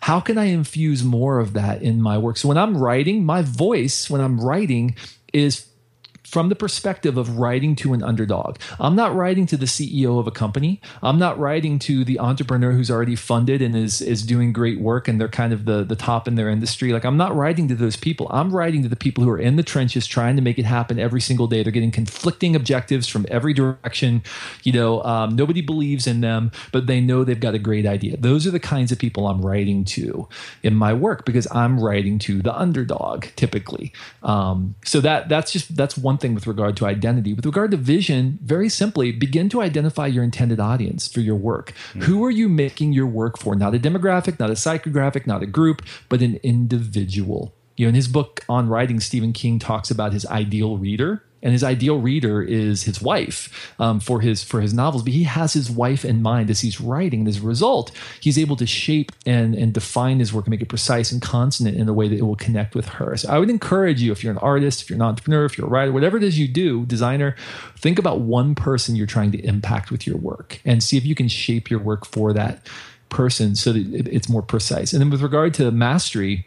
how 0.02 0.20
can 0.20 0.38
I 0.38 0.44
infuse 0.44 1.02
more 1.02 1.40
of 1.40 1.54
that 1.54 1.82
in 1.82 2.00
my 2.00 2.16
work? 2.16 2.36
So 2.36 2.48
when 2.48 2.56
I'm 2.56 2.76
writing, 2.76 3.24
my 3.24 3.42
voice 3.42 4.08
when 4.08 4.20
I'm 4.20 4.40
writing 4.40 4.94
is 5.32 5.66
from 6.30 6.48
the 6.48 6.54
perspective 6.54 7.16
of 7.16 7.38
writing 7.38 7.74
to 7.74 7.92
an 7.92 8.04
underdog. 8.04 8.56
I'm 8.78 8.94
not 8.94 9.12
writing 9.16 9.46
to 9.46 9.56
the 9.56 9.66
CEO 9.66 10.20
of 10.20 10.28
a 10.28 10.30
company. 10.30 10.80
I'm 11.02 11.18
not 11.18 11.36
writing 11.40 11.80
to 11.80 12.04
the 12.04 12.20
entrepreneur 12.20 12.70
who's 12.70 12.88
already 12.88 13.16
funded 13.16 13.60
and 13.60 13.74
is 13.74 14.00
is 14.00 14.22
doing 14.22 14.52
great 14.52 14.80
work 14.80 15.08
and 15.08 15.20
they're 15.20 15.28
kind 15.28 15.52
of 15.52 15.64
the 15.64 15.82
the 15.82 15.96
top 15.96 16.28
in 16.28 16.36
their 16.36 16.48
industry. 16.48 16.92
Like 16.92 17.04
I'm 17.04 17.16
not 17.16 17.34
writing 17.34 17.66
to 17.66 17.74
those 17.74 17.96
people. 17.96 18.28
I'm 18.30 18.54
writing 18.54 18.84
to 18.84 18.88
the 18.88 18.94
people 18.94 19.24
who 19.24 19.30
are 19.30 19.40
in 19.40 19.56
the 19.56 19.64
trenches 19.64 20.06
trying 20.06 20.36
to 20.36 20.42
make 20.42 20.56
it 20.56 20.66
happen 20.66 21.00
every 21.00 21.20
single 21.20 21.48
day. 21.48 21.64
They're 21.64 21.72
getting 21.72 21.90
conflicting 21.90 22.54
objectives 22.54 23.08
from 23.08 23.26
every 23.28 23.52
direction. 23.52 24.22
You 24.62 24.72
know, 24.72 25.02
um, 25.02 25.34
nobody 25.34 25.62
believes 25.62 26.06
in 26.06 26.20
them, 26.20 26.52
but 26.70 26.86
they 26.86 27.00
know 27.00 27.24
they've 27.24 27.40
got 27.40 27.54
a 27.54 27.58
great 27.58 27.86
idea. 27.86 28.16
Those 28.16 28.46
are 28.46 28.52
the 28.52 28.60
kinds 28.60 28.92
of 28.92 29.00
people 29.00 29.26
I'm 29.26 29.44
writing 29.44 29.84
to 29.96 30.28
in 30.62 30.76
my 30.76 30.92
work 30.92 31.24
because 31.24 31.48
I'm 31.50 31.80
writing 31.80 32.20
to 32.20 32.40
the 32.40 32.56
underdog 32.56 33.26
typically. 33.34 33.92
Um, 34.22 34.76
so 34.84 35.00
that 35.00 35.28
that's 35.28 35.50
just 35.50 35.74
that's 35.74 35.98
one 35.98 36.19
thing 36.20 36.34
with 36.34 36.46
regard 36.46 36.76
to 36.78 36.86
identity. 36.86 37.32
With 37.32 37.46
regard 37.46 37.70
to 37.72 37.76
vision, 37.76 38.38
very 38.42 38.68
simply, 38.68 39.12
begin 39.12 39.48
to 39.50 39.60
identify 39.60 40.06
your 40.06 40.24
intended 40.24 40.60
audience 40.60 41.08
for 41.08 41.20
your 41.20 41.36
work. 41.36 41.72
Mm. 41.94 42.04
Who 42.04 42.24
are 42.24 42.30
you 42.30 42.48
making 42.48 42.92
your 42.92 43.06
work 43.06 43.38
for? 43.38 43.54
Not 43.54 43.74
a 43.74 43.78
demographic, 43.78 44.38
not 44.38 44.50
a 44.50 44.54
psychographic, 44.54 45.26
not 45.26 45.42
a 45.42 45.46
group, 45.46 45.82
but 46.08 46.22
an 46.22 46.38
individual. 46.42 47.54
You 47.76 47.86
know, 47.86 47.90
in 47.90 47.94
his 47.94 48.08
book 48.08 48.44
on 48.48 48.68
writing, 48.68 49.00
Stephen 49.00 49.32
King 49.32 49.58
talks 49.58 49.90
about 49.90 50.12
his 50.12 50.26
ideal 50.26 50.76
reader 50.76 51.24
and 51.42 51.52
his 51.52 51.64
ideal 51.64 51.98
reader 51.98 52.42
is 52.42 52.84
his 52.84 53.00
wife 53.00 53.72
um, 53.78 54.00
for 54.00 54.20
his 54.20 54.42
for 54.42 54.60
his 54.60 54.74
novels. 54.74 55.02
But 55.02 55.12
he 55.12 55.24
has 55.24 55.52
his 55.52 55.70
wife 55.70 56.04
in 56.04 56.22
mind 56.22 56.50
as 56.50 56.60
he's 56.60 56.80
writing. 56.80 57.20
And 57.20 57.28
as 57.28 57.38
a 57.38 57.46
result 57.46 57.92
he's 58.20 58.38
able 58.38 58.56
to 58.56 58.66
shape 58.66 59.12
and 59.26 59.54
and 59.54 59.72
define 59.72 60.18
his 60.18 60.32
work 60.32 60.46
and 60.46 60.50
make 60.50 60.62
it 60.62 60.68
precise 60.68 61.12
and 61.12 61.20
consonant 61.22 61.76
in 61.76 61.88
a 61.88 61.92
way 61.92 62.08
that 62.08 62.18
it 62.18 62.22
will 62.22 62.36
connect 62.36 62.74
with 62.74 62.88
her. 62.88 63.16
So 63.16 63.28
i 63.30 63.38
would 63.38 63.50
encourage 63.50 64.00
you 64.00 64.12
if 64.12 64.22
you're 64.22 64.32
an 64.32 64.38
artist 64.38 64.82
if 64.82 64.90
you're 64.90 64.96
an 64.96 65.02
entrepreneur 65.02 65.44
if 65.44 65.56
you're 65.56 65.66
a 65.66 65.70
writer 65.70 65.92
whatever 65.92 66.16
it 66.16 66.22
is 66.22 66.38
you 66.38 66.48
do 66.48 66.86
designer 66.86 67.36
think 67.76 67.98
about 67.98 68.20
one 68.20 68.54
person 68.54 68.96
you're 68.96 69.06
trying 69.06 69.32
to 69.32 69.38
impact 69.44 69.90
with 69.90 70.06
your 70.06 70.16
work 70.16 70.60
and 70.64 70.82
see 70.82 70.96
if 70.96 71.04
you 71.04 71.14
can 71.14 71.28
shape 71.28 71.70
your 71.70 71.80
work 71.80 72.06
for 72.06 72.32
that 72.32 72.66
person 73.10 73.54
so 73.54 73.72
that 73.72 74.08
it's 74.08 74.28
more 74.28 74.42
precise. 74.42 74.92
And 74.92 75.02
then 75.02 75.10
with 75.10 75.20
regard 75.20 75.52
to 75.54 75.70
mastery 75.70 76.46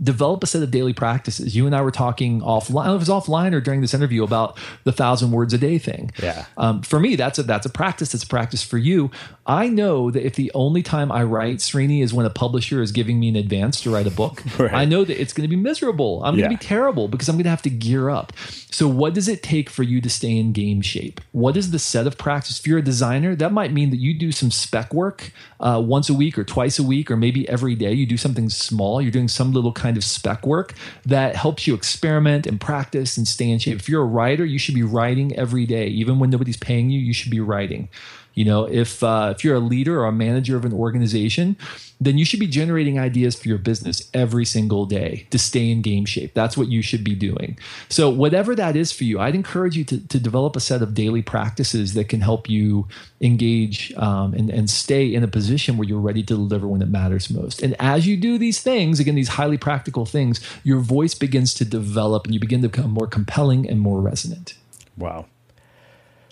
develop 0.00 0.42
a 0.42 0.46
set 0.46 0.62
of 0.62 0.70
daily 0.70 0.92
practices. 0.92 1.54
You 1.54 1.66
and 1.66 1.74
I 1.74 1.82
were 1.82 1.90
talking 1.90 2.40
offline. 2.40 2.94
It 2.94 2.98
was 2.98 3.08
offline 3.08 3.52
or 3.52 3.60
during 3.60 3.80
this 3.80 3.94
interview 3.94 4.24
about 4.24 4.58
the 4.84 4.92
thousand 4.92 5.30
words 5.30 5.54
a 5.54 5.58
day 5.58 5.78
thing. 5.78 6.10
Yeah. 6.20 6.46
Um, 6.56 6.82
for 6.82 6.98
me, 6.98 7.16
that's 7.16 7.38
a 7.38 7.42
that's 7.42 7.66
a 7.66 7.70
practice. 7.70 8.12
That's 8.12 8.24
a 8.24 8.28
practice 8.28 8.62
for 8.62 8.78
you. 8.78 9.10
I 9.46 9.68
know 9.68 10.10
that 10.10 10.24
if 10.24 10.34
the 10.34 10.50
only 10.54 10.82
time 10.82 11.10
I 11.10 11.22
write, 11.24 11.58
Srini, 11.58 12.02
is 12.02 12.12
when 12.12 12.26
a 12.26 12.30
publisher 12.30 12.82
is 12.82 12.92
giving 12.92 13.18
me 13.20 13.28
an 13.28 13.36
advance 13.36 13.80
to 13.82 13.92
write 13.92 14.06
a 14.06 14.10
book, 14.10 14.42
right. 14.58 14.72
I 14.72 14.84
know 14.84 15.04
that 15.04 15.20
it's 15.20 15.32
going 15.32 15.48
to 15.48 15.48
be 15.48 15.60
miserable. 15.60 16.22
I'm 16.24 16.36
going 16.36 16.50
to 16.50 16.56
be 16.56 16.64
terrible 16.64 17.08
because 17.08 17.28
I'm 17.28 17.36
going 17.36 17.44
to 17.44 17.50
have 17.50 17.62
to 17.62 17.70
gear 17.70 18.10
up. 18.10 18.32
So, 18.70 18.88
what 18.88 19.14
does 19.14 19.28
it 19.28 19.42
take 19.42 19.68
for 19.68 19.82
you 19.82 20.00
to 20.00 20.10
stay 20.10 20.36
in 20.36 20.52
game 20.52 20.80
shape? 20.80 21.20
What 21.32 21.56
is 21.56 21.70
the 21.70 21.78
set 21.78 22.06
of 22.06 22.18
practice? 22.18 22.58
If 22.58 22.66
you're 22.66 22.78
a 22.78 22.82
designer, 22.82 23.34
that 23.36 23.52
might 23.52 23.72
mean 23.72 23.90
that 23.90 23.98
you 23.98 24.14
do 24.14 24.32
some 24.32 24.50
spec 24.50 24.92
work 24.94 25.32
uh, 25.62 25.80
once 25.80 26.10
a 26.10 26.14
week 26.14 26.36
or 26.36 26.44
twice 26.44 26.78
a 26.78 26.82
week 26.82 27.10
or 27.10 27.16
maybe 27.16 27.48
every 27.48 27.74
day. 27.74 27.92
You 27.92 28.04
do 28.04 28.16
something 28.16 28.50
small. 28.50 29.00
You're 29.00 29.12
doing 29.12 29.28
some 29.28 29.52
little 29.52 29.72
kind 29.72 29.96
of 29.96 30.04
spec 30.04 30.46
work 30.46 30.74
that 31.06 31.36
helps 31.36 31.66
you 31.66 31.74
experiment 31.74 32.46
and 32.46 32.60
practice 32.60 33.16
and 33.16 33.26
stay 33.26 33.48
in 33.48 33.58
shape. 33.58 33.78
If 33.78 33.88
you're 33.88 34.02
a 34.02 34.06
writer, 34.06 34.44
you 34.44 34.58
should 34.58 34.74
be 34.74 34.82
writing 34.82 35.34
every 35.36 35.64
day. 35.64 35.86
Even 35.86 36.18
when 36.18 36.30
nobody's 36.30 36.56
paying 36.56 36.90
you, 36.90 37.00
you 37.00 37.14
should 37.14 37.30
be 37.30 37.40
writing. 37.40 37.88
You 38.34 38.44
know, 38.44 38.64
if 38.64 39.02
uh, 39.02 39.34
if 39.36 39.44
you're 39.44 39.56
a 39.56 39.60
leader 39.60 40.00
or 40.00 40.06
a 40.06 40.12
manager 40.12 40.56
of 40.56 40.64
an 40.64 40.72
organization, 40.72 41.56
then 42.00 42.18
you 42.18 42.24
should 42.24 42.40
be 42.40 42.46
generating 42.46 42.98
ideas 42.98 43.38
for 43.38 43.48
your 43.48 43.58
business 43.58 44.08
every 44.12 44.44
single 44.44 44.86
day 44.86 45.26
to 45.30 45.38
stay 45.38 45.70
in 45.70 45.82
game 45.82 46.04
shape. 46.04 46.34
That's 46.34 46.56
what 46.56 46.68
you 46.68 46.82
should 46.82 47.04
be 47.04 47.14
doing. 47.14 47.58
So 47.88 48.10
whatever 48.10 48.54
that 48.56 48.74
is 48.74 48.90
for 48.90 49.04
you, 49.04 49.20
I'd 49.20 49.34
encourage 49.34 49.76
you 49.76 49.84
to, 49.84 50.08
to 50.08 50.18
develop 50.18 50.56
a 50.56 50.60
set 50.60 50.82
of 50.82 50.94
daily 50.94 51.22
practices 51.22 51.94
that 51.94 52.08
can 52.08 52.20
help 52.20 52.48
you 52.48 52.88
engage 53.20 53.92
um, 53.94 54.34
and, 54.34 54.50
and 54.50 54.68
stay 54.68 55.14
in 55.14 55.22
a 55.22 55.28
position 55.28 55.76
where 55.76 55.86
you're 55.86 56.00
ready 56.00 56.22
to 56.22 56.34
deliver 56.34 56.66
when 56.66 56.82
it 56.82 56.88
matters 56.88 57.30
most. 57.30 57.62
And 57.62 57.76
as 57.78 58.06
you 58.06 58.16
do 58.16 58.38
these 58.38 58.60
things, 58.60 58.98
again, 58.98 59.14
these 59.14 59.28
highly 59.28 59.58
practical 59.58 60.06
things, 60.06 60.40
your 60.64 60.80
voice 60.80 61.14
begins 61.14 61.54
to 61.54 61.64
develop 61.64 62.24
and 62.24 62.34
you 62.34 62.40
begin 62.40 62.62
to 62.62 62.68
become 62.68 62.90
more 62.90 63.06
compelling 63.06 63.68
and 63.68 63.78
more 63.80 64.00
resonant. 64.00 64.54
Wow. 64.96 65.26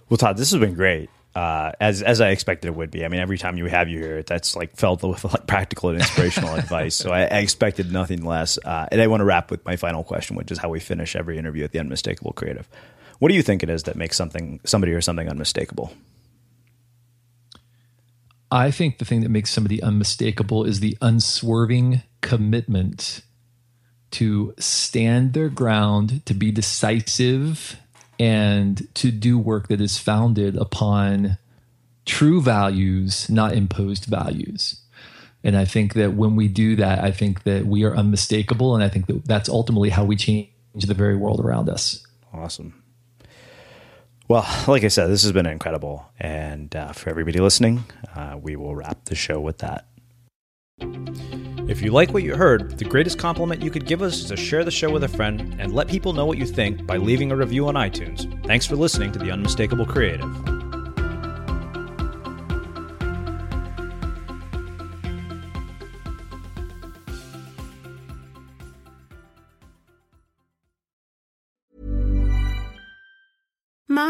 Well, 0.08 0.18
Todd, 0.18 0.36
this 0.36 0.50
has 0.50 0.58
been 0.58 0.74
great 0.74 1.08
uh, 1.34 1.72
as 1.80 2.02
as 2.02 2.20
I 2.20 2.30
expected 2.30 2.68
it 2.68 2.74
would 2.74 2.90
be. 2.90 3.04
I 3.04 3.08
mean, 3.08 3.20
every 3.20 3.38
time 3.38 3.56
you 3.56 3.66
have 3.66 3.88
you 3.88 3.98
here, 3.98 4.22
that's 4.22 4.56
like 4.56 4.76
felt 4.76 5.02
with 5.02 5.24
like 5.24 5.46
practical 5.46 5.90
and 5.90 5.98
inspirational 5.98 6.54
advice. 6.56 6.96
So 6.96 7.12
I, 7.12 7.22
I, 7.22 7.38
expected 7.38 7.92
nothing 7.92 8.24
less. 8.24 8.58
Uh, 8.64 8.88
and 8.90 9.00
I 9.00 9.06
want 9.06 9.20
to 9.20 9.24
wrap 9.24 9.50
with 9.50 9.64
my 9.64 9.76
final 9.76 10.02
question, 10.02 10.36
which 10.36 10.50
is 10.50 10.58
how 10.58 10.68
we 10.68 10.80
finish 10.80 11.14
every 11.14 11.38
interview 11.38 11.62
at 11.62 11.70
the 11.70 11.78
unmistakable 11.78 12.32
creative. 12.32 12.68
What 13.20 13.28
do 13.28 13.36
you 13.36 13.42
think 13.42 13.62
it 13.62 13.70
is 13.70 13.84
that 13.84 13.96
makes 13.96 14.16
something 14.16 14.60
somebody 14.64 14.92
or 14.92 15.00
something 15.00 15.28
unmistakable? 15.28 15.92
I 18.50 18.72
think 18.72 18.98
the 18.98 19.04
thing 19.04 19.20
that 19.20 19.28
makes 19.28 19.52
somebody 19.52 19.80
unmistakable 19.80 20.64
is 20.64 20.80
the 20.80 20.98
unswerving 21.00 22.02
commitment 22.20 23.22
to 24.12 24.54
stand 24.58 25.34
their 25.34 25.48
ground, 25.48 26.26
to 26.26 26.34
be 26.34 26.50
decisive, 26.50 27.76
and 28.20 28.86
to 28.94 29.10
do 29.10 29.38
work 29.38 29.68
that 29.68 29.80
is 29.80 29.98
founded 29.98 30.54
upon 30.54 31.38
true 32.04 32.42
values, 32.42 33.30
not 33.30 33.54
imposed 33.54 34.04
values. 34.04 34.82
And 35.42 35.56
I 35.56 35.64
think 35.64 35.94
that 35.94 36.12
when 36.12 36.36
we 36.36 36.46
do 36.46 36.76
that, 36.76 37.02
I 37.02 37.12
think 37.12 37.44
that 37.44 37.64
we 37.64 37.82
are 37.84 37.96
unmistakable. 37.96 38.74
And 38.74 38.84
I 38.84 38.90
think 38.90 39.06
that 39.06 39.24
that's 39.24 39.48
ultimately 39.48 39.88
how 39.88 40.04
we 40.04 40.16
change 40.16 40.50
the 40.74 40.92
very 40.92 41.16
world 41.16 41.40
around 41.40 41.70
us. 41.70 42.06
Awesome. 42.30 42.82
Well, 44.28 44.46
like 44.68 44.84
I 44.84 44.88
said, 44.88 45.06
this 45.06 45.22
has 45.22 45.32
been 45.32 45.46
incredible. 45.46 46.06
And 46.20 46.76
uh, 46.76 46.92
for 46.92 47.08
everybody 47.08 47.40
listening, 47.40 47.84
uh, 48.14 48.38
we 48.38 48.54
will 48.54 48.74
wrap 48.74 49.06
the 49.06 49.14
show 49.14 49.40
with 49.40 49.58
that. 49.58 49.86
If 51.70 51.80
you 51.82 51.92
like 51.92 52.12
what 52.12 52.24
you 52.24 52.34
heard, 52.34 52.78
the 52.78 52.84
greatest 52.84 53.16
compliment 53.16 53.62
you 53.62 53.70
could 53.70 53.86
give 53.86 54.02
us 54.02 54.22
is 54.22 54.24
to 54.24 54.36
share 54.36 54.64
the 54.64 54.72
show 54.72 54.90
with 54.90 55.04
a 55.04 55.08
friend 55.08 55.54
and 55.60 55.72
let 55.72 55.86
people 55.86 56.12
know 56.12 56.26
what 56.26 56.36
you 56.36 56.44
think 56.44 56.84
by 56.84 56.96
leaving 56.96 57.30
a 57.30 57.36
review 57.36 57.68
on 57.68 57.76
iTunes. 57.76 58.26
Thanks 58.44 58.66
for 58.66 58.74
listening 58.74 59.12
to 59.12 59.20
The 59.20 59.30
Unmistakable 59.30 59.86
Creative. 59.86 60.59